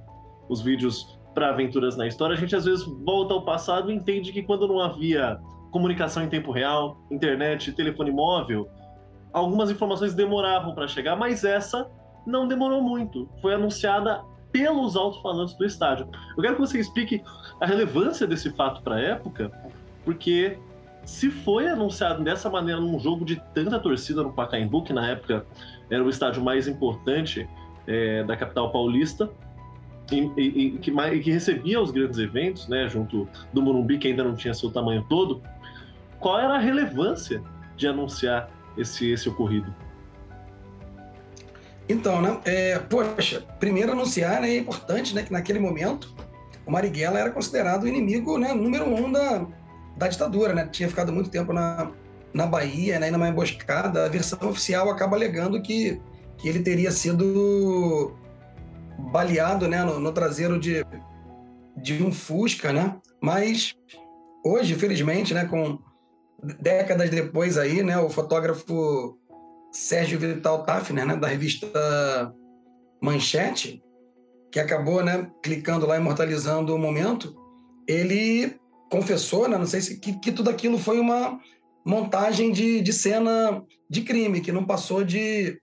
os 0.48 0.60
vídeos 0.60 1.18
para 1.34 1.50
aventuras 1.50 1.96
na 1.96 2.06
história, 2.06 2.36
a 2.36 2.38
gente 2.38 2.54
às 2.54 2.64
vezes 2.64 2.84
volta 3.04 3.34
ao 3.34 3.44
passado 3.44 3.90
e 3.90 3.94
entende 3.94 4.32
que 4.32 4.42
quando 4.42 4.68
não 4.68 4.80
havia 4.80 5.38
comunicação 5.70 6.22
em 6.22 6.28
tempo 6.28 6.52
real, 6.52 6.96
internet, 7.10 7.72
telefone 7.72 8.12
móvel, 8.12 8.68
algumas 9.32 9.70
informações 9.70 10.14
demoravam 10.14 10.74
para 10.74 10.86
chegar, 10.86 11.16
mas 11.16 11.42
essa 11.42 11.90
não 12.24 12.46
demorou 12.46 12.80
muito. 12.80 13.28
Foi 13.42 13.54
anunciada 13.54 14.22
pelos 14.52 14.94
alto-falantes 14.94 15.54
do 15.56 15.64
estádio. 15.64 16.08
Eu 16.36 16.42
quero 16.42 16.54
que 16.54 16.60
você 16.60 16.78
explique 16.78 17.20
a 17.60 17.66
relevância 17.66 18.24
desse 18.24 18.50
fato 18.50 18.82
para 18.82 18.94
a 18.94 19.00
época, 19.00 19.50
porque 20.04 20.56
se 21.04 21.30
foi 21.30 21.68
anunciado 21.68 22.22
dessa 22.22 22.48
maneira 22.48 22.80
num 22.80 22.98
jogo 22.98 23.24
de 23.24 23.40
tanta 23.54 23.78
torcida 23.78 24.22
no 24.22 24.32
Pacaembu, 24.32 24.82
que 24.82 24.92
na 24.92 25.10
época 25.10 25.46
era 25.90 26.02
o 26.02 26.08
estádio 26.08 26.42
mais 26.42 26.66
importante 26.66 27.48
é, 27.86 28.24
da 28.24 28.36
capital 28.36 28.70
paulista, 28.72 29.30
e, 30.12 30.30
e, 30.36 30.78
que, 30.78 30.90
e, 30.90 31.20
que, 31.20 31.30
recebia 31.30 31.80
os 31.80 31.90
grandes 31.90 32.18
eventos, 32.18 32.68
né, 32.68 32.88
junto 32.88 33.26
do 33.52 33.62
Morumbi, 33.62 33.98
que 33.98 34.08
ainda 34.08 34.22
não 34.22 34.34
tinha 34.34 34.52
seu 34.52 34.70
tamanho 34.70 35.04
todo, 35.08 35.42
qual 36.18 36.38
era 36.38 36.54
a 36.54 36.58
relevância 36.58 37.42
de 37.76 37.86
anunciar 37.86 38.50
esse, 38.76 39.10
esse 39.10 39.28
ocorrido? 39.28 39.74
Então, 41.88 42.20
né, 42.20 42.40
é, 42.44 42.78
poxa, 42.78 43.42
primeiro 43.58 43.92
anunciar 43.92 44.40
né, 44.40 44.50
é 44.50 44.58
importante, 44.58 45.14
né, 45.14 45.22
que 45.22 45.32
naquele 45.32 45.58
momento 45.58 46.14
o 46.66 46.70
Marighella 46.70 47.18
era 47.18 47.30
considerado 47.30 47.84
o 47.84 47.88
inimigo 47.88 48.38
né, 48.38 48.52
número 48.54 48.86
um 48.86 49.10
da, 49.10 49.46
da 49.96 50.08
ditadura, 50.08 50.52
né, 50.52 50.68
tinha 50.70 50.88
ficado 50.88 51.12
muito 51.12 51.30
tempo 51.30 51.52
na, 51.52 51.90
na 52.32 52.46
Bahia, 52.46 52.98
né, 52.98 53.10
numa 53.10 53.28
emboscada, 53.28 54.04
a 54.04 54.08
versão 54.08 54.38
oficial 54.48 54.90
acaba 54.90 55.16
alegando 55.16 55.62
que, 55.62 56.00
que 56.36 56.48
ele 56.48 56.60
teria 56.60 56.90
sido 56.90 58.14
baleado 58.98 59.68
né, 59.68 59.82
no, 59.84 60.00
no, 60.00 60.12
traseiro 60.12 60.58
de, 60.58 60.84
de 61.76 62.02
um 62.02 62.12
Fusca, 62.12 62.72
né? 62.72 62.96
Mas 63.20 63.74
hoje, 64.44 64.74
felizmente, 64.74 65.32
né, 65.32 65.44
com 65.44 65.78
décadas 66.60 67.10
depois 67.10 67.56
aí, 67.56 67.82
né, 67.82 67.98
o 67.98 68.10
fotógrafo 68.10 69.18
Sérgio 69.72 70.18
Vital 70.18 70.64
Tafner, 70.64 71.06
né, 71.06 71.16
da 71.16 71.28
revista 71.28 72.34
Manchete, 73.00 73.82
que 74.50 74.60
acabou, 74.60 75.02
né, 75.02 75.30
clicando 75.42 75.86
lá, 75.86 75.96
imortalizando 75.96 76.74
o 76.74 76.78
momento, 76.78 77.34
ele 77.86 78.56
confessou, 78.94 79.48
né, 79.48 79.58
não 79.58 79.66
sei 79.66 79.80
se 79.80 79.98
que, 79.98 80.12
que 80.20 80.30
tudo 80.30 80.48
aquilo 80.48 80.78
foi 80.78 81.00
uma 81.00 81.40
montagem 81.84 82.52
de, 82.52 82.80
de 82.80 82.92
cena 82.92 83.60
de 83.90 84.02
crime, 84.02 84.40
que 84.40 84.52
não 84.52 84.64
passou 84.64 85.02
de, 85.02 85.60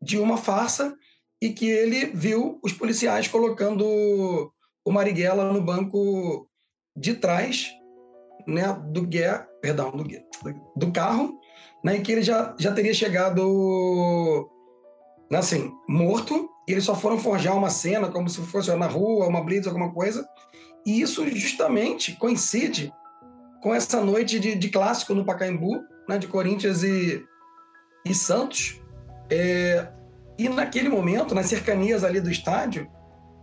de 0.00 0.18
uma 0.18 0.38
farsa 0.38 0.96
e 1.42 1.50
que 1.50 1.68
ele 1.68 2.06
viu 2.06 2.58
os 2.62 2.72
policiais 2.72 3.28
colocando 3.28 3.84
o 4.82 4.90
Marighella 4.90 5.52
no 5.52 5.60
banco 5.60 6.48
de 6.96 7.12
trás 7.12 7.70
né, 8.46 8.64
do 8.90 9.02
guia, 9.02 9.46
perdão, 9.60 9.90
do, 9.90 10.02
guia, 10.02 10.24
do 10.74 10.90
carro, 10.90 11.38
né, 11.84 12.00
que 12.00 12.12
ele 12.12 12.22
já, 12.22 12.56
já 12.58 12.72
teria 12.72 12.94
chegado 12.94 14.48
né, 15.30 15.36
assim, 15.36 15.70
morto, 15.86 16.48
e 16.66 16.72
eles 16.72 16.84
só 16.84 16.94
foram 16.94 17.18
forjar 17.18 17.54
uma 17.54 17.68
cena 17.68 18.10
como 18.10 18.26
se 18.26 18.40
fosse 18.40 18.74
na 18.74 18.86
rua, 18.86 19.28
uma 19.28 19.44
blitz, 19.44 19.66
alguma 19.66 19.92
coisa, 19.92 20.26
e 20.86 21.00
isso 21.00 21.26
justamente 21.30 22.12
coincide 22.16 22.92
com 23.62 23.74
essa 23.74 24.02
noite 24.02 24.38
de, 24.38 24.54
de 24.54 24.68
clássico 24.68 25.14
no 25.14 25.24
Pacaembu, 25.24 25.82
né, 26.08 26.18
de 26.18 26.26
Corinthians 26.26 26.82
e, 26.82 27.24
e 28.04 28.14
Santos, 28.14 28.80
é, 29.30 29.88
e 30.38 30.48
naquele 30.48 30.88
momento, 30.88 31.34
nas 31.34 31.46
cercanias 31.46 32.04
ali 32.04 32.20
do 32.20 32.30
estádio, 32.30 32.86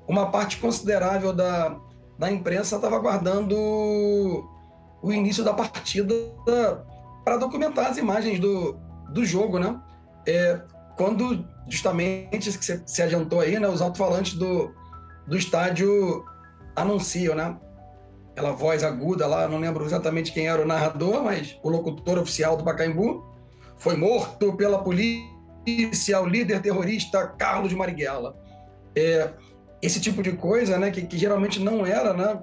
uma 0.08 0.30
parte 0.30 0.58
considerável 0.58 1.34
da, 1.34 1.76
da 2.20 2.32
imprensa 2.32 2.76
estava 2.76 2.96
aguardando 2.98 3.56
o 5.02 5.12
início 5.12 5.44
da 5.44 5.54
partida 5.54 6.14
para 7.24 7.38
documentar 7.38 7.88
as 7.88 7.98
imagens 7.98 8.40
do, 8.40 8.78
do 9.12 9.26
jogo, 9.26 9.58
né? 9.58 9.80
É, 10.28 10.62
quando 10.98 11.48
justamente 11.68 12.52
que 12.58 12.66
se, 12.66 12.84
se 12.86 13.02
adiantou 13.02 13.40
aí, 13.40 13.58
né, 13.60 13.68
os 13.68 13.82
alto-falantes 13.82 14.34
do, 14.34 14.72
do 15.28 15.38
estádio 15.38 16.24
anunciam, 16.76 17.36
né? 17.36 17.58
Aquela 18.32 18.52
voz 18.52 18.84
aguda 18.84 19.28
lá, 19.28 19.48
não 19.48 19.60
lembro 19.60 19.86
exatamente 19.86 20.32
quem 20.32 20.48
era 20.48 20.62
o 20.62 20.66
narrador, 20.66 21.24
mas 21.24 21.58
o 21.64 21.70
locutor 21.70 22.18
oficial 22.18 22.56
do 22.56 22.64
Pacaembu 22.64 23.26
foi 23.78 23.98
morto 23.98 24.54
pela 24.54 24.84
polícia 24.84 26.22
o 26.22 26.26
líder 26.26 26.62
terrorista 26.62 27.28
Carlos 27.28 27.74
Marighella. 27.74 28.36
É, 28.96 29.32
esse 29.82 30.00
tipo 30.00 30.24
de 30.24 30.32
coisa, 30.34 30.78
né, 30.78 30.92
que, 30.92 31.02
que 31.02 31.18
geralmente 31.18 31.60
não 31.60 31.86
era, 31.86 32.14
né, 32.14 32.40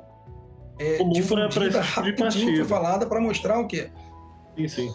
é, 0.78 1.02
difundida 1.04 1.80
rapidinho, 1.80 2.64
falada 2.64 3.06
para 3.06 3.20
mostrar 3.20 3.58
o 3.58 3.66
quê? 3.66 3.90
Sim, 4.56 4.68
sim. 4.68 4.94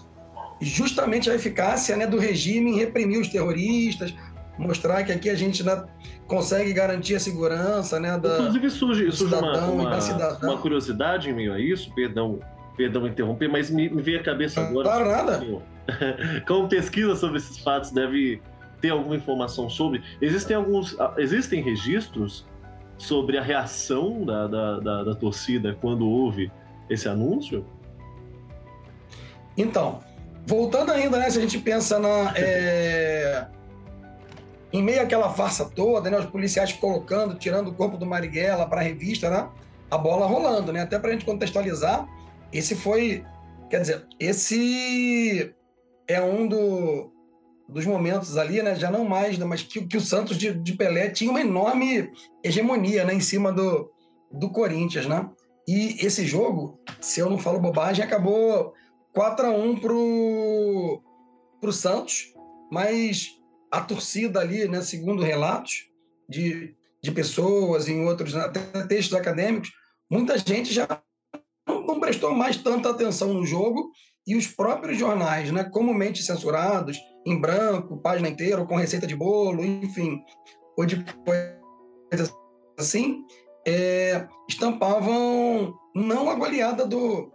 Justamente 0.61 1.29
a 1.29 1.35
eficácia 1.35 1.95
né, 1.97 2.07
do 2.07 2.17
regime 2.17 2.71
em 2.71 2.75
reprimir 2.77 3.19
os 3.19 3.27
terroristas, 3.27 4.13
mostrar 4.57 5.03
que 5.03 5.11
aqui 5.11 5.29
a 5.29 5.35
gente 5.35 5.63
né, 5.63 5.83
consegue 6.27 6.73
garantir 6.73 7.15
a 7.15 7.19
segurança 7.19 7.99
né, 7.99 8.17
da, 8.17 8.39
Inclusive 8.39 8.69
surge, 8.69 9.11
surge 9.11 9.35
uma, 9.35 9.65
uma, 9.65 10.37
uma, 10.41 10.57
curiosidade 10.57 11.29
em 11.29 11.33
meio 11.33 11.53
a 11.53 11.59
isso, 11.59 11.93
perdão, 11.93 12.39
perdão 12.77 13.07
interromper, 13.07 13.47
mas 13.47 13.69
me, 13.69 13.89
me 13.89 14.01
veio 14.01 14.19
a 14.19 14.23
cabeça 14.23 14.61
agora. 14.61 14.87
Claro, 14.89 15.09
nada. 15.09 15.43
Como 16.47 16.67
pesquisa 16.67 17.15
sobre 17.15 17.37
esses 17.37 17.57
fatos 17.57 17.91
deve 17.91 18.41
ter 18.79 18.89
alguma 18.89 19.15
informação 19.15 19.69
sobre. 19.69 20.03
Existem 20.21 20.55
alguns. 20.55 20.99
Ah, 20.99 21.13
existem 21.17 21.61
registros 21.61 22.45
sobre 22.97 23.37
a 23.37 23.41
reação 23.41 24.23
da, 24.25 24.47
da, 24.47 24.79
da, 24.79 25.03
da 25.03 25.15
torcida 25.15 25.77
quando 25.79 26.07
houve 26.07 26.51
esse 26.89 27.07
anúncio? 27.07 27.65
Então, 29.57 29.99
voltando 30.45 30.91
ainda, 30.91 31.17
né? 31.17 31.29
Se 31.29 31.39
a 31.39 31.41
gente 31.41 31.59
pensa 31.59 31.99
na. 31.99 32.33
É... 32.35 33.47
Em 34.73 34.81
meio 34.81 35.03
àquela 35.03 35.29
farsa 35.29 35.65
toda, 35.65 36.09
né? 36.09 36.17
Os 36.17 36.25
policiais 36.25 36.73
colocando, 36.73 37.35
tirando 37.35 37.67
o 37.67 37.75
corpo 37.75 37.95
do 37.95 38.07
Marighella 38.07 38.67
para 38.67 38.81
a 38.81 38.83
revista, 38.83 39.29
né? 39.29 39.47
A 39.91 39.97
bola 39.99 40.25
rolando, 40.25 40.73
né? 40.73 40.81
Até 40.81 40.97
para 40.97 41.09
a 41.09 41.13
gente 41.13 41.25
contextualizar, 41.25 42.07
esse 42.51 42.75
foi. 42.75 43.23
Quer 43.69 43.81
dizer, 43.81 44.07
esse 44.19 45.53
é 46.07 46.19
um 46.19 46.47
do, 46.47 47.11
dos 47.69 47.85
momentos 47.85 48.35
ali, 48.35 48.63
né? 48.63 48.75
Já 48.75 48.89
não 48.89 49.05
mais, 49.05 49.37
né? 49.37 49.45
mas 49.45 49.61
que, 49.61 49.85
que 49.85 49.97
o 49.97 50.01
Santos 50.01 50.37
de, 50.37 50.51
de, 50.51 50.73
Pelé 50.73 51.09
tinha 51.09 51.29
uma 51.29 51.41
enorme 51.41 52.11
hegemonia, 52.43 53.05
né? 53.05 53.13
Em 53.13 53.19
cima 53.19 53.51
do, 53.51 53.91
do 54.31 54.49
Corinthians, 54.49 55.05
né? 55.05 55.29
E 55.67 55.97
esse 56.05 56.25
jogo, 56.25 56.79
se 56.99 57.19
eu 57.19 57.29
não 57.29 57.37
falo 57.37 57.59
bobagem, 57.59 58.03
acabou 58.03 58.73
4 59.13 59.45
a 59.45 59.49
1 59.51 59.79
pro, 59.79 61.01
pro 61.61 61.71
Santos, 61.71 62.33
mas 62.71 63.39
a 63.73 63.81
torcida 63.81 64.39
ali, 64.39 64.67
né, 64.67 64.83
segundo 64.83 65.23
relatos 65.23 65.87
de, 66.29 66.75
de 67.01 67.11
pessoas 67.11 67.89
em 67.89 68.05
outros 68.05 68.35
até 68.35 68.59
textos 68.85 69.17
acadêmicos, 69.17 69.71
muita 70.07 70.37
gente 70.37 70.71
já 70.71 70.87
não, 71.67 71.99
prestou 71.99 72.35
mais 72.35 72.55
tanta 72.55 72.91
atenção 72.91 73.33
no 73.33 73.43
jogo 73.43 73.89
e 74.27 74.35
os 74.35 74.45
próprios 74.45 74.99
jornais, 74.99 75.51
né, 75.51 75.63
comumente 75.63 76.21
censurados, 76.21 76.99
em 77.25 77.41
branco, 77.41 77.97
página 77.97 78.29
inteira, 78.29 78.61
ou 78.61 78.67
com 78.67 78.75
receita 78.75 79.07
de 79.07 79.15
bolo, 79.15 79.65
enfim, 79.65 80.21
ou 80.77 80.85
de 80.85 81.03
coisas 81.25 82.31
assim, 82.77 83.25
é, 83.65 84.27
estampavam 84.47 85.73
não 85.95 86.29
a 86.29 86.35
goleada 86.35 86.85
do, 86.85 87.31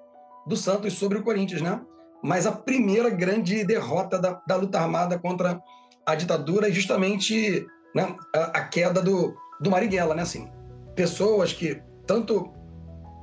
do 0.46 0.56
Santos 0.56 0.92
sobre 0.92 1.18
o 1.18 1.24
Corinthians, 1.24 1.60
né? 1.60 1.84
mas 2.22 2.46
a 2.46 2.52
primeira 2.52 3.10
grande 3.10 3.64
derrota 3.64 4.18
da, 4.18 4.40
da 4.46 4.56
luta 4.56 4.80
armada 4.80 5.18
contra 5.18 5.60
a 6.08 6.14
ditadura 6.14 6.70
é 6.70 6.72
justamente 6.72 7.66
né, 7.94 8.16
a, 8.34 8.44
a, 8.44 8.64
queda 8.64 9.02
do, 9.02 9.36
do 9.60 9.70
Marighella, 9.70 10.14
né? 10.14 10.22
Assim, 10.22 10.50
pessoas 10.96 11.52
que, 11.52 11.82
tanto 12.06 12.50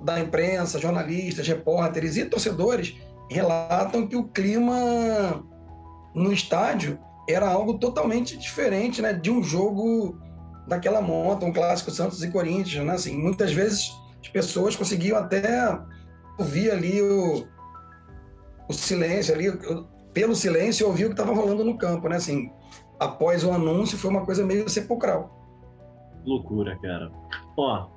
da 0.03 0.19
imprensa, 0.19 0.79
jornalistas, 0.79 1.47
repórteres 1.47 2.15
e 2.15 2.25
torcedores, 2.25 2.95
relatam 3.27 4.05
que 4.05 4.15
o 4.15 4.25
clima 4.25 5.43
no 6.13 6.31
estádio 6.31 6.99
era 7.27 7.49
algo 7.49 7.79
totalmente 7.79 8.37
diferente 8.37 9.01
né, 9.01 9.13
de 9.13 9.31
um 9.31 9.41
jogo 9.41 10.21
daquela 10.67 11.01
monta, 11.01 11.43
um 11.43 11.51
clássico 11.51 11.89
Santos 11.89 12.23
e 12.23 12.29
Corinthians. 12.29 12.85
Né? 12.85 12.93
Assim, 12.93 13.17
muitas 13.17 13.51
vezes 13.51 13.91
as 14.21 14.29
pessoas 14.29 14.75
conseguiam 14.75 15.17
até 15.17 15.75
ouvir 16.37 16.69
ali 16.69 17.01
o, 17.01 17.47
o 18.69 18.73
silêncio, 18.73 19.33
ali, 19.33 19.47
pelo 20.15 20.33
silêncio, 20.33 20.87
ouvir 20.87 21.05
o 21.05 21.07
que 21.09 21.13
estava 21.13 21.35
rolando 21.35 21.63
no 21.63 21.77
campo. 21.77 22.07
Né? 22.07 22.15
Assim, 22.15 22.49
após 22.97 23.43
o 23.43 23.51
anúncio, 23.51 23.97
foi 23.97 24.09
uma 24.09 24.25
coisa 24.25 24.45
meio 24.45 24.67
sepulcral. 24.69 25.29
Loucura, 26.25 26.79
cara. 26.81 27.11
Ó, 27.57 27.87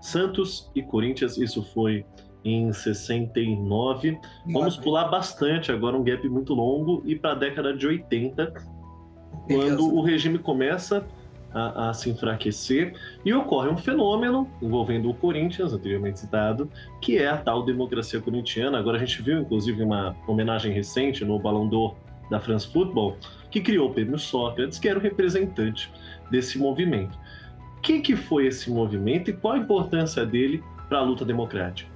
Santos 0.00 0.70
e 0.74 0.82
Corinthians, 0.82 1.38
isso 1.38 1.62
foi 1.72 2.04
em 2.44 2.72
69. 2.72 4.18
Vamos 4.46 4.76
pular 4.76 5.08
bastante 5.08 5.70
agora, 5.70 5.96
um 5.96 6.02
gap 6.02 6.28
muito 6.28 6.52
longo, 6.52 7.00
e 7.06 7.14
para 7.14 7.30
a 7.30 7.36
década 7.36 7.74
de 7.74 7.86
80, 7.86 8.52
quando 9.46 9.94
o 9.94 10.02
regime 10.02 10.40
começa 10.40 11.06
a, 11.54 11.90
a, 11.90 11.94
se 11.94 12.10
enfraquecer 12.10 12.94
e 13.24 13.32
ocorre 13.32 13.68
um 13.68 13.76
fenômeno 13.76 14.48
envolvendo 14.60 15.10
o 15.10 15.14
Corinthians, 15.14 15.72
anteriormente 15.72 16.20
citado, 16.20 16.70
que 17.00 17.18
é 17.18 17.28
a 17.28 17.36
tal 17.36 17.64
democracia 17.64 18.20
corintiana. 18.20 18.78
Agora 18.78 18.96
a 18.96 19.00
gente 19.00 19.20
viu, 19.22 19.40
inclusive, 19.40 19.82
uma 19.82 20.16
homenagem 20.26 20.72
recente 20.72 21.24
no 21.24 21.38
Balão 21.38 21.68
d'Or 21.68 21.96
da 22.30 22.40
France 22.40 22.66
Football, 22.66 23.16
que 23.50 23.60
criou 23.60 23.90
o 23.90 23.92
prêmio 23.92 24.18
Sócrates, 24.18 24.78
que 24.78 24.88
era 24.88 24.98
o 24.98 25.02
representante 25.02 25.92
desse 26.30 26.58
movimento. 26.58 27.18
O 27.76 27.80
que, 27.82 28.00
que 28.00 28.16
foi 28.16 28.46
esse 28.46 28.70
movimento 28.70 29.30
e 29.30 29.32
qual 29.32 29.54
a 29.54 29.58
importância 29.58 30.24
dele 30.24 30.62
para 30.88 30.98
a 30.98 31.02
luta 31.02 31.24
democrática? 31.24 31.90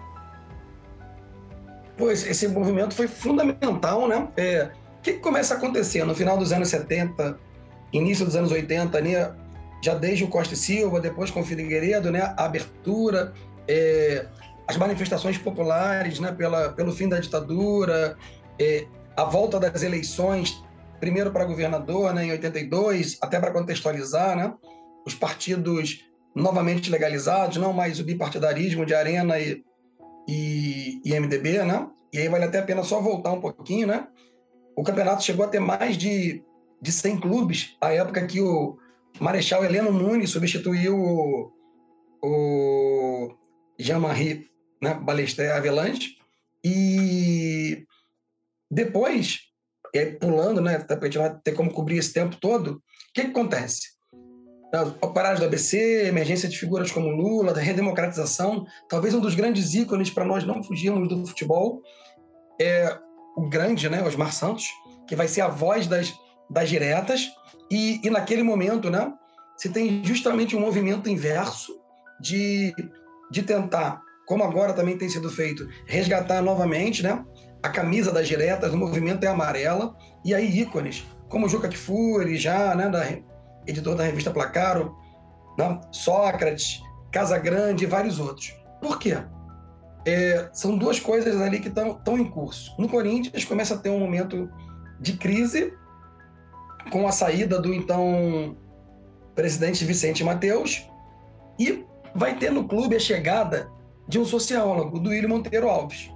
Pois 1.96 2.26
esse 2.26 2.46
movimento 2.48 2.94
foi 2.94 3.08
fundamental, 3.08 4.06
né? 4.06 4.28
É, 4.36 4.70
o 4.98 5.02
que, 5.02 5.14
que 5.14 5.18
começa 5.20 5.54
a 5.54 5.56
acontecer 5.56 6.04
no 6.04 6.14
final 6.14 6.36
dos 6.36 6.52
anos 6.52 6.68
70, 6.68 7.38
início 7.92 8.26
dos 8.26 8.36
anos 8.36 8.52
80, 8.52 9.00
né? 9.00 9.32
Já 9.86 9.94
desde 9.94 10.24
o 10.24 10.28
Costa 10.28 10.56
Silva, 10.56 11.00
depois 11.00 11.30
com 11.30 11.40
o 11.40 11.44
Figueiredo, 11.44 12.10
né? 12.10 12.34
a 12.36 12.44
abertura, 12.44 13.32
é, 13.68 14.26
as 14.66 14.76
manifestações 14.76 15.38
populares 15.38 16.18
né? 16.18 16.32
Pela, 16.32 16.70
pelo 16.70 16.90
fim 16.92 17.08
da 17.08 17.20
ditadura, 17.20 18.18
é, 18.58 18.84
a 19.16 19.22
volta 19.22 19.60
das 19.60 19.84
eleições, 19.84 20.60
primeiro 20.98 21.30
para 21.30 21.44
governador 21.44 22.12
né? 22.12 22.26
em 22.26 22.32
82, 22.32 23.18
até 23.22 23.38
para 23.38 23.52
contextualizar, 23.52 24.36
né? 24.36 24.52
os 25.06 25.14
partidos 25.14 26.04
novamente 26.34 26.90
legalizados, 26.90 27.56
não 27.56 27.72
mais 27.72 28.00
o 28.00 28.04
bipartidarismo 28.04 28.84
de 28.84 28.92
Arena 28.92 29.38
e, 29.38 29.64
e, 30.28 31.00
e 31.04 31.20
MDB, 31.20 31.62
né? 31.62 31.86
E 32.12 32.18
aí 32.18 32.28
vale 32.28 32.44
até 32.44 32.58
a 32.58 32.62
pena 32.62 32.82
só 32.82 33.00
voltar 33.00 33.32
um 33.32 33.40
pouquinho, 33.40 33.86
né? 33.86 34.08
O 34.76 34.82
campeonato 34.82 35.22
chegou 35.22 35.46
a 35.46 35.48
ter 35.48 35.60
mais 35.60 35.96
de, 35.96 36.42
de 36.82 36.92
100 36.92 37.20
clubes, 37.20 37.76
a 37.80 37.92
época 37.92 38.26
que 38.26 38.40
o 38.40 38.76
Marechal 39.20 39.64
Heleno 39.64 39.92
Nunes 39.92 40.30
substituiu 40.30 40.96
o, 40.96 41.52
o 42.22 43.36
Jean-Marie 43.78 44.46
né, 44.82 44.94
Balestre 44.94 45.48
Avelange. 45.48 46.16
E 46.64 47.84
depois, 48.70 49.38
e 49.94 49.98
aí 49.98 50.12
pulando, 50.12 50.60
né, 50.60 50.78
para 50.78 50.98
a 50.98 51.04
gente 51.04 51.18
não 51.18 51.40
ter 51.40 51.52
como 51.52 51.72
cobrir 51.72 51.98
esse 51.98 52.12
tempo 52.12 52.36
todo, 52.36 52.72
o 52.72 52.82
que, 53.14 53.22
que 53.22 53.30
acontece? 53.30 53.96
Operários 55.00 55.40
do 55.40 55.46
ABC, 55.46 56.06
emergência 56.06 56.48
de 56.48 56.58
figuras 56.58 56.90
como 56.90 57.08
Lula, 57.08 57.54
da 57.54 57.60
redemocratização, 57.60 58.66
talvez 58.88 59.14
um 59.14 59.20
dos 59.20 59.34
grandes 59.34 59.74
ícones 59.74 60.10
para 60.10 60.24
nós 60.24 60.44
não 60.44 60.62
fugirmos 60.62 61.08
do 61.08 61.24
futebol 61.26 61.80
é 62.60 62.98
o 63.36 63.48
grande, 63.48 63.88
né, 63.88 64.02
Osmar 64.02 64.32
Santos, 64.32 64.66
que 65.06 65.14
vai 65.14 65.28
ser 65.28 65.42
a 65.42 65.48
voz 65.48 65.86
das, 65.86 66.12
das 66.48 66.68
diretas, 66.68 67.30
e, 67.70 68.00
e 68.02 68.10
naquele 68.10 68.42
momento, 68.42 68.90
né, 68.90 69.12
se 69.56 69.68
tem 69.68 70.04
justamente 70.04 70.54
um 70.56 70.60
movimento 70.60 71.08
inverso 71.08 71.72
de, 72.20 72.74
de 73.30 73.42
tentar, 73.42 74.00
como 74.26 74.44
agora 74.44 74.72
também 74.72 74.96
tem 74.96 75.08
sido 75.08 75.30
feito, 75.30 75.66
resgatar 75.86 76.42
novamente, 76.42 77.02
né, 77.02 77.24
a 77.62 77.68
camisa 77.68 78.12
das 78.12 78.28
diretas, 78.28 78.72
o 78.72 78.76
movimento 78.76 79.24
é 79.24 79.26
amarela, 79.26 79.96
e 80.24 80.34
aí 80.34 80.60
ícones, 80.60 81.04
como 81.28 81.48
Juca 81.48 81.68
Kfouri, 81.68 82.36
já, 82.36 82.74
né, 82.74 82.88
da, 82.88 83.04
editor 83.66 83.96
da 83.96 84.04
revista 84.04 84.30
Placaro, 84.30 84.94
né, 85.58 85.80
Sócrates, 85.90 86.80
Casa 87.10 87.38
Grande 87.38 87.84
e 87.84 87.86
vários 87.86 88.20
outros. 88.20 88.54
Por 88.80 88.98
quê? 88.98 89.16
É, 90.06 90.48
são 90.52 90.76
duas 90.76 91.00
coisas 91.00 91.40
ali 91.40 91.58
que 91.58 91.68
estão 91.68 92.18
em 92.18 92.24
curso. 92.24 92.72
No 92.78 92.88
Corinthians 92.88 93.44
começa 93.44 93.74
a 93.74 93.78
ter 93.78 93.90
um 93.90 93.98
momento 93.98 94.48
de 95.00 95.14
crise 95.14 95.72
com 96.90 97.06
a 97.06 97.12
saída 97.12 97.60
do 97.60 97.72
então 97.72 98.56
presidente 99.34 99.84
Vicente 99.84 100.24
Mateus 100.24 100.88
e 101.58 101.84
vai 102.14 102.36
ter 102.36 102.50
no 102.50 102.66
clube 102.66 102.96
a 102.96 103.00
chegada 103.00 103.70
de 104.08 104.18
um 104.18 104.24
sociólogo, 104.24 104.98
do 104.98 105.10
William 105.10 105.28
Monteiro 105.28 105.68
Alves. 105.68 106.10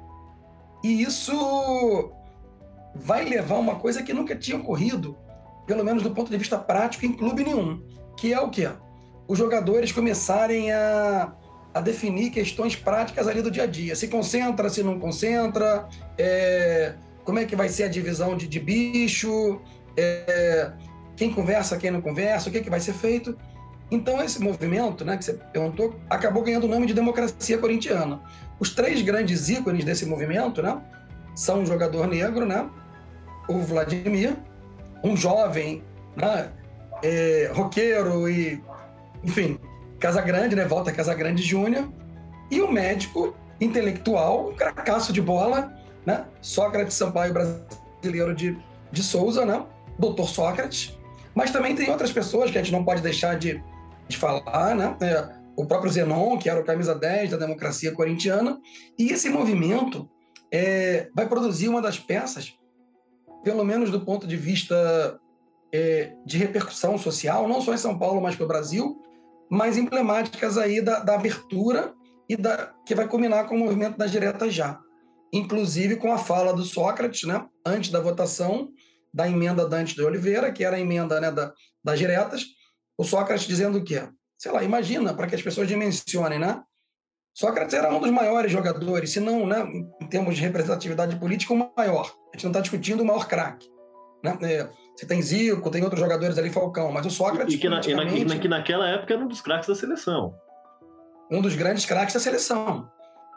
E 0.83 1.03
isso 1.03 2.13
vai 2.95 3.25
levar 3.25 3.59
uma 3.59 3.77
coisa 3.77 4.03
que 4.03 4.13
nunca 4.13 4.35
tinha 4.35 4.57
ocorrido, 4.57 5.17
pelo 5.67 5.85
menos 5.85 6.03
do 6.03 6.11
ponto 6.11 6.31
de 6.31 6.37
vista 6.37 6.57
prático, 6.59 7.05
em 7.05 7.13
clube 7.13 7.45
nenhum, 7.45 7.83
que 8.17 8.33
é 8.33 8.41
o 8.41 8.49
quê? 8.49 8.71
Os 9.29 9.39
jogadores 9.39 9.93
começarem 9.93 10.73
a, 10.73 11.33
a 11.75 11.81
definir 11.81 12.31
questões 12.31 12.75
práticas 12.75 13.29
ali 13.29 13.43
do 13.43 13.51
dia 13.51 13.65
a 13.65 13.67
dia. 13.67 13.95
Se 13.95 14.09
concentra, 14.09 14.69
se 14.69 14.83
não 14.83 14.99
concentra, 14.99 15.89
é, 16.19 16.95
como 17.25 17.39
é 17.39 17.45
que 17.45 17.55
vai 17.55 17.69
ser 17.69 17.85
a 17.85 17.89
divisão 17.89 18.37
de, 18.37 18.49
de 18.49 18.59
bicho, 18.59 19.61
é, 19.97 20.71
quem 21.17 21.33
conversa, 21.33 21.77
quem 21.77 21.91
não 21.91 22.01
conversa, 22.01 22.49
o 22.49 22.53
que, 22.53 22.59
é 22.59 22.61
que 22.63 22.71
vai 22.71 22.81
ser 22.81 22.95
feito. 22.95 23.37
Então, 23.91 24.23
esse 24.23 24.41
movimento, 24.41 25.05
né, 25.05 25.17
que 25.17 25.25
você 25.25 25.35
perguntou, 25.35 25.95
acabou 26.09 26.43
ganhando 26.43 26.65
o 26.65 26.69
nome 26.69 26.87
de 26.87 26.95
democracia 26.95 27.59
corintiana. 27.59 28.21
Os 28.59 28.71
três 28.75 29.03
grandes 29.03 29.49
ícones 29.49 29.85
desse 29.85 30.07
movimento 30.07 30.63
né, 30.63 30.81
são 31.35 31.61
um 31.61 31.67
jogador 31.67 32.07
negro, 32.07 32.47
né, 32.47 32.69
o 33.49 33.59
Vladimir, 33.59 34.37
um 35.03 35.17
jovem, 35.17 35.83
né, 36.17 36.51
é, 37.03 37.51
roqueiro 37.53 38.29
e, 38.29 38.63
enfim, 39.25 39.59
Casa 39.99 40.23
Grande, 40.23 40.55
né, 40.55 40.65
Volta 40.65 40.93
Casa 40.93 41.15
Grande 41.15 41.43
Júnior, 41.43 41.89
e 42.51 42.63
um 42.63 42.71
médico 42.71 43.35
intelectual, 43.61 44.51
um 44.51 44.55
cracaço 44.55 45.13
de 45.13 45.21
bola, 45.21 45.73
né, 46.07 46.25
Sócrates 46.41 46.95
Sampaio 46.95 47.33
brasileiro 47.33 48.35
de, 48.35 48.57
de 48.93 49.03
Souza, 49.03 49.45
né, 49.45 49.65
doutor 50.01 50.29
Sócrates, 50.29 50.99
mas 51.35 51.51
também 51.51 51.75
tem 51.75 51.91
outras 51.91 52.11
pessoas 52.11 52.51
que 52.51 52.59
a 52.59 52.63
gente 52.63 52.73
não 52.73 52.85
pode 52.85 53.03
deixar 53.03 53.39
de, 53.39 53.63
de 54.09 54.17
falar, 54.17 54.75
né? 54.75 54.97
É, 55.01 55.41
o 55.57 55.67
próprio 55.67 55.93
Zenon, 55.93 56.39
que 56.39 56.49
era 56.49 56.61
o 56.61 56.65
camisa 56.65 56.95
10 56.95 57.31
da 57.31 57.37
democracia 57.37 57.93
corintiana, 57.93 58.59
e 58.99 59.11
esse 59.11 59.29
movimento 59.29 60.09
é, 60.51 61.09
vai 61.15 61.29
produzir 61.29 61.69
uma 61.69 61.83
das 61.83 61.99
peças, 61.99 62.55
pelo 63.45 63.65
menos 63.65 63.91
do 63.91 64.01
ponto 64.01 64.27
de 64.27 64.37
vista 64.37 65.21
é, 65.73 66.13
de 66.25 66.39
repercussão 66.39 66.99
social, 66.99 67.47
não 67.47 67.61
só 67.61 67.75
em 67.75 67.79
São 67.79 67.99
Paulo, 67.99 68.21
mas 68.21 68.35
para 68.35 68.45
o 68.45 68.49
Brasil, 68.49 69.01
mais 69.51 69.77
emblemáticas 69.77 70.57
aí 70.57 70.81
da, 70.81 71.01
da 71.01 71.15
abertura 71.15 71.93
e 72.29 72.37
da, 72.37 72.73
que 72.87 72.95
vai 72.95 73.07
culminar 73.07 73.47
com 73.47 73.55
o 73.55 73.59
movimento 73.59 73.99
das 73.99 74.11
diretas 74.11 74.55
já. 74.55 74.81
Inclusive 75.33 75.97
com 75.97 76.13
a 76.13 76.19
fala 76.19 76.53
do 76.53 76.65
Sócrates, 76.65 77.25
né, 77.25 77.45
antes 77.67 77.91
da 77.91 78.01
votação, 78.01 78.71
da 79.13 79.29
emenda 79.29 79.69
Dante 79.69 79.95
de 79.95 80.03
Oliveira, 80.03 80.53
que 80.53 80.65
era 80.65 80.77
a 80.77 80.81
emenda 80.81 81.21
né, 81.21 81.31
da, 81.31 81.53
das 81.83 81.99
diretas, 81.99 82.45
o 82.97 83.05
Sócrates 83.05 83.47
dizendo 83.47 83.79
o 83.79 83.85
quê? 83.85 84.09
Sei 84.39 84.51
lá, 84.51 84.63
imagina, 84.63 85.15
para 85.15 85.27
que 85.27 85.35
as 85.35 85.43
pessoas 85.43 85.69
dimensionem, 85.69 86.39
né? 86.39 86.63
Sócrates 87.35 87.75
era 87.75 87.95
um 87.95 88.01
dos 88.01 88.11
maiores 88.11 88.51
jogadores, 88.51 89.11
se 89.13 89.21
não, 89.21 89.47
né, 89.47 89.63
em 90.01 90.09
termos 90.09 90.37
de 90.37 90.43
representatividade 90.43 91.17
política, 91.17 91.53
o 91.53 91.73
maior. 91.77 92.13
A 92.33 92.37
gente 92.37 92.45
não 92.45 92.51
está 92.51 92.61
discutindo 92.61 93.03
o 93.03 93.05
maior 93.05 93.27
craque. 93.27 93.69
Né? 94.23 94.37
É, 94.43 94.69
você 94.97 95.07
tem 95.07 95.23
Zico, 95.23 95.71
tem 95.71 95.83
outros 95.83 96.01
jogadores 96.01 96.37
ali, 96.37 96.51
Falcão, 96.51 96.93
mas 96.93 97.07
o 97.07 97.11
Sócrates. 97.11 97.55
E 97.55 97.59
que, 97.59 97.69
na, 97.69 97.81
e 97.81 98.25
na, 98.25 98.39
que 98.39 98.49
naquela 98.49 98.89
época 98.89 99.15
era 99.15 99.23
um 99.23 99.29
dos 99.29 99.41
craques 99.41 99.69
da 99.69 99.75
seleção. 99.75 100.35
Um 101.31 101.41
dos 101.41 101.55
grandes 101.55 101.87
craques 101.87 102.13
da 102.13 102.21
seleção. 102.21 102.91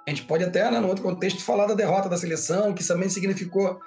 A 0.05 0.09
gente 0.09 0.23
pode 0.23 0.43
até, 0.43 0.69
né, 0.69 0.79
no 0.79 0.89
outro 0.89 1.03
contexto, 1.03 1.41
falar 1.41 1.67
da 1.67 1.73
derrota 1.73 2.09
da 2.09 2.17
seleção, 2.17 2.73
que 2.73 2.85
também 2.85 3.07
significou 3.07 3.79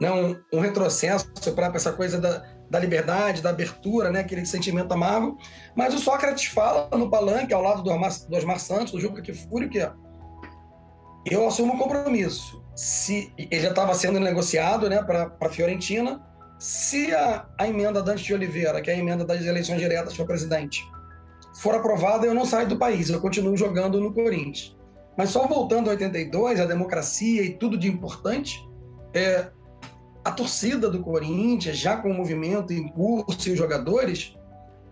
né, 0.00 0.10
um, 0.10 0.36
um 0.52 0.60
retrocesso 0.60 1.30
para 1.54 1.66
essa 1.74 1.92
coisa 1.92 2.18
da, 2.18 2.42
da 2.70 2.78
liberdade, 2.78 3.42
da 3.42 3.50
abertura, 3.50 4.10
né, 4.10 4.20
aquele 4.20 4.46
sentimento 4.46 4.92
amargo. 4.92 5.36
Mas 5.76 5.94
o 5.94 5.98
Sócrates 5.98 6.46
fala 6.46 6.88
no 6.96 7.10
palanque, 7.10 7.52
ao 7.52 7.62
lado 7.62 7.82
do 7.82 7.90
Osmar, 7.90 8.10
do 8.28 8.36
Osmar 8.36 8.58
Santos, 8.58 8.92
do 8.92 9.00
Juca 9.00 9.20
Kifuri, 9.20 9.68
que 9.68 9.80
é, 9.80 9.92
eu 11.26 11.46
assumo 11.46 11.74
um 11.74 11.78
compromisso. 11.78 12.64
Se 12.74 13.32
ele 13.36 13.60
já 13.60 13.70
estava 13.70 13.92
sendo 13.94 14.18
negociado 14.18 14.88
né, 14.88 15.02
para 15.02 15.36
a 15.38 15.48
Fiorentina, 15.50 16.24
se 16.58 17.14
a, 17.14 17.46
a 17.58 17.68
emenda 17.68 18.02
Dante 18.02 18.24
de 18.24 18.32
Oliveira, 18.32 18.80
que 18.80 18.90
é 18.90 18.94
a 18.94 18.98
emenda 18.98 19.24
das 19.24 19.44
eleições 19.44 19.80
diretas 19.80 20.14
para 20.14 20.24
presidente, 20.24 20.82
for 21.56 21.74
aprovada, 21.74 22.26
eu 22.26 22.34
não 22.34 22.46
saio 22.46 22.68
do 22.68 22.78
país, 22.78 23.10
eu 23.10 23.20
continuo 23.20 23.56
jogando 23.56 24.00
no 24.00 24.14
Corinthians. 24.14 24.76
Mas 25.16 25.30
só 25.30 25.46
voltando 25.46 25.88
a 25.88 25.92
82, 25.92 26.60
a 26.60 26.64
democracia 26.64 27.42
e 27.42 27.54
tudo 27.54 27.76
de 27.76 27.88
importante, 27.88 28.66
é, 29.12 29.50
a 30.24 30.30
torcida 30.30 30.90
do 30.90 31.00
Corinthians, 31.00 31.76
já 31.76 31.96
com 31.96 32.10
o 32.10 32.14
movimento 32.14 32.72
em 32.72 32.88
curso 32.88 33.48
e 33.48 33.52
os 33.52 33.58
jogadores, 33.58 34.36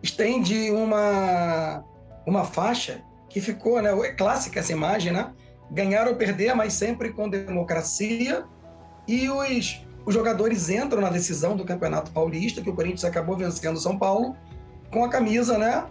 estende 0.03 0.71
uma, 0.71 1.85
uma 2.27 2.45
faixa 2.45 3.03
que 3.29 3.41
ficou, 3.41 3.83
né? 3.83 3.91
É 4.07 4.13
clássica 4.13 4.61
essa 4.61 4.73
imagem, 4.73 5.13
né? 5.13 5.33
Ganhar 5.71 6.09
ou 6.09 6.17
perder, 6.17 6.55
mas 6.55 6.73
sempre 6.73 7.13
com 7.13 7.29
democracia. 7.29 8.45
E 9.07 9.29
os, 9.29 9.85
os 10.07 10.15
jogadores 10.15 10.71
entram 10.71 11.03
na 11.03 11.11
decisão 11.11 11.57
do 11.57 11.65
Campeonato 11.65 12.11
Paulista, 12.11 12.63
que 12.63 12.71
o 12.71 12.75
Corinthians 12.75 13.05
acabou 13.05 13.37
vencendo 13.37 13.79
São 13.79 13.99
Paulo, 13.99 14.35
com 14.91 15.05
a 15.05 15.09
camisa, 15.09 15.59
né? 15.59 15.85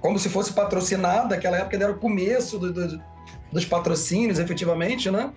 Como 0.00 0.18
se 0.18 0.28
fosse 0.28 0.52
patrocinada. 0.52 1.36
Naquela 1.36 1.58
época 1.58 1.76
era 1.76 1.92
o 1.92 1.98
começo 1.98 2.58
do, 2.58 2.72
do 2.72 3.00
dos 3.54 3.64
patrocínios, 3.64 4.38
efetivamente, 4.38 5.10
né? 5.10 5.32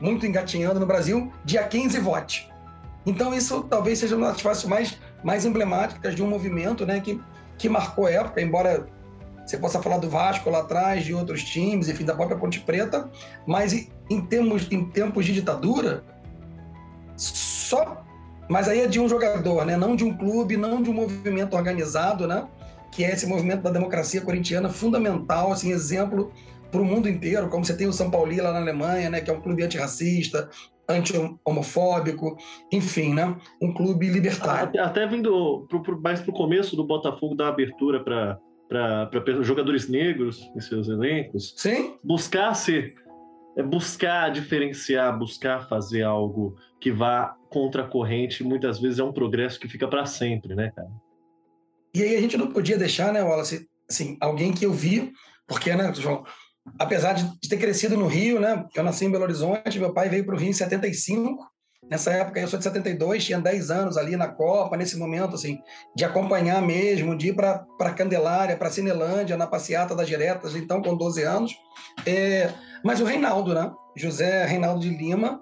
Muito 0.00 0.26
engatinhando 0.26 0.80
no 0.80 0.86
Brasil, 0.86 1.30
dia 1.44 1.62
15 1.62 2.00
vote. 2.00 2.50
Então, 3.08 3.32
isso 3.32 3.62
talvez 3.62 3.98
seja 3.98 4.14
uma 4.14 4.28
das 4.28 4.42
faces 4.42 4.64
mais, 4.66 4.98
mais 5.24 5.46
emblemáticas 5.46 6.14
de 6.14 6.22
um 6.22 6.28
movimento 6.28 6.84
né, 6.84 7.00
que, 7.00 7.18
que 7.56 7.66
marcou 7.66 8.06
época, 8.06 8.38
embora 8.38 8.86
você 9.46 9.56
possa 9.56 9.80
falar 9.80 9.96
do 9.96 10.10
Vasco 10.10 10.50
lá 10.50 10.58
atrás, 10.58 11.06
de 11.06 11.14
outros 11.14 11.42
times, 11.42 11.88
enfim, 11.88 12.04
da 12.04 12.14
própria 12.14 12.36
Ponte 12.36 12.60
Preta, 12.60 13.10
mas 13.46 13.88
em, 14.10 14.20
termos, 14.20 14.70
em 14.70 14.84
tempos 14.84 15.24
de 15.24 15.32
ditadura, 15.32 16.04
só. 17.16 18.04
Mas 18.46 18.68
aí 18.68 18.80
é 18.80 18.86
de 18.86 19.00
um 19.00 19.08
jogador, 19.08 19.64
né? 19.64 19.74
não 19.74 19.96
de 19.96 20.04
um 20.04 20.14
clube, 20.14 20.58
não 20.58 20.82
de 20.82 20.90
um 20.90 20.92
movimento 20.92 21.56
organizado, 21.56 22.26
né? 22.26 22.46
que 22.92 23.04
é 23.04 23.12
esse 23.12 23.26
movimento 23.26 23.62
da 23.62 23.70
democracia 23.70 24.20
corintiana 24.20 24.68
fundamental, 24.68 25.50
assim, 25.50 25.72
exemplo 25.72 26.30
para 26.70 26.80
o 26.82 26.84
mundo 26.84 27.08
inteiro, 27.08 27.48
como 27.48 27.64
você 27.64 27.74
tem 27.74 27.86
o 27.86 27.92
São 27.92 28.10
Paulo 28.10 28.30
lá 28.36 28.52
na 28.52 28.60
Alemanha, 28.60 29.08
né, 29.08 29.22
que 29.22 29.30
é 29.30 29.32
um 29.32 29.40
clube 29.40 29.62
antirracista, 29.62 30.50
anti-homofóbico, 30.88 32.36
enfim, 32.72 33.14
né, 33.14 33.36
um 33.60 33.72
clube 33.72 34.08
libertário. 34.08 34.68
Até, 34.68 34.78
até 34.78 35.06
vindo 35.06 35.66
pro, 35.68 35.82
pro, 35.82 36.00
mais 36.00 36.20
para 36.20 36.30
o 36.30 36.34
começo 36.34 36.74
do 36.74 36.84
Botafogo 36.84 37.34
dar 37.34 37.48
abertura 37.48 38.02
para 38.02 38.38
para 38.68 39.42
jogadores 39.42 39.88
negros 39.88 40.42
em 40.54 40.60
seus 40.60 40.88
elencos. 40.88 41.54
Sim. 41.56 41.96
Buscar 42.04 42.52
ser, 42.52 42.94
é 43.56 43.62
buscar 43.62 44.30
diferenciar, 44.30 45.18
buscar 45.18 45.66
fazer 45.66 46.02
algo 46.02 46.54
que 46.78 46.92
vá 46.92 47.34
contra 47.48 47.82
a 47.82 47.86
corrente, 47.86 48.44
muitas 48.44 48.78
vezes 48.78 48.98
é 48.98 49.02
um 49.02 49.12
progresso 49.12 49.58
que 49.58 49.68
fica 49.68 49.88
para 49.88 50.04
sempre, 50.04 50.54
né, 50.54 50.70
cara? 50.76 50.90
E 51.94 52.02
aí 52.02 52.14
a 52.14 52.20
gente 52.20 52.36
não 52.36 52.48
podia 52.48 52.76
deixar, 52.76 53.12
né, 53.12 53.22
Wallace, 53.22 53.66
assim, 53.90 54.18
alguém 54.20 54.52
que 54.52 54.66
eu 54.66 54.72
vi, 54.72 55.12
porque, 55.46 55.74
né, 55.74 55.92
João, 55.94 56.24
apesar 56.78 57.12
de 57.12 57.48
ter 57.48 57.56
crescido 57.56 57.96
no 57.96 58.06
Rio, 58.06 58.40
né? 58.40 58.64
Eu 58.74 58.82
nasci 58.82 59.04
em 59.04 59.10
Belo 59.10 59.24
Horizonte, 59.24 59.78
meu 59.78 59.92
pai 59.92 60.08
veio 60.08 60.24
para 60.24 60.34
o 60.34 60.38
Rio 60.38 60.50
em 60.50 60.52
75. 60.52 61.46
Nessa 61.90 62.10
época, 62.12 62.38
eu 62.38 62.48
sou 62.48 62.58
de 62.58 62.64
72, 62.64 63.24
tinha 63.24 63.40
10 63.40 63.70
anos 63.70 63.96
ali 63.96 64.14
na 64.14 64.28
Copa, 64.28 64.76
nesse 64.76 64.98
momento, 64.98 65.34
assim, 65.34 65.58
de 65.96 66.04
acompanhar 66.04 66.60
mesmo, 66.60 67.16
de 67.16 67.28
ir 67.28 67.34
para 67.34 67.94
Candelária, 67.96 68.56
para 68.56 68.70
Cinelândia, 68.70 69.36
na 69.36 69.46
passeata 69.46 69.94
das 69.94 70.06
diretas, 70.06 70.54
então 70.54 70.82
com 70.82 70.94
12 70.94 71.22
anos. 71.22 71.56
É, 72.04 72.52
mas 72.84 73.00
o 73.00 73.04
Reinaldo, 73.04 73.54
né? 73.54 73.72
José 73.96 74.44
Reinaldo 74.44 74.80
de 74.80 74.90
Lima, 74.90 75.40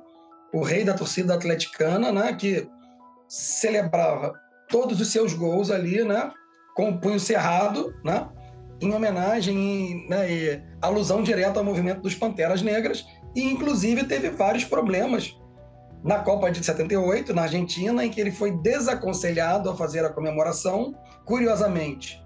o 0.54 0.62
rei 0.62 0.84
da 0.84 0.94
torcida 0.94 1.34
atleticana, 1.34 2.12
né? 2.12 2.32
Que 2.34 2.68
celebrava 3.28 4.32
todos 4.68 5.00
os 5.00 5.08
seus 5.08 5.32
gols 5.34 5.70
ali, 5.70 6.04
né? 6.04 6.30
Com 6.76 6.90
o 6.90 7.00
punho 7.00 7.18
cerrado, 7.18 7.92
né? 8.04 8.28
Em 8.80 8.94
homenagem, 8.94 10.06
né, 10.08 10.30
e 10.30 10.62
alusão 10.80 11.22
direta 11.22 11.58
ao 11.58 11.64
movimento 11.64 12.02
dos 12.02 12.14
Panteras 12.14 12.62
Negras, 12.62 13.06
e 13.34 13.42
inclusive 13.42 14.04
teve 14.04 14.30
vários 14.30 14.64
problemas 14.64 15.36
na 16.02 16.20
Copa 16.20 16.50
de 16.50 16.64
78, 16.64 17.34
na 17.34 17.42
Argentina, 17.42 18.04
em 18.04 18.10
que 18.10 18.20
ele 18.20 18.30
foi 18.30 18.52
desaconselhado 18.52 19.68
a 19.68 19.76
fazer 19.76 20.04
a 20.04 20.10
comemoração, 20.10 20.94
curiosamente. 21.24 22.22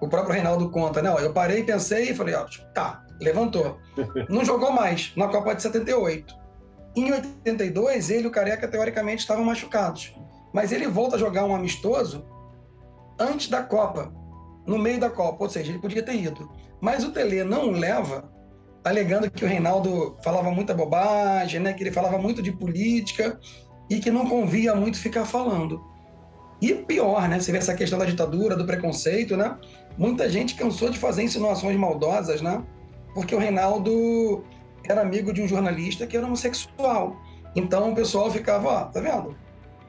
O 0.00 0.08
próprio 0.08 0.34
Reinaldo 0.34 0.68
conta, 0.70 1.00
né? 1.00 1.10
Ó, 1.10 1.18
eu 1.18 1.32
parei, 1.32 1.62
pensei 1.62 2.10
e 2.10 2.14
falei, 2.14 2.34
ó, 2.34 2.44
tá, 2.74 3.04
levantou. 3.20 3.78
Não 4.28 4.44
jogou 4.44 4.70
mais 4.70 5.12
na 5.16 5.28
Copa 5.28 5.54
de 5.54 5.62
78. 5.62 6.42
Em 6.94 7.10
82, 7.10 8.10
ele 8.10 8.24
e 8.24 8.26
o 8.26 8.30
Careca, 8.30 8.68
teoricamente, 8.68 9.20
estavam 9.20 9.44
machucados. 9.44 10.14
Mas 10.52 10.72
ele 10.72 10.86
volta 10.86 11.16
a 11.16 11.18
jogar 11.18 11.44
um 11.44 11.54
amistoso 11.54 12.26
antes 13.18 13.48
da 13.48 13.62
Copa, 13.62 14.12
no 14.66 14.78
meio 14.78 15.00
da 15.00 15.10
Copa, 15.10 15.44
ou 15.44 15.50
seja, 15.50 15.70
ele 15.70 15.78
podia 15.78 16.02
ter 16.02 16.14
ido. 16.14 16.50
Mas 16.80 17.04
o 17.04 17.12
Tele 17.12 17.44
não 17.44 17.70
leva, 17.70 18.30
alegando 18.84 19.30
que 19.30 19.44
o 19.44 19.48
Reinaldo 19.48 20.16
falava 20.22 20.50
muita 20.50 20.74
bobagem, 20.74 21.60
né? 21.60 21.72
que 21.72 21.82
ele 21.82 21.92
falava 21.92 22.18
muito 22.18 22.42
de 22.42 22.52
política 22.52 23.38
e 23.88 23.98
que 23.98 24.10
não 24.10 24.28
convia 24.28 24.74
muito 24.74 24.98
ficar 24.98 25.24
falando. 25.24 25.80
E 26.60 26.74
pior, 26.74 27.28
né? 27.28 27.40
Você 27.40 27.50
vê 27.50 27.58
essa 27.58 27.74
questão 27.74 27.98
da 27.98 28.04
ditadura, 28.04 28.54
do 28.54 28.64
preconceito, 28.64 29.36
né? 29.36 29.58
Muita 29.98 30.30
gente 30.30 30.54
cansou 30.54 30.90
de 30.90 30.98
fazer 30.98 31.24
insinuações 31.24 31.76
maldosas, 31.76 32.40
né? 32.40 32.62
Porque 33.14 33.34
o 33.34 33.38
Reinaldo 33.38 34.44
era 34.88 35.00
amigo 35.00 35.32
de 35.32 35.42
um 35.42 35.48
jornalista 35.48 36.06
que 36.06 36.16
era 36.16 36.24
homossexual. 36.24 37.20
Então 37.56 37.90
o 37.90 37.94
pessoal 37.94 38.30
ficava, 38.30 38.68
ó, 38.68 38.84
tá 38.84 39.00
vendo? 39.00 39.36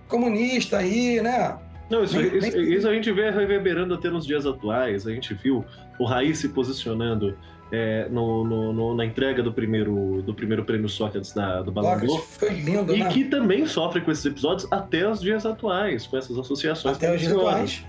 Comunista 0.08 0.80
aí, 0.80 1.22
né? 1.22 1.58
Não, 1.90 2.04
isso, 2.04 2.18
nem, 2.18 2.38
isso, 2.38 2.58
nem... 2.58 2.74
isso, 2.74 2.88
a 2.88 2.94
gente 2.94 3.12
vê 3.12 3.30
reverberando 3.30 3.94
até 3.94 4.10
nos 4.10 4.26
dias 4.26 4.46
atuais. 4.46 5.06
A 5.06 5.12
gente 5.12 5.34
viu 5.34 5.64
o 6.00 6.06
Raiz 6.06 6.40
se 6.40 6.50
posicionando 6.50 7.38
é, 7.72 8.08
no, 8.10 8.44
no, 8.44 8.74
no, 8.74 8.96
na 8.96 9.06
entrega 9.06 9.42
do 9.42 9.52
primeiro, 9.52 10.22
do 10.22 10.34
primeiro 10.34 10.64
prêmio 10.64 10.88
Sócrates 10.88 11.34
da, 11.34 11.62
do 11.62 11.72
Balão 11.72 12.00
Foi 12.20 12.50
lindo, 12.50 12.96
E 12.96 13.00
né? 13.00 13.10
que 13.10 13.26
também 13.26 13.66
sofre 13.66 14.02
com 14.02 14.12
esses 14.12 14.26
episódios 14.26 14.72
até 14.72 15.10
os 15.10 15.20
dias 15.20 15.46
atuais, 15.46 16.06
com 16.06 16.18
essas 16.18 16.38
associações. 16.38 16.98
Até 16.98 17.14
os 17.14 17.20
dias 17.20 17.34
atuais. 17.34 17.86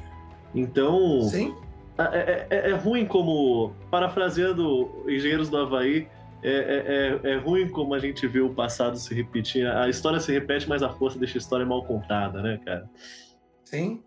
Então, 0.54 1.22
Sim. 1.22 1.54
É, 1.98 2.46
é, 2.50 2.70
é, 2.70 2.74
ruim 2.74 3.04
como, 3.04 3.72
parafraseando 3.90 4.90
Engenheiros 5.06 5.48
do 5.48 5.58
Havaí, 5.58 6.08
é, 6.42 7.18
é, 7.22 7.30
é, 7.30 7.36
ruim 7.36 7.68
como 7.68 7.94
a 7.94 7.98
gente 7.98 8.26
vê 8.26 8.40
o 8.40 8.50
passado 8.50 8.96
se 8.98 9.14
repetir. 9.14 9.66
A 9.66 9.88
história 9.88 10.18
se 10.18 10.32
repete, 10.32 10.68
mas 10.68 10.82
a 10.82 10.88
força 10.88 11.18
deixa 11.18 11.38
a 11.38 11.40
história 11.40 11.64
mal 11.64 11.84
contada, 11.84 12.42
né, 12.42 12.58
cara? 12.64 12.88
Sim. 13.74 14.02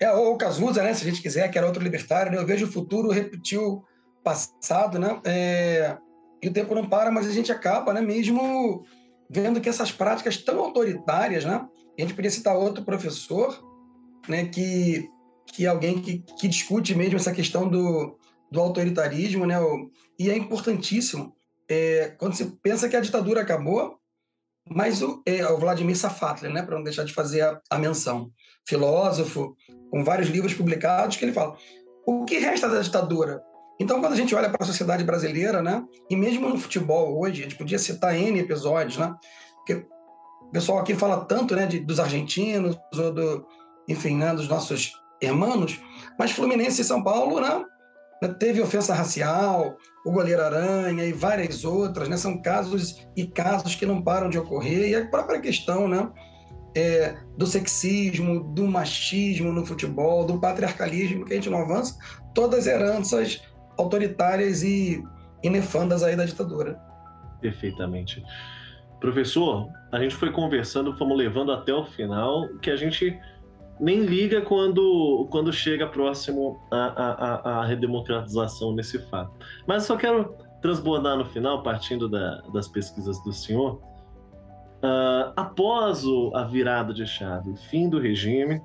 É, 0.00 0.10
o 0.10 0.36
Cazuza, 0.36 0.82
né, 0.82 0.94
se 0.94 1.06
a 1.06 1.10
gente 1.10 1.22
quiser, 1.22 1.48
que 1.50 1.58
era 1.58 1.66
outro 1.66 1.82
libertário, 1.82 2.32
né? 2.32 2.38
eu 2.38 2.46
vejo 2.46 2.66
o 2.66 2.72
futuro 2.72 3.10
repetir 3.10 3.58
o 3.58 3.84
passado, 4.24 4.98
né? 4.98 5.20
É, 5.24 5.96
e 6.42 6.48
o 6.48 6.52
tempo 6.52 6.74
não 6.74 6.88
para, 6.88 7.10
mas 7.10 7.26
a 7.28 7.32
gente 7.32 7.52
acaba, 7.52 7.92
né, 7.92 8.00
mesmo 8.00 8.84
vendo 9.28 9.60
que 9.60 9.68
essas 9.68 9.92
práticas 9.92 10.38
tão 10.38 10.58
autoritárias, 10.58 11.44
né? 11.44 11.66
A 11.98 12.00
gente 12.00 12.14
podia 12.14 12.30
citar 12.30 12.56
outro 12.56 12.82
professor, 12.82 13.62
né, 14.26 14.46
que, 14.46 15.08
que 15.46 15.66
é 15.66 15.68
alguém 15.68 16.00
que, 16.00 16.24
que 16.38 16.48
discute 16.48 16.94
mesmo 16.94 17.16
essa 17.16 17.32
questão 17.32 17.68
do, 17.68 18.18
do 18.50 18.60
autoritarismo, 18.60 19.46
né? 19.46 19.56
E 20.18 20.30
é 20.30 20.36
importantíssimo. 20.36 21.36
É, 21.68 22.14
quando 22.18 22.34
se 22.34 22.44
pensa 22.62 22.88
que 22.88 22.96
a 22.96 23.00
ditadura 23.00 23.42
acabou, 23.42 23.99
mas 24.72 25.02
o, 25.02 25.20
é, 25.26 25.44
o 25.46 25.58
Vladimir 25.58 25.96
Safatli, 25.96 26.48
né, 26.52 26.62
para 26.62 26.76
não 26.76 26.84
deixar 26.84 27.04
de 27.04 27.12
fazer 27.12 27.42
a, 27.42 27.60
a 27.68 27.78
menção 27.78 28.30
filósofo, 28.68 29.56
com 29.90 30.04
vários 30.04 30.28
livros 30.28 30.54
publicados, 30.54 31.16
que 31.16 31.24
ele 31.24 31.32
fala: 31.32 31.56
o 32.06 32.24
que 32.24 32.38
resta 32.38 32.68
da 32.68 32.80
ditadura? 32.80 33.42
Então, 33.80 34.00
quando 34.00 34.12
a 34.12 34.16
gente 34.16 34.34
olha 34.34 34.48
para 34.48 34.62
a 34.62 34.66
sociedade 34.66 35.02
brasileira, 35.02 35.62
né, 35.62 35.82
e 36.08 36.14
mesmo 36.14 36.48
no 36.48 36.58
futebol 36.58 37.18
hoje, 37.18 37.40
a 37.40 37.44
gente 37.44 37.56
podia 37.56 37.78
citar 37.78 38.14
N 38.14 38.38
episódios, 38.38 38.96
né, 38.96 39.12
porque 39.56 39.86
o 40.42 40.50
pessoal 40.52 40.78
aqui 40.78 40.94
fala 40.94 41.24
tanto 41.24 41.56
né, 41.56 41.66
de, 41.66 41.80
dos 41.80 41.98
argentinos, 41.98 42.78
ou 42.94 43.12
do, 43.12 43.46
enfim, 43.88 44.16
né, 44.16 44.32
dos 44.34 44.48
nossos 44.48 44.92
irmãos, 45.20 45.80
mas 46.18 46.30
Fluminense 46.30 46.82
e 46.82 46.84
São 46.84 47.02
Paulo, 47.02 47.40
né, 47.40 47.64
teve 48.28 48.60
ofensa 48.60 48.94
racial, 48.94 49.76
o 50.04 50.12
goleiro 50.12 50.42
Aranha 50.42 51.04
e 51.04 51.12
várias 51.12 51.64
outras, 51.64 52.08
né? 52.08 52.16
São 52.16 52.40
casos 52.40 53.06
e 53.16 53.26
casos 53.26 53.74
que 53.74 53.86
não 53.86 54.02
param 54.02 54.28
de 54.28 54.38
ocorrer. 54.38 54.90
E 54.90 54.94
a 54.94 55.06
própria 55.06 55.40
questão, 55.40 55.88
né? 55.88 56.08
É, 56.76 57.16
do 57.36 57.46
sexismo, 57.46 58.54
do 58.54 58.66
machismo 58.66 59.50
no 59.52 59.66
futebol, 59.66 60.24
do 60.24 60.38
patriarcalismo, 60.38 61.24
que 61.24 61.32
a 61.32 61.36
gente 61.36 61.50
não 61.50 61.62
avança, 61.62 61.98
todas 62.32 62.66
heranças 62.66 63.42
autoritárias 63.76 64.62
e, 64.62 65.02
nefandas 65.42 66.02
aí 66.02 66.14
da 66.14 66.24
ditadura. 66.24 66.78
Perfeitamente. 67.40 68.22
Professor, 69.00 69.66
a 69.90 69.98
gente 69.98 70.14
foi 70.14 70.30
conversando, 70.30 70.96
fomos 70.96 71.16
levando 71.16 71.50
até 71.50 71.72
o 71.72 71.86
final, 71.86 72.46
que 72.58 72.70
a 72.70 72.76
gente 72.76 73.18
nem 73.80 74.00
liga 74.00 74.42
quando, 74.42 75.26
quando 75.30 75.52
chega 75.52 75.86
próximo 75.86 76.60
à, 76.70 76.76
à, 76.76 77.60
à 77.60 77.64
redemocratização 77.64 78.72
nesse 78.72 78.98
fato. 78.98 79.32
Mas 79.66 79.84
só 79.84 79.96
quero 79.96 80.34
transbordar 80.60 81.16
no 81.16 81.24
final, 81.24 81.62
partindo 81.62 82.08
da, 82.08 82.42
das 82.52 82.68
pesquisas 82.68 83.22
do 83.24 83.32
senhor, 83.32 83.76
uh, 83.76 85.32
após 85.34 86.04
o, 86.04 86.30
a 86.34 86.44
virada 86.44 86.92
de 86.92 87.06
chave, 87.06 87.56
fim 87.70 87.88
do 87.88 87.98
regime, 87.98 88.60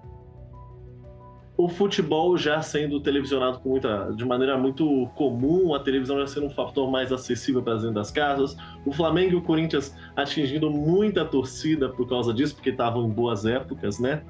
o 1.58 1.70
futebol 1.70 2.38
já 2.38 2.62
sendo 2.62 3.00
televisionado 3.00 3.60
com 3.60 3.70
muita, 3.70 4.12
de 4.14 4.26
maneira 4.26 4.58
muito 4.58 5.08
comum, 5.16 5.74
a 5.74 5.80
televisão 5.80 6.20
já 6.20 6.28
sendo 6.28 6.48
um 6.48 6.50
fator 6.50 6.92
mais 6.92 7.14
acessível 7.14 7.64
para 7.64 7.76
dentro 7.76 7.94
das 7.94 8.12
casas, 8.12 8.58
o 8.86 8.92
Flamengo 8.92 9.34
e 9.34 9.36
o 9.38 9.42
Corinthians 9.42 9.96
atingindo 10.18 10.70
muita 10.70 11.24
torcida 11.24 11.88
por 11.88 12.10
causa 12.10 12.34
disso, 12.34 12.56
porque 12.56 12.72
estavam 12.72 13.06
em 13.06 13.10
boas 13.10 13.46
épocas, 13.46 14.00
né? 14.00 14.22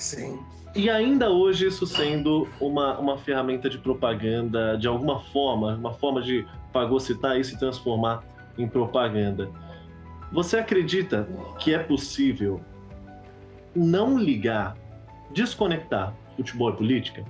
Sim. 0.00 0.40
E 0.74 0.88
ainda 0.88 1.30
hoje 1.30 1.66
isso 1.66 1.86
sendo 1.86 2.48
uma, 2.60 2.98
uma 2.98 3.18
ferramenta 3.18 3.68
de 3.68 3.76
propaganda 3.76 4.76
de 4.78 4.88
alguma 4.88 5.20
forma, 5.20 5.74
uma 5.74 5.92
forma 5.92 6.22
de 6.22 6.46
fagocitar 6.72 7.36
isso 7.36 7.54
e 7.54 7.58
transformar 7.58 8.24
em 8.56 8.66
propaganda. 8.66 9.50
Você 10.32 10.56
acredita 10.56 11.28
que 11.58 11.74
é 11.74 11.78
possível 11.78 12.60
não 13.74 14.18
ligar, 14.18 14.76
desconectar 15.32 16.14
futebol 16.36 16.70
e 16.70 16.76
política? 16.76 17.24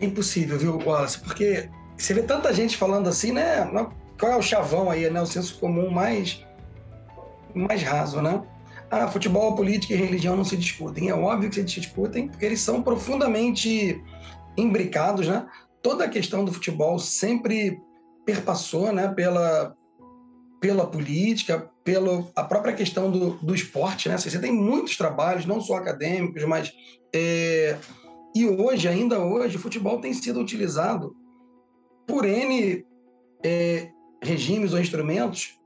Impossível, 0.00 0.58
viu, 0.58 0.78
Wallace? 0.78 1.20
Porque 1.20 1.68
você 1.96 2.14
vê 2.14 2.22
tanta 2.22 2.54
gente 2.54 2.76
falando 2.76 3.08
assim, 3.08 3.32
né? 3.32 3.68
Qual 4.18 4.32
é 4.32 4.36
o 4.36 4.42
chavão 4.42 4.88
aí, 4.88 5.10
né? 5.10 5.20
O 5.20 5.26
senso 5.26 5.58
comum 5.58 5.90
mais, 5.90 6.46
mais 7.54 7.82
raso, 7.82 8.22
né? 8.22 8.42
Ah, 8.90 9.08
futebol, 9.08 9.54
política 9.54 9.94
e 9.94 9.96
religião 9.96 10.36
não 10.36 10.44
se 10.44 10.56
discutem. 10.56 11.08
É 11.08 11.14
óbvio 11.14 11.50
que 11.50 11.56
se 11.56 11.62
discutem, 11.64 12.28
porque 12.28 12.44
eles 12.44 12.60
são 12.60 12.82
profundamente 12.82 14.02
imbricados, 14.56 15.28
né? 15.28 15.46
Toda 15.82 16.04
a 16.04 16.08
questão 16.08 16.44
do 16.44 16.52
futebol 16.52 16.98
sempre 16.98 17.80
perpassou, 18.24 18.92
né, 18.92 19.08
pela, 19.08 19.74
pela 20.60 20.86
política, 20.86 21.70
pela 21.84 22.28
a 22.34 22.44
própria 22.44 22.74
questão 22.74 23.10
do, 23.10 23.30
do 23.42 23.54
esporte, 23.54 24.08
né? 24.08 24.16
Você 24.18 24.38
tem 24.38 24.52
muitos 24.52 24.96
trabalhos, 24.96 25.46
não 25.46 25.60
só 25.60 25.76
acadêmicos, 25.76 26.44
mas 26.44 26.72
é, 27.14 27.76
e 28.34 28.46
hoje, 28.46 28.88
ainda 28.88 29.18
hoje, 29.18 29.56
o 29.56 29.60
futebol 29.60 30.00
tem 30.00 30.12
sido 30.12 30.40
utilizado 30.40 31.14
por 32.06 32.24
N 32.24 32.84
é, 33.44 33.90
regimes 34.22 34.72
ou 34.72 34.80
instrumentos 34.80 35.57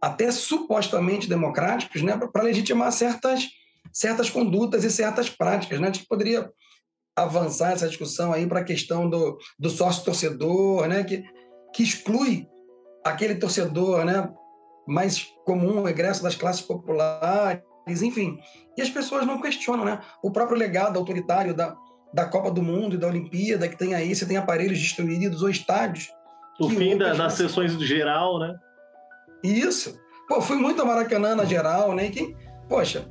até 0.00 0.30
supostamente 0.30 1.28
democráticos, 1.28 2.02
né, 2.02 2.16
para 2.16 2.42
legitimar 2.42 2.92
certas, 2.92 3.48
certas 3.92 4.30
condutas 4.30 4.84
e 4.84 4.90
certas 4.90 5.28
práticas. 5.28 5.80
Né? 5.80 5.88
A 5.88 5.92
gente 5.92 6.06
poderia 6.06 6.50
avançar 7.16 7.72
essa 7.72 7.88
discussão 7.88 8.32
aí 8.32 8.46
para 8.46 8.60
a 8.60 8.64
questão 8.64 9.08
do, 9.08 9.38
do 9.58 9.68
sócio-torcedor, 9.68 10.86
né, 10.86 11.02
que, 11.02 11.24
que 11.74 11.82
exclui 11.82 12.46
aquele 13.04 13.34
torcedor 13.34 14.04
né, 14.04 14.30
mais 14.86 15.26
comum, 15.44 15.88
egresso 15.88 16.22
das 16.22 16.36
classes 16.36 16.62
populares, 16.62 17.62
enfim. 18.02 18.38
E 18.76 18.82
as 18.82 18.90
pessoas 18.90 19.26
não 19.26 19.40
questionam 19.40 19.84
né? 19.84 20.00
o 20.22 20.30
próprio 20.30 20.56
legado 20.56 20.98
autoritário 20.98 21.54
da, 21.54 21.74
da 22.12 22.24
Copa 22.24 22.50
do 22.50 22.62
Mundo 22.62 22.94
e 22.94 22.98
da 22.98 23.08
Olimpíada, 23.08 23.68
que 23.68 23.76
tem 23.76 23.94
aí, 23.94 24.14
você 24.14 24.26
tem 24.26 24.36
aparelhos 24.36 24.78
destruídos 24.78 25.42
ou 25.42 25.50
estádios. 25.50 26.08
O 26.60 26.68
fim 26.70 26.96
da, 26.96 27.14
das 27.14 27.34
sessões 27.34 27.76
de 27.76 27.86
geral, 27.86 28.38
né? 28.38 28.54
Isso. 29.42 29.98
Pô, 30.28 30.40
fui 30.40 30.56
muito 30.56 30.82
a 30.82 30.84
Maracanã 30.84 31.34
na 31.34 31.44
geral, 31.44 31.94
né? 31.94 32.10
que, 32.10 32.36
poxa, 32.68 33.08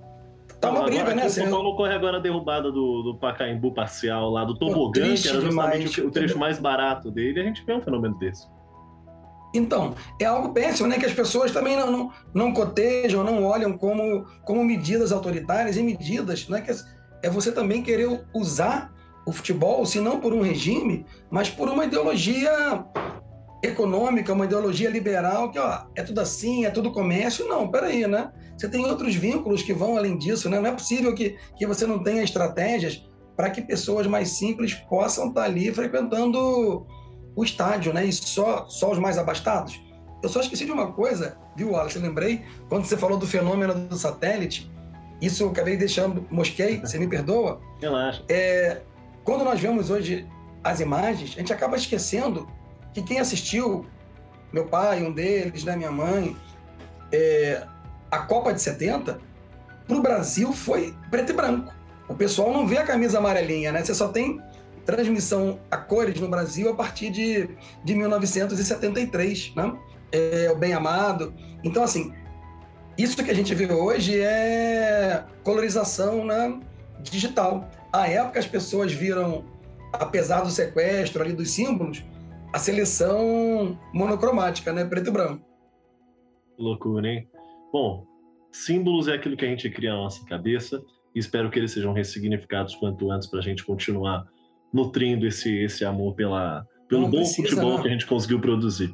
tá 0.61 0.69
uma 0.69 0.83
briga, 0.83 1.15
né? 1.15 1.27
O 1.27 1.49
Paulo 1.49 1.75
corre 1.75 1.93
agora 1.93 2.17
a 2.17 2.19
derrubada 2.19 2.71
do, 2.71 3.01
do 3.01 3.17
Pacaembu 3.19 3.73
parcial 3.73 4.29
lá, 4.29 4.43
do 4.43 4.57
tobogã, 4.57 5.01
Pô, 5.01 5.21
que 5.21 5.27
era 5.27 5.41
justamente 5.41 5.95
demais. 5.95 5.97
o, 5.97 6.11
trecho 6.11 6.37
mais 6.37 6.59
barato 6.59 7.09
dele, 7.09 7.39
a 7.39 7.43
gente 7.43 7.65
vê 7.65 7.73
um 7.73 7.81
fenômeno 7.81 8.17
desse. 8.19 8.47
Então, 9.53 9.95
é 10.21 10.25
algo 10.25 10.53
péssimo, 10.53 10.87
né? 10.87 10.99
Que 10.99 11.05
as 11.05 11.13
pessoas 11.13 11.51
também 11.51 11.75
não, 11.75 11.91
não, 11.91 12.11
não 12.33 12.53
cotejam, 12.53 13.23
não 13.23 13.43
olham 13.43 13.77
como, 13.77 14.25
como 14.43 14.63
medidas 14.63 15.11
autoritárias 15.11 15.77
e 15.77 15.81
medidas, 15.81 16.47
né? 16.47 16.61
Que 16.61 16.71
é 17.23 17.29
você 17.29 17.51
também 17.51 17.81
querer 17.81 18.25
usar 18.33 18.93
o 19.25 19.31
futebol, 19.31 19.85
se 19.85 19.99
não 19.99 20.19
por 20.19 20.33
um 20.33 20.41
regime, 20.41 21.05
mas 21.29 21.49
por 21.49 21.67
uma 21.67 21.85
ideologia 21.85 22.85
econômica, 23.61 24.33
uma 24.33 24.45
ideologia 24.45 24.89
liberal 24.89 25.51
que 25.51 25.59
ó, 25.59 25.85
é 25.95 26.03
tudo 26.03 26.19
assim, 26.21 26.65
é 26.65 26.69
tudo 26.69 26.91
comércio. 26.91 27.47
Não, 27.47 27.69
peraí, 27.69 28.05
né? 28.07 28.31
Você 28.57 28.67
tem 28.67 28.85
outros 28.85 29.15
vínculos 29.15 29.61
que 29.61 29.73
vão 29.73 29.97
além 29.97 30.17
disso, 30.17 30.49
né? 30.49 30.59
Não 30.59 30.69
é 30.69 30.71
possível 30.71 31.13
que, 31.13 31.37
que 31.55 31.65
você 31.65 31.85
não 31.85 32.03
tenha 32.03 32.23
estratégias 32.23 33.03
para 33.35 33.49
que 33.49 33.61
pessoas 33.61 34.07
mais 34.07 34.29
simples 34.29 34.73
possam 34.73 35.29
estar 35.29 35.43
ali 35.43 35.71
frequentando 35.71 36.85
o 37.35 37.43
estádio, 37.43 37.93
né? 37.93 38.05
E 38.05 38.11
só, 38.11 38.67
só 38.67 38.91
os 38.91 38.99
mais 38.99 39.17
abastados. 39.17 39.79
Eu 40.23 40.29
só 40.29 40.39
esqueci 40.39 40.65
de 40.65 40.71
uma 40.71 40.91
coisa, 40.91 41.37
viu, 41.55 41.71
Wallace? 41.71 41.97
Eu 41.97 42.01
lembrei, 42.01 42.43
quando 42.67 42.85
você 42.85 42.97
falou 42.97 43.17
do 43.17 43.27
fenômeno 43.27 43.75
do 43.75 43.95
satélite, 43.95 44.71
isso 45.21 45.43
eu 45.43 45.49
acabei 45.49 45.77
deixando, 45.77 46.25
mosquei, 46.31 46.79
você 46.79 46.97
me 46.97 47.07
perdoa. 47.07 47.61
Relaxa. 47.79 48.23
É, 48.27 48.81
quando 49.23 49.43
nós 49.43 49.59
vemos 49.59 49.91
hoje 49.91 50.27
as 50.63 50.79
imagens, 50.79 51.33
a 51.35 51.39
gente 51.39 51.53
acaba 51.53 51.77
esquecendo 51.77 52.47
que 52.97 53.03
quem 53.03 53.19
assistiu, 53.19 53.85
meu 54.51 54.65
pai, 54.65 55.03
um 55.03 55.11
deles, 55.11 55.63
né, 55.63 55.75
minha 55.75 55.91
mãe, 55.91 56.35
é, 57.11 57.63
a 58.09 58.19
Copa 58.19 58.51
de 58.51 58.59
70, 58.59 59.19
para 59.87 59.95
o 59.95 60.01
Brasil 60.01 60.51
foi 60.51 60.95
preto 61.11 61.31
e 61.31 61.35
branco. 61.35 61.71
O 62.09 62.15
pessoal 62.15 62.51
não 62.51 62.65
vê 62.65 62.79
a 62.79 62.83
camisa 62.83 63.19
amarelinha, 63.19 63.71
né? 63.71 63.83
Você 63.83 63.93
só 63.93 64.07
tem 64.07 64.41
transmissão 64.85 65.59
a 65.69 65.77
cores 65.77 66.19
no 66.19 66.27
Brasil 66.27 66.69
a 66.69 66.73
partir 66.73 67.11
de, 67.11 67.49
de 67.83 67.93
1973, 67.93 69.53
né? 69.55 69.77
É, 70.11 70.49
o 70.51 70.55
Bem 70.55 70.73
Amado. 70.73 71.35
Então, 71.63 71.83
assim, 71.83 72.13
isso 72.97 73.23
que 73.23 73.29
a 73.29 73.35
gente 73.35 73.53
vê 73.53 73.71
hoje 73.71 74.19
é 74.19 75.23
colorização 75.43 76.25
né, 76.25 76.59
digital. 77.01 77.69
À 77.93 78.07
época, 78.07 78.39
as 78.39 78.47
pessoas 78.47 78.91
viram, 78.91 79.45
apesar 79.93 80.41
do 80.41 80.49
sequestro 80.49 81.21
ali 81.21 81.33
dos 81.33 81.51
símbolos, 81.51 82.03
a 82.57 82.59
seleção 82.59 83.79
monocromática, 83.93 84.73
né? 84.73 84.83
Preto 84.83 85.09
e 85.09 85.11
branco. 85.11 85.45
Loucura, 86.57 87.07
hein? 87.07 87.29
Bom, 87.71 88.03
símbolos 88.51 89.07
é 89.07 89.13
aquilo 89.13 89.37
que 89.37 89.45
a 89.45 89.47
gente 89.47 89.69
cria 89.69 89.91
na 89.91 89.97
nossa 89.97 90.25
cabeça 90.25 90.83
e 91.13 91.19
espero 91.19 91.51
que 91.51 91.59
eles 91.59 91.71
sejam 91.71 91.93
ressignificados 91.93 92.75
quanto 92.75 93.11
antes 93.11 93.27
para 93.27 93.39
a 93.39 93.43
gente 93.43 93.63
continuar 93.63 94.25
nutrindo 94.73 95.27
esse, 95.27 95.55
esse 95.55 95.85
amor 95.85 96.15
pela, 96.15 96.65
pelo 96.89 97.03
não 97.03 97.11
bom 97.11 97.17
precisa, 97.17 97.47
futebol 97.47 97.73
não. 97.73 97.81
que 97.83 97.89
a 97.89 97.91
gente 97.91 98.07
conseguiu 98.07 98.41
produzir. 98.41 98.91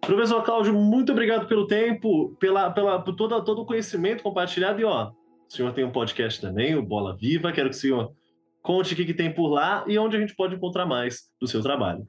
Professor 0.00 0.42
Cláudio, 0.42 0.74
muito 0.74 1.12
obrigado 1.12 1.46
pelo 1.46 1.68
tempo, 1.68 2.34
pela, 2.40 2.70
pela, 2.70 3.00
por 3.00 3.14
todo, 3.14 3.40
todo 3.44 3.62
o 3.62 3.66
conhecimento 3.66 4.24
compartilhado. 4.24 4.80
E 4.80 4.84
ó, 4.84 5.10
o 5.10 5.12
senhor 5.48 5.72
tem 5.72 5.84
um 5.84 5.92
podcast 5.92 6.40
também, 6.40 6.74
o 6.74 6.82
Bola 6.82 7.16
Viva. 7.16 7.52
Quero 7.52 7.70
que 7.70 7.76
o 7.76 7.78
senhor 7.78 8.12
conte 8.62 8.94
o 8.94 8.96
que, 8.96 9.04
que 9.04 9.14
tem 9.14 9.32
por 9.32 9.46
lá 9.46 9.84
e 9.86 9.96
onde 9.96 10.16
a 10.16 10.20
gente 10.20 10.34
pode 10.34 10.56
encontrar 10.56 10.86
mais 10.86 11.30
do 11.40 11.46
seu 11.46 11.62
trabalho. 11.62 12.04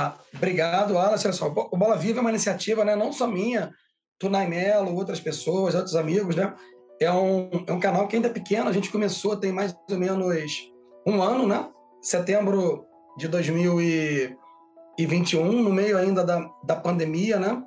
Ah, 0.00 0.14
obrigado, 0.32 0.96
Alan. 0.96 1.10
Olha 1.10 1.32
só, 1.32 1.48
o 1.48 1.76
Bola 1.76 1.96
Viva 1.96 2.18
é 2.18 2.20
uma 2.20 2.30
iniciativa, 2.30 2.84
né, 2.84 2.94
não 2.94 3.12
só 3.12 3.26
minha, 3.26 3.74
Tunai 4.16 4.46
Melo, 4.46 4.94
outras 4.94 5.18
pessoas, 5.18 5.74
outros 5.74 5.96
amigos, 5.96 6.36
né? 6.36 6.54
É 7.00 7.10
um, 7.10 7.50
é 7.66 7.72
um 7.72 7.80
canal 7.80 8.06
que 8.06 8.14
ainda 8.14 8.28
é 8.28 8.32
pequeno, 8.32 8.68
a 8.68 8.72
gente 8.72 8.92
começou 8.92 9.36
tem 9.36 9.50
mais 9.50 9.76
ou 9.90 9.98
menos 9.98 10.70
um 11.04 11.20
ano, 11.20 11.48
né? 11.48 11.68
Setembro 12.00 12.86
de 13.16 13.26
2021, 13.26 15.62
no 15.62 15.72
meio 15.72 15.98
ainda 15.98 16.24
da, 16.24 16.48
da 16.62 16.76
pandemia, 16.76 17.40
né? 17.40 17.60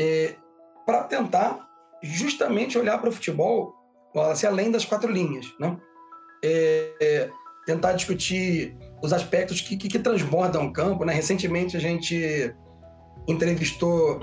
É, 0.00 0.34
para 0.84 1.04
tentar 1.04 1.64
justamente 2.02 2.76
olhar 2.76 2.98
para 2.98 3.08
o 3.08 3.12
futebol 3.12 3.72
além 4.48 4.72
das 4.72 4.84
quatro 4.84 5.12
linhas, 5.12 5.46
né? 5.60 5.76
É, 6.44 6.92
é, 7.00 7.30
tentar 7.66 7.92
discutir 7.92 8.76
os 9.02 9.12
aspectos 9.12 9.60
que, 9.60 9.76
que, 9.76 9.88
que 9.88 9.98
transbordam 9.98 10.66
o 10.66 10.72
campo. 10.72 11.04
Né? 11.04 11.12
Recentemente 11.12 11.76
a 11.76 11.80
gente 11.80 12.54
entrevistou 13.26 14.20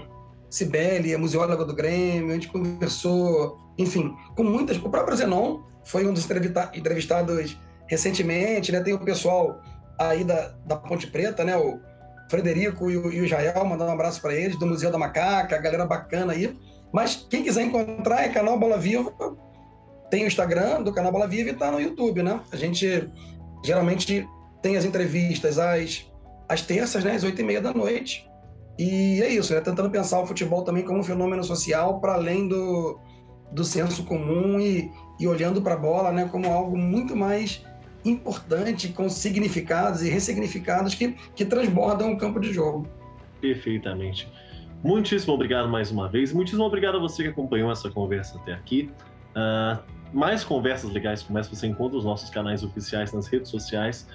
Cibele, 0.49 1.13
a 1.13 1.17
museóloga 1.17 1.65
do 1.65 1.75
Grêmio, 1.75 2.29
a 2.29 2.33
gente 2.33 2.47
conversou, 2.47 3.57
enfim, 3.77 4.15
com 4.35 4.43
muitas. 4.43 4.77
O 4.77 4.89
próprio 4.89 5.17
Zenon 5.17 5.61
foi 5.83 6.07
um 6.07 6.13
dos 6.13 6.27
entrevistados 6.73 7.57
recentemente, 7.87 8.71
né? 8.71 8.79
Tem 8.81 8.93
o 8.93 8.99
pessoal 8.99 9.59
aí 9.99 10.23
da, 10.23 10.55
da 10.65 10.75
Ponte 10.75 11.07
Preta, 11.07 11.43
né? 11.43 11.57
O 11.57 11.79
Frederico 12.29 12.89
e 12.89 12.97
o, 12.97 13.11
e 13.11 13.21
o 13.21 13.27
Jael, 13.27 13.65
mandar 13.65 13.85
um 13.85 13.91
abraço 13.91 14.21
para 14.21 14.33
eles, 14.33 14.57
do 14.57 14.65
Museu 14.65 14.91
da 14.91 14.97
Macaca, 14.97 15.55
a 15.55 15.59
galera 15.59 15.85
bacana 15.85 16.33
aí. 16.33 16.57
Mas 16.91 17.27
quem 17.29 17.43
quiser 17.43 17.63
encontrar 17.63 18.23
é 18.23 18.29
canal 18.29 18.57
Bola 18.57 18.77
Viva, 18.77 19.13
tem 20.09 20.23
o 20.23 20.27
Instagram 20.27 20.81
do 20.81 20.93
canal 20.93 21.11
Bola 21.11 21.27
Viva 21.27 21.49
e 21.49 21.53
tá 21.53 21.69
no 21.69 21.79
YouTube, 21.79 22.23
né? 22.23 22.39
A 22.51 22.55
gente 22.55 23.09
geralmente 23.63 24.27
tem 24.65 24.77
as 24.77 24.83
entrevistas 24.83 25.59
às, 25.59 26.11
às 26.49 26.63
terças, 26.63 27.03
né? 27.03 27.11
Às 27.11 27.23
oito 27.23 27.39
e 27.39 27.43
meia 27.43 27.61
da 27.61 27.71
noite. 27.71 28.27
E 28.79 29.21
é 29.21 29.29
isso, 29.29 29.53
né? 29.53 29.61
Tentando 29.61 29.91
pensar 29.91 30.19
o 30.19 30.25
futebol 30.25 30.63
também 30.63 30.83
como 30.83 31.01
um 31.01 31.03
fenômeno 31.03 31.43
social 31.43 31.99
para 31.99 32.15
além 32.15 32.47
do, 32.47 32.99
do 33.51 33.63
senso 33.63 34.03
comum 34.05 34.59
e, 34.59 34.91
e 35.19 35.27
olhando 35.27 35.61
para 35.61 35.75
a 35.75 35.77
bola, 35.77 36.11
né? 36.11 36.27
Como 36.31 36.51
algo 36.51 36.75
muito 36.75 37.15
mais 37.15 37.63
importante, 38.03 38.87
com 38.87 39.07
significados 39.07 40.01
e 40.01 40.09
ressignificados 40.09 40.95
que, 40.95 41.15
que 41.35 41.45
transbordam 41.45 42.13
o 42.13 42.17
campo 42.17 42.39
de 42.39 42.51
jogo. 42.51 42.87
Perfeitamente. 43.39 44.27
Muitíssimo 44.83 45.35
obrigado 45.35 45.69
mais 45.69 45.91
uma 45.91 46.09
vez. 46.09 46.33
Muitíssimo 46.33 46.63
obrigado 46.63 46.97
a 46.97 46.99
você 46.99 47.21
que 47.21 47.29
acompanhou 47.29 47.71
essa 47.71 47.91
conversa 47.91 48.39
até 48.39 48.53
aqui. 48.53 48.89
Uh, 49.29 49.79
mais 50.11 50.43
conversas 50.43 50.91
legais 50.91 51.21
como 51.21 51.39
você 51.43 51.67
encontra 51.67 51.97
nos 51.97 52.05
nossos 52.05 52.31
canais 52.31 52.63
oficiais 52.63 53.13
nas 53.13 53.27
redes 53.27 53.51
sociais. 53.51 54.07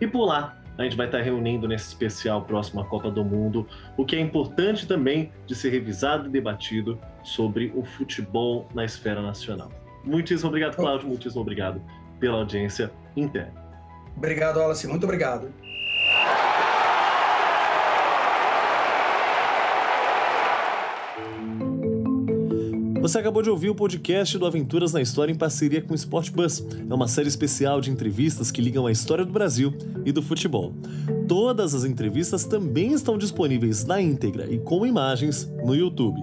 E 0.00 0.06
por 0.06 0.26
lá, 0.26 0.56
a 0.78 0.82
gente 0.82 0.96
vai 0.96 1.06
estar 1.06 1.22
reunindo 1.22 1.66
nesse 1.66 1.88
especial 1.88 2.42
próximo 2.42 2.80
à 2.80 2.84
Copa 2.84 3.10
do 3.10 3.24
Mundo, 3.24 3.66
o 3.96 4.04
que 4.04 4.14
é 4.16 4.20
importante 4.20 4.86
também 4.86 5.32
de 5.46 5.54
ser 5.54 5.70
revisado 5.70 6.26
e 6.28 6.30
debatido 6.30 6.98
sobre 7.22 7.72
o 7.74 7.84
futebol 7.84 8.68
na 8.74 8.84
esfera 8.84 9.22
nacional. 9.22 9.70
Muitíssimo 10.04 10.48
obrigado, 10.48 10.76
Cláudio. 10.76 11.08
Muitíssimo 11.08 11.40
obrigado 11.40 11.80
pela 12.20 12.38
audiência 12.38 12.92
inteira. 13.16 13.52
Obrigado, 14.16 14.58
Wallace. 14.58 14.86
Muito 14.86 15.04
obrigado. 15.04 15.52
Você 23.06 23.20
acabou 23.20 23.40
de 23.40 23.48
ouvir 23.48 23.70
o 23.70 23.74
podcast 23.74 24.36
do 24.36 24.44
Aventuras 24.44 24.92
na 24.92 25.00
História 25.00 25.30
em 25.30 25.36
parceria 25.36 25.80
com 25.80 25.92
o 25.92 25.94
Sport 25.94 26.32
Bus. 26.32 26.66
É 26.90 26.92
uma 26.92 27.06
série 27.06 27.28
especial 27.28 27.80
de 27.80 27.88
entrevistas 27.88 28.50
que 28.50 28.60
ligam 28.60 28.84
a 28.84 28.90
história 28.90 29.24
do 29.24 29.32
Brasil 29.32 29.72
e 30.04 30.10
do 30.10 30.20
futebol. 30.20 30.74
Todas 31.28 31.72
as 31.72 31.84
entrevistas 31.84 32.44
também 32.44 32.92
estão 32.92 33.16
disponíveis 33.16 33.84
na 33.84 34.02
íntegra 34.02 34.52
e 34.52 34.58
com 34.58 34.84
imagens 34.84 35.48
no 35.64 35.72
YouTube. 35.72 36.20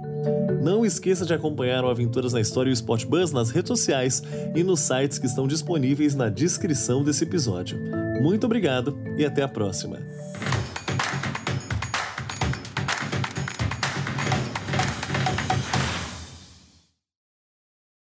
Não 0.62 0.86
esqueça 0.86 1.26
de 1.26 1.34
acompanhar 1.34 1.86
o 1.86 1.90
Aventuras 1.90 2.34
na 2.34 2.42
História 2.42 2.70
e 2.70 2.74
o 2.74 2.76
Sport 2.76 3.06
Bus 3.06 3.32
nas 3.32 3.50
redes 3.50 3.70
sociais 3.70 4.22
e 4.54 4.62
nos 4.62 4.82
sites 4.82 5.18
que 5.18 5.26
estão 5.26 5.48
disponíveis 5.48 6.16
na 6.16 6.28
descrição 6.28 7.02
desse 7.02 7.24
episódio. 7.24 7.80
Muito 8.22 8.44
obrigado 8.44 9.00
e 9.18 9.24
até 9.24 9.42
a 9.42 9.48
próxima. 9.48 10.02